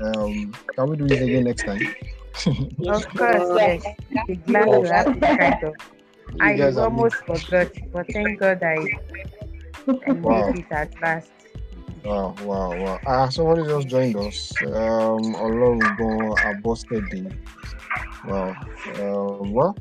um, 0.00 0.52
can 0.74 0.88
we 0.88 0.96
do 0.96 1.06
this 1.08 1.20
again 1.20 1.44
next 1.44 1.64
time? 1.64 1.80
Of 2.86 3.14
course, 3.16 3.50
yes. 3.54 3.84
Glad 4.46 4.72
to 4.80 4.86
have 4.88 5.12
this 5.14 5.30
kind 5.36 5.62
of. 5.62 5.76
You 6.40 6.40
I 6.40 6.72
almost 6.76 7.24
forgot, 7.26 7.70
but 7.92 8.10
thank 8.12 8.38
God 8.40 8.62
I, 8.62 8.90
I 10.06 10.12
Wow. 10.22 10.52
made 10.52 10.54
it 10.54 10.70
at 10.72 11.00
last. 11.00 11.32
Wow, 12.04 12.34
wow, 12.42 12.76
wow. 12.76 13.00
Ah, 13.06 13.28
somebody 13.30 13.62
just 13.64 13.88
joined 13.88 14.16
us. 14.16 14.60
Um, 14.62 15.34
Abostedi. 16.44 17.32
Wow. 18.24 18.54
Well, 18.98 19.76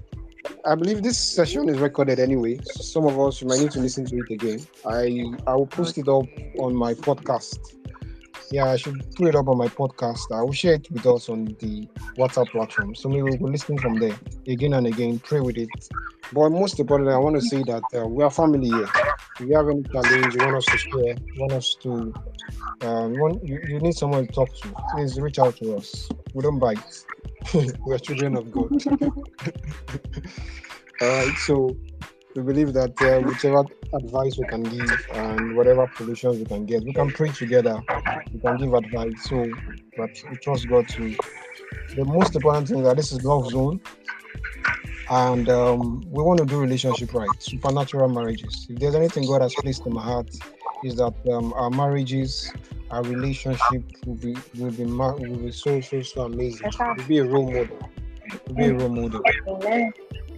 I 0.65 0.75
believe 0.75 1.03
this 1.03 1.17
session 1.19 1.67
is 1.67 1.79
recorded 1.79 2.19
anyway. 2.19 2.59
Some 2.63 3.05
of 3.05 3.19
us 3.19 3.43
might 3.43 3.59
need 3.59 3.71
to 3.71 3.79
listen 3.79 4.05
to 4.05 4.17
it 4.17 4.29
again. 4.31 4.59
I 4.85 5.25
I 5.47 5.55
will 5.55 5.67
post 5.67 5.97
it 5.97 6.07
up 6.07 6.25
on 6.59 6.73
my 6.75 6.93
podcast. 6.93 7.59
Yeah, 8.53 8.69
I 8.69 8.75
should 8.75 9.03
put 9.15 9.29
it 9.29 9.35
up 9.35 9.47
on 9.47 9.57
my 9.57 9.67
podcast. 9.67 10.31
I 10.31 10.43
will 10.43 10.51
share 10.53 10.75
it 10.75 10.87
with 10.91 11.07
us 11.07 11.27
on 11.27 11.45
the 11.59 11.87
WhatsApp 12.17 12.51
platform. 12.51 12.93
So 12.93 13.09
maybe 13.09 13.23
we'll 13.23 13.37
be 13.37 13.45
listening 13.45 13.79
from 13.79 13.97
there 13.97 14.15
again 14.47 14.73
and 14.73 14.85
again, 14.85 15.17
pray 15.17 15.39
with 15.39 15.57
it. 15.57 15.89
But 16.31 16.51
most 16.51 16.79
importantly, 16.79 17.15
I 17.15 17.17
want 17.17 17.35
to 17.35 17.41
say 17.41 17.63
that 17.63 17.83
uh, 17.95 18.05
we 18.05 18.23
are 18.23 18.29
family 18.29 18.69
here. 18.69 18.87
If 19.39 19.47
you 19.47 19.55
have 19.57 19.69
any 19.69 19.81
challenge, 19.81 20.35
you 20.35 20.45
want 20.45 20.57
us 20.57 20.65
to 20.65 20.77
share, 20.77 21.15
you 21.15 21.41
want 21.41 21.53
us 21.53 21.73
to, 21.81 22.13
um, 22.83 23.13
you, 23.13 23.19
want, 23.19 23.43
you, 23.43 23.59
you 23.67 23.79
need 23.79 23.95
someone 23.95 24.27
to 24.27 24.31
talk 24.31 24.55
to, 24.57 24.67
please 24.91 25.19
reach 25.19 25.39
out 25.39 25.55
to 25.57 25.75
us. 25.75 26.11
We 26.35 26.43
don't 26.43 26.59
bite. 26.59 27.05
we 27.55 27.95
are 27.95 27.97
children 27.97 28.37
of 28.37 28.51
God. 28.51 28.69
All 31.01 31.07
right, 31.07 31.35
so 31.39 31.75
we 32.35 32.41
believe 32.41 32.73
that 32.73 32.99
uh, 33.01 33.19
whichever 33.21 33.63
advice 33.93 34.37
we 34.37 34.45
can 34.45 34.63
give 34.63 35.07
and 35.13 35.55
whatever 35.55 35.89
solutions 35.95 36.37
we 36.37 36.45
can 36.45 36.65
get, 36.65 36.83
we 36.83 36.93
can 36.93 37.11
pray 37.11 37.29
together. 37.29 37.81
We 38.33 38.39
can 38.39 38.57
give 38.57 38.73
advice. 38.73 39.29
So, 39.29 39.51
but 39.97 40.09
we 40.29 40.37
trust 40.37 40.67
God 40.69 40.87
to. 40.89 41.15
The 41.95 42.05
most 42.05 42.35
important 42.35 42.67
thing 42.67 42.79
is 42.79 42.85
that 42.85 42.97
this 42.97 43.11
is 43.11 43.23
love 43.23 43.51
zone, 43.51 43.79
and 45.11 45.47
um, 45.49 46.03
we 46.09 46.23
want 46.23 46.39
to 46.39 46.45
do 46.45 46.59
relationship 46.59 47.13
right, 47.13 47.31
supernatural 47.41 48.09
marriages. 48.09 48.65
If 48.69 48.79
there's 48.79 48.95
anything 48.95 49.27
God 49.27 49.41
has 49.41 49.53
placed 49.53 49.85
in 49.85 49.93
my 49.93 50.01
heart, 50.01 50.29
is 50.81 50.95
that 50.95 51.13
um, 51.31 51.53
our 51.53 51.69
marriages, 51.69 52.51
our 52.89 53.03
relationship 53.03 53.83
will 54.07 54.15
be 54.15 54.35
will 54.57 54.71
be 54.71 54.85
will 54.85 55.37
be 55.37 55.51
so 55.51 55.79
so 55.81 56.01
so 56.01 56.23
amazing. 56.23 56.71
Will 56.97 57.03
be 57.03 57.19
a 57.19 57.25
role 57.25 57.45
model. 57.45 57.89
Will 58.47 58.55
be 58.55 58.65
a 58.65 58.73
role 58.73 58.89
model. 58.89 59.21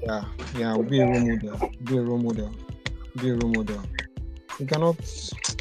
Yeah, 0.03 0.23
yeah, 0.57 0.77
be 0.77 1.01
a 1.01 1.05
role 1.05 1.19
model. 1.19 1.71
Be 1.83 1.97
a 1.97 2.01
role 2.01 2.17
model. 2.17 2.51
Be 3.17 3.29
a 3.29 3.35
role 3.35 3.51
model. 3.51 3.81
We 4.59 4.65
cannot 4.65 4.97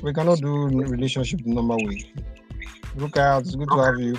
we 0.02 0.12
cannot 0.12 0.40
do 0.40 0.68
relationship 0.68 1.40
the 1.44 1.50
normal 1.50 1.78
way. 1.84 2.12
Look 2.96 3.16
out, 3.16 3.42
it's 3.42 3.54
good 3.54 3.70
to 3.70 3.78
have 3.78 3.98
you. 3.98 4.16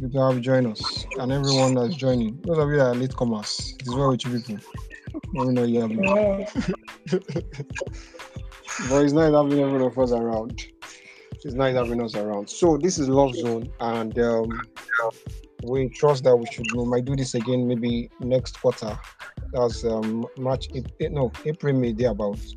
Good 0.00 0.12
to 0.12 0.20
have 0.20 0.34
you 0.34 0.40
join 0.40 0.66
us. 0.66 1.06
And 1.18 1.32
everyone 1.32 1.74
that's 1.74 1.94
joining. 1.94 2.40
Those 2.42 2.58
of 2.58 2.68
you 2.70 2.76
that 2.76 2.86
are 2.86 2.94
latecomers, 2.94 3.74
it 3.74 3.86
is 3.86 3.94
well 3.94 4.10
with 4.10 4.24
you 4.24 4.40
people. 4.40 4.58
Let 5.34 5.52
know 5.52 5.64
you 5.64 5.80
have. 5.80 5.90
Yes. 5.92 6.70
But 8.88 9.04
it's 9.04 9.12
nice 9.12 9.32
having 9.32 9.58
everyone 9.58 9.82
of 9.82 9.98
us 9.98 10.12
around. 10.12 10.64
It's 11.32 11.54
nice 11.54 11.74
having 11.74 12.00
us 12.00 12.14
around. 12.14 12.48
So 12.48 12.76
this 12.76 12.98
is 12.98 13.08
Love 13.08 13.34
Zone, 13.34 13.68
and 13.80 14.16
um, 14.20 14.60
we 15.64 15.88
trust 15.88 16.24
that 16.24 16.36
we 16.36 16.46
should 16.46 16.70
we 16.74 16.84
might 16.84 17.04
do 17.04 17.16
this 17.16 17.34
again 17.34 17.66
maybe 17.66 18.10
next 18.20 18.60
quarter. 18.60 18.98
That's 19.52 19.84
um, 19.84 20.26
March, 20.36 20.68
April, 20.74 21.10
no 21.10 21.32
April, 21.44 21.74
May 21.74 21.92
thereabouts. 21.92 22.54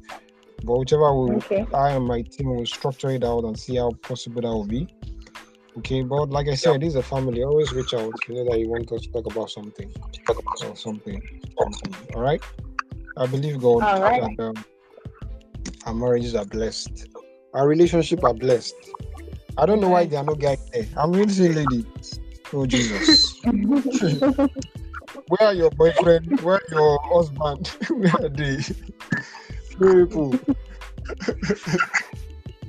But 0.63 0.77
whichever 0.77 1.13
we, 1.15 1.35
Okay. 1.37 1.65
I 1.73 1.91
and 1.91 2.05
my 2.05 2.21
team 2.21 2.55
will 2.55 2.65
structure 2.65 3.09
it 3.09 3.23
out 3.23 3.43
and 3.45 3.57
see 3.57 3.77
how 3.77 3.91
possible 4.01 4.41
that 4.41 4.47
will 4.47 4.65
be. 4.65 4.87
Okay, 5.79 6.03
but 6.03 6.29
like 6.29 6.47
I 6.49 6.55
said, 6.55 6.81
this 6.81 6.89
is 6.89 6.95
a 6.95 7.03
family. 7.03 7.43
Always 7.43 7.73
reach 7.73 7.93
out. 7.93 8.13
You 8.27 8.35
know 8.35 8.51
that 8.51 8.59
you 8.59 8.67
want 8.67 8.91
us 8.91 9.03
to 9.03 9.11
talk 9.11 9.25
about 9.31 9.49
something, 9.49 9.89
talk 10.27 10.37
about 10.37 10.77
something, 10.77 11.21
something. 11.57 11.95
All 12.13 12.21
right. 12.21 12.43
I 13.17 13.25
believe 13.25 13.61
God 13.61 13.83
All 13.83 14.01
right. 14.01 14.37
that 14.37 14.43
um, 14.43 14.65
our 15.85 15.93
marriages 15.93 16.35
are 16.35 16.45
blessed. 16.45 17.07
Our 17.53 17.67
relationship 17.67 18.23
are 18.23 18.33
blessed. 18.33 18.75
I 19.57 19.65
don't 19.65 19.79
know 19.79 19.89
why 19.89 20.05
there 20.05 20.19
are 20.19 20.25
no 20.25 20.35
guys 20.35 20.59
there. 20.71 20.85
I'm 20.97 21.11
really 21.11 21.31
saying, 21.31 21.55
lady. 21.55 21.85
Oh 22.53 22.65
Jesus. 22.65 23.39
Where 25.27 25.41
are 25.41 25.53
your 25.53 25.71
boyfriend? 25.71 26.39
Where 26.41 26.55
are 26.55 26.61
your 26.69 26.99
husband? 27.03 27.67
Where 27.89 28.25
are 28.25 28.29
they? 28.29 28.57
People. 29.79 30.37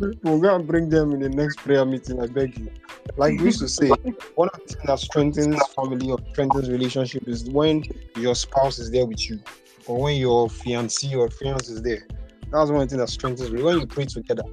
People, 0.00 0.40
go 0.40 0.54
and 0.54 0.66
bring 0.66 0.88
them 0.88 1.12
in 1.12 1.20
the 1.20 1.28
next 1.28 1.56
prayer 1.58 1.84
meeting, 1.84 2.20
I 2.20 2.26
beg 2.26 2.58
you. 2.58 2.70
Like 3.16 3.38
we 3.38 3.46
used 3.46 3.60
to 3.60 3.68
say, 3.68 3.90
one 4.36 4.48
of 4.52 4.60
the 4.66 4.74
things 4.74 4.86
that 4.86 4.98
strengthens 4.98 5.66
family 5.68 6.10
or 6.10 6.18
strengthens 6.30 6.70
relationship 6.70 7.28
is 7.28 7.44
when 7.50 7.84
your 8.16 8.34
spouse 8.34 8.78
is 8.78 8.90
there 8.90 9.06
with 9.06 9.28
you, 9.28 9.40
or 9.86 10.00
when 10.00 10.16
your 10.16 10.48
fiancé 10.48 11.16
or 11.16 11.28
fiance 11.28 11.72
is 11.72 11.82
there. 11.82 12.06
That's 12.50 12.70
one 12.70 12.86
thing 12.88 12.98
that 12.98 13.08
strengthens 13.08 13.50
me. 13.50 13.62
When 13.62 13.80
you 13.80 13.86
pray 13.86 14.06
together, 14.06 14.44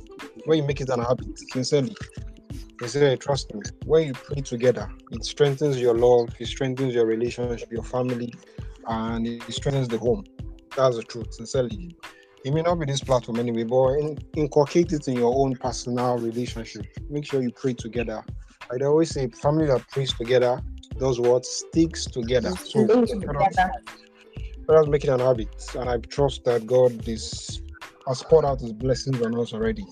when 0.46 0.58
you 0.58 0.64
make 0.64 0.82
it 0.82 0.90
an 0.90 1.00
habit, 1.02 1.38
sincerely, 1.38 1.96
sincerely, 2.80 3.18
trust 3.18 3.54
me. 3.54 3.62
When 3.86 4.08
you 4.08 4.14
pray 4.14 4.42
together, 4.42 4.90
it 5.12 5.26
strengthens 5.26 5.80
your 5.80 5.96
love, 5.96 6.30
it 6.40 6.48
strengthens 6.48 6.94
your 6.94 7.06
relationship, 7.06 7.72
your 7.72 7.84
family, 7.84 8.34
and 8.88 9.28
it 9.28 9.52
strengthens 9.52 9.88
the 9.88 9.98
home. 9.98 10.24
That's 10.76 10.96
the 10.96 11.04
truth, 11.04 11.34
sincerely. 11.34 11.96
It 12.46 12.54
may 12.54 12.62
not 12.62 12.80
be 12.80 12.86
this 12.86 13.02
platform 13.02 13.40
anyway, 13.40 13.64
but 13.64 13.96
in, 13.96 14.18
inculcate 14.36 14.94
it 14.94 15.08
in 15.08 15.18
your 15.18 15.34
own 15.36 15.56
personal 15.56 16.18
relationship. 16.18 16.86
Make 17.10 17.26
sure 17.26 17.42
you 17.42 17.52
pray 17.52 17.74
together. 17.74 18.24
I 18.72 18.86
always 18.86 19.10
say, 19.10 19.28
family 19.28 19.66
that 19.68 19.88
prays 19.90 20.14
together 20.14 20.62
does 20.98 21.20
what 21.20 21.46
sticks 21.46 22.06
together. 22.06 22.52
So 22.56 22.82
let 22.82 22.98
us 23.00 24.88
make 24.88 25.04
it 25.04 25.10
an 25.10 25.20
habit, 25.20 25.50
and 25.76 25.90
I 25.90 25.98
trust 25.98 26.44
that 26.46 26.68
God 26.68 27.08
is 27.08 27.62
has 28.08 28.24
poured 28.24 28.46
out 28.46 28.62
His 28.62 28.74
blessings 28.74 29.22
on 29.22 29.38
us 29.40 29.54
already, 29.54 29.86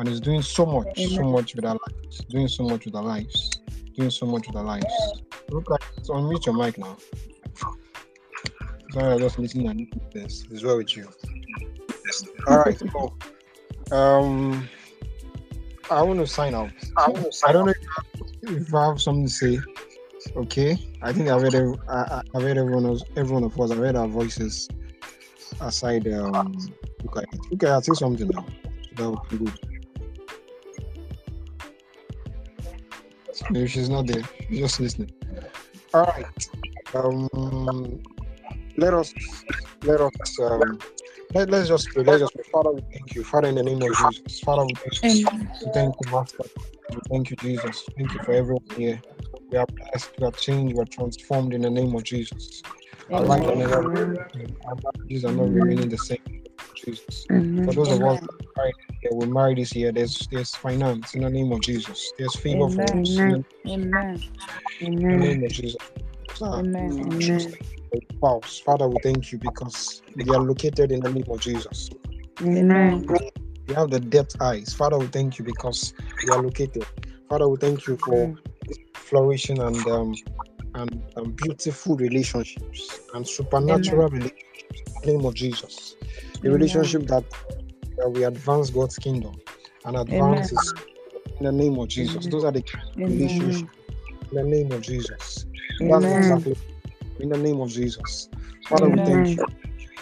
and 0.00 0.08
is 0.08 0.18
doing 0.18 0.40
so 0.40 0.64
much, 0.64 0.98
so 0.98 1.22
much 1.22 1.54
with 1.54 1.64
our 1.66 1.76
lives, 1.86 2.20
doing 2.30 2.48
so 2.48 2.64
much 2.64 2.86
with 2.86 2.94
our 2.96 3.02
lives, 3.02 3.60
doing 3.94 4.08
so 4.10 4.24
much 4.24 4.46
with 4.46 4.56
our 4.56 4.64
lives. 4.64 5.12
Look 5.50 5.68
like 5.68 5.82
so 6.02 6.14
unmute 6.14 6.46
your 6.46 6.54
mic 6.56 6.78
now. 6.78 6.96
Sorry, 8.92 9.12
I 9.14 9.18
just 9.18 9.38
listening 9.38 9.68
and 9.68 10.00
this 10.12 10.46
is 10.50 10.64
well 10.64 10.78
with 10.78 10.96
you. 10.96 11.06
All 12.48 12.58
right, 12.58 12.78
so 12.78 13.94
um, 13.94 14.66
I 15.90 16.02
want 16.02 16.18
to 16.20 16.26
sign 16.26 16.54
out. 16.54 16.70
I 16.96 17.52
don't 17.52 17.66
know 17.66 17.72
if 17.72 17.76
I 17.98 18.02
have, 18.52 18.58
if 18.58 18.74
I 18.74 18.86
have 18.86 19.00
something 19.02 19.26
to 19.26 19.30
say. 19.30 19.60
Okay, 20.36 20.78
I 21.02 21.12
think 21.12 21.28
I've 21.28 21.42
read. 21.42 21.54
I, 21.88 21.92
I- 21.92 22.22
I've 22.34 22.42
read 22.42 22.56
everyone 22.56 22.86
else, 22.86 23.02
everyone 23.16 23.44
of 23.44 23.60
us. 23.60 23.70
I 23.70 23.74
read 23.76 23.96
our 23.96 24.08
voices 24.08 24.66
aside. 25.60 26.08
Um, 26.08 26.56
okay, 27.06 27.24
okay, 27.52 27.68
I'll 27.68 27.82
say 27.82 27.92
something 27.94 28.28
now. 28.28 28.46
That 28.96 29.10
would 29.10 29.28
be 29.28 29.36
good. 29.44 29.79
Maybe 33.48 33.68
she's 33.68 33.88
not 33.88 34.06
there. 34.06 34.22
She's 34.48 34.58
just 34.58 34.80
listening. 34.80 35.10
All 35.94 36.04
right. 36.04 36.48
Um, 36.94 38.02
let 38.76 38.94
us 38.94 39.14
let 39.82 40.00
us 40.00 40.38
um 40.40 40.78
let, 41.34 41.50
let's 41.50 41.68
just 41.68 41.92
pray. 41.92 42.02
Let's 42.04 42.20
just 42.20 42.34
pray. 42.34 42.44
Father, 42.52 42.72
we 42.72 42.80
thank 42.92 43.14
you. 43.14 43.24
Father, 43.24 43.48
in 43.48 43.54
the 43.54 43.62
name 43.62 43.82
of 43.82 43.92
Jesus. 43.92 44.40
Father, 44.40 44.64
we 44.66 44.74
thank 44.74 45.04
you. 45.04 45.28
We 45.64 45.72
thank 45.72 45.94
you, 46.00 46.10
Master. 46.10 46.44
We 46.90 47.00
thank 47.08 47.30
you, 47.30 47.36
Jesus. 47.36 47.84
Thank 47.96 48.14
you 48.14 48.20
for 48.20 48.32
everyone 48.32 48.64
here. 48.76 49.00
We 49.50 49.58
are 49.58 49.66
blessed, 49.66 50.12
we 50.18 50.26
are 50.26 50.32
changed, 50.32 50.76
we 50.76 50.82
are 50.82 50.86
transformed 50.86 51.54
in 51.54 51.62
the 51.62 51.70
name 51.70 51.94
of 51.94 52.04
Jesus. 52.04 52.62
Our 53.10 53.22
lives 53.22 53.46
are 53.46 53.56
never 53.56 54.28
our 54.66 54.76
lives 55.08 55.24
are 55.24 55.32
not 55.32 55.50
remaining 55.50 55.88
the 55.88 55.98
same. 55.98 56.18
Jesus. 56.74 57.26
For 57.64 57.72
those 57.72 57.90
of 57.90 58.02
us 58.04 58.20
that 58.20 58.30
are 58.30 58.52
married 58.56 58.74
here, 59.02 59.10
we 59.14 59.26
married 59.26 59.58
this 59.58 59.74
year, 59.74 59.92
there's 59.92 60.26
there's 60.30 60.54
finance 60.54 61.14
in 61.14 61.22
the 61.22 61.30
name 61.30 61.52
of 61.52 61.60
Jesus. 61.60 62.12
There's 62.18 62.34
favor 62.36 62.68
for 62.68 62.82
us. 63.00 63.18
Amen. 63.18 63.44
us 63.96 64.30
in 64.80 64.98
Amen. 64.98 65.10
the 65.10 65.16
name 65.16 65.44
of 65.44 65.52
Jesus. 65.52 65.76
Ah, 66.42 66.60
Amen. 66.60 67.54
spouse. 68.16 68.60
Father, 68.60 68.88
we 68.88 68.98
thank 69.02 69.32
you 69.32 69.38
because 69.38 70.02
they 70.16 70.32
are 70.32 70.40
located 70.40 70.92
in 70.92 71.00
the 71.00 71.12
name 71.12 71.24
of 71.28 71.40
Jesus. 71.40 71.90
Amen. 72.42 73.06
We 73.68 73.74
have 73.74 73.90
the 73.90 74.00
depth 74.00 74.36
eyes. 74.40 74.72
Father, 74.72 74.98
we 74.98 75.06
thank 75.06 75.38
you 75.38 75.44
because 75.44 75.92
they 76.22 76.32
are 76.32 76.38
located. 76.38 76.86
Father, 77.28 77.48
we 77.48 77.56
thank 77.58 77.86
you 77.86 77.96
for 77.96 78.34
flourishing 78.94 79.60
and 79.60 79.86
um, 79.88 80.14
and 80.74 81.02
um, 81.16 81.32
beautiful 81.32 81.96
relationships 81.96 83.00
and 83.14 83.26
supernatural 83.26 84.08
relationships 84.08 84.82
in 85.04 85.10
the 85.10 85.12
name 85.12 85.26
of 85.26 85.34
Jesus. 85.34 85.96
Amen. 86.48 86.52
relationship 86.52 87.06
that, 87.06 87.24
that 87.98 88.10
we 88.10 88.24
advance 88.24 88.70
God's 88.70 88.98
kingdom 88.98 89.40
and 89.84 89.96
advance 89.96 90.50
His 90.50 90.74
in 91.40 91.46
the 91.46 91.52
name 91.52 91.78
of 91.78 91.88
Jesus. 91.88 92.26
Those 92.26 92.44
are 92.44 92.52
the 92.52 92.62
Amen. 92.96 93.08
relationships 93.08 93.70
in 94.30 94.36
the 94.36 94.44
name 94.44 94.72
of 94.72 94.82
Jesus. 94.82 95.46
That's 95.80 96.04
exactly 96.04 96.56
in 97.20 97.28
the 97.28 97.38
name 97.38 97.60
of 97.60 97.70
Jesus. 97.70 98.28
Father, 98.64 98.88
we 98.88 98.98
thank 99.00 99.36
you. 99.36 99.46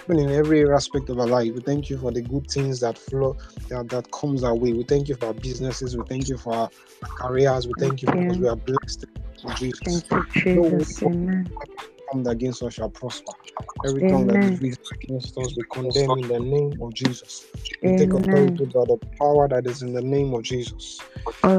Even 0.05 0.21
in 0.21 0.31
every 0.31 0.69
aspect 0.73 1.11
of 1.11 1.19
our 1.19 1.27
life, 1.27 1.53
we 1.53 1.61
thank 1.61 1.91
you 1.91 1.99
for 1.99 2.11
the 2.11 2.23
good 2.23 2.51
things 2.51 2.81
that 2.81 2.97
flow 2.97 3.37
that, 3.69 3.89
that 3.91 4.11
comes 4.11 4.43
our 4.43 4.55
way. 4.55 4.73
We 4.73 4.85
thank 4.85 5.09
you 5.09 5.17
for 5.17 5.27
our 5.27 5.35
businesses. 5.35 5.97
We 5.97 6.05
thank 6.09 6.29
you 6.29 6.39
for 6.39 6.55
our 6.55 6.71
careers. 7.19 7.69
We 7.69 7.75
thank 7.75 8.03
you 8.03 8.09
because 8.09 8.39
we 8.39 8.49
are 8.49 8.57
blessed 8.57 9.05
Jesus. 9.57 9.81
Thank 9.85 10.11
you, 10.11 10.27
Jesus. 10.33 11.03
Amen. 11.03 11.51
Tongue 12.13 12.27
against 12.29 12.63
us 12.63 12.75
shall 12.75 12.91
prosper. 12.91 13.33
Every 13.85 14.05
tongue 14.05 14.27
that 14.27 14.41
Amen. 14.41 14.45
is 14.45 14.61
raised 14.61 14.81
against 15.05 15.39
us, 15.39 15.55
we 15.57 15.65
condemn 15.73 16.19
in 16.19 16.29
the 16.29 16.41
name 16.41 16.79
of 16.83 16.95
Jesus. 16.95 17.47
We 17.85 17.93
take 17.93 18.15
Amen. 18.15 18.15
authority 18.15 18.67
by 18.67 18.85
the 18.87 18.99
power 19.19 19.49
that 19.49 19.67
is 19.67 19.83
in 19.83 19.93
the 19.95 20.03
name 20.03 20.35
of 20.35 20.43
Jesus. 20.45 21.07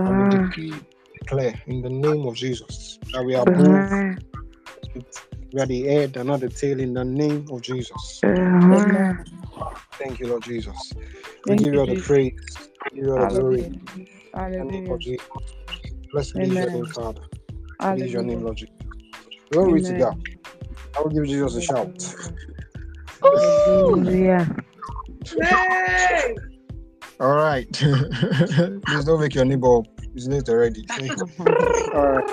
And 0.06 0.18
we 0.18 0.26
Ah, 0.26 0.26
decree, 0.26 0.82
declare 1.14 1.56
in 1.68 1.82
the 1.82 1.90
name 1.90 2.28
of 2.28 2.36
Jesus 2.36 3.00
that 3.14 3.24
we 3.26 3.36
are 3.36 3.44
above, 3.44 3.86
ah, 3.94 4.18
we 5.54 5.62
are 5.62 5.68
the 5.68 5.84
head 5.84 6.18
and 6.18 6.28
not 6.30 6.42
the 6.42 6.50
tail 6.50 6.80
in 6.80 6.94
the 6.94 7.06
name 7.06 7.48
of 7.52 7.62
Jesus. 7.62 8.26
Amen. 8.72 9.26
Thank 10.00 10.20
you, 10.20 10.28
Lord 10.30 10.44
Jesus. 10.44 10.96
We 11.46 11.56
Thank 11.56 11.62
give 11.64 11.74
you 11.74 11.80
all 11.82 11.88
the 11.88 11.96
praise, 11.96 12.34
we 12.92 12.98
give 12.98 13.06
you 13.08 13.14
all 13.14 13.20
the 13.20 13.28
glory 13.28 13.62
Hallelujah. 13.62 13.72
in 14.60 14.68
the 14.70 14.74
name 14.74 14.92
of 14.92 15.00
Jesus. 15.02 15.28
Blessed 16.14 16.36
your 16.36 16.48
Amen. 16.48 16.70
name, 16.74 16.88
Father. 16.88 17.22
Blessed 17.90 18.04
is 18.04 18.14
your 18.14 18.24
name. 18.24 18.44
Lord 18.44 18.58
Jesus. 18.58 18.70
Glory 19.52 19.82
to 19.82 19.88
Amen. 19.88 20.00
God. 20.00 20.24
I 20.98 21.02
will 21.02 21.10
give 21.10 21.26
Jesus 21.26 21.56
a 21.56 21.62
shout. 21.62 22.16
Hallelujah. 23.22 24.56
All 27.20 27.36
right. 27.36 27.72
Please 27.72 29.06
don't 29.06 29.20
make 29.20 29.36
your 29.36 29.46
neighbor 29.46 29.78
up. 29.78 29.86
He's 30.14 30.28
late 30.28 30.48
already. 30.50 30.86
all 31.94 32.08
right. 32.08 32.24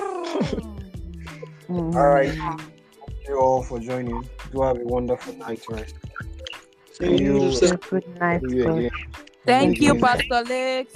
All 1.68 2.08
right. 2.08 2.34
Thank 2.34 3.28
you 3.28 3.38
all 3.38 3.62
for 3.62 3.78
joining. 3.80 4.28
Do 4.52 4.62
have 4.62 4.76
a 4.78 4.84
wonderful 4.84 5.34
night 5.34 5.64
rest. 5.68 5.94
See 6.92 7.16
you. 7.16 7.50
Thank 7.50 7.62
you. 7.62 7.76
Good 7.90 8.20
night, 8.20 8.40
See 8.42 8.56
you 8.56 8.70
again. 8.70 8.90
Thank 9.44 9.80
you, 9.80 9.94
Pastor 9.96 10.42
Lex. 10.42 10.94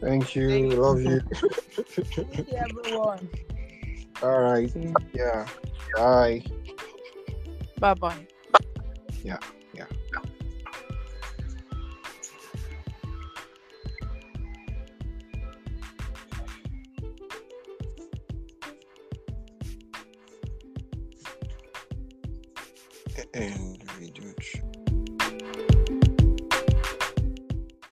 Thank 0.00 0.34
you. 0.34 0.70
Love 0.70 1.02
you. 1.02 1.20
Thank 1.20 2.48
you, 2.48 2.56
everyone. 2.56 3.28
All 4.22 4.40
right. 4.42 4.70
Yeah. 5.14 5.46
Bye. 5.96 6.44
Bye 7.78 7.94
bye. 7.94 8.26
Yeah. 9.24 9.38
Yeah. 9.72 9.86
End 23.32 23.82
video. 23.98 24.69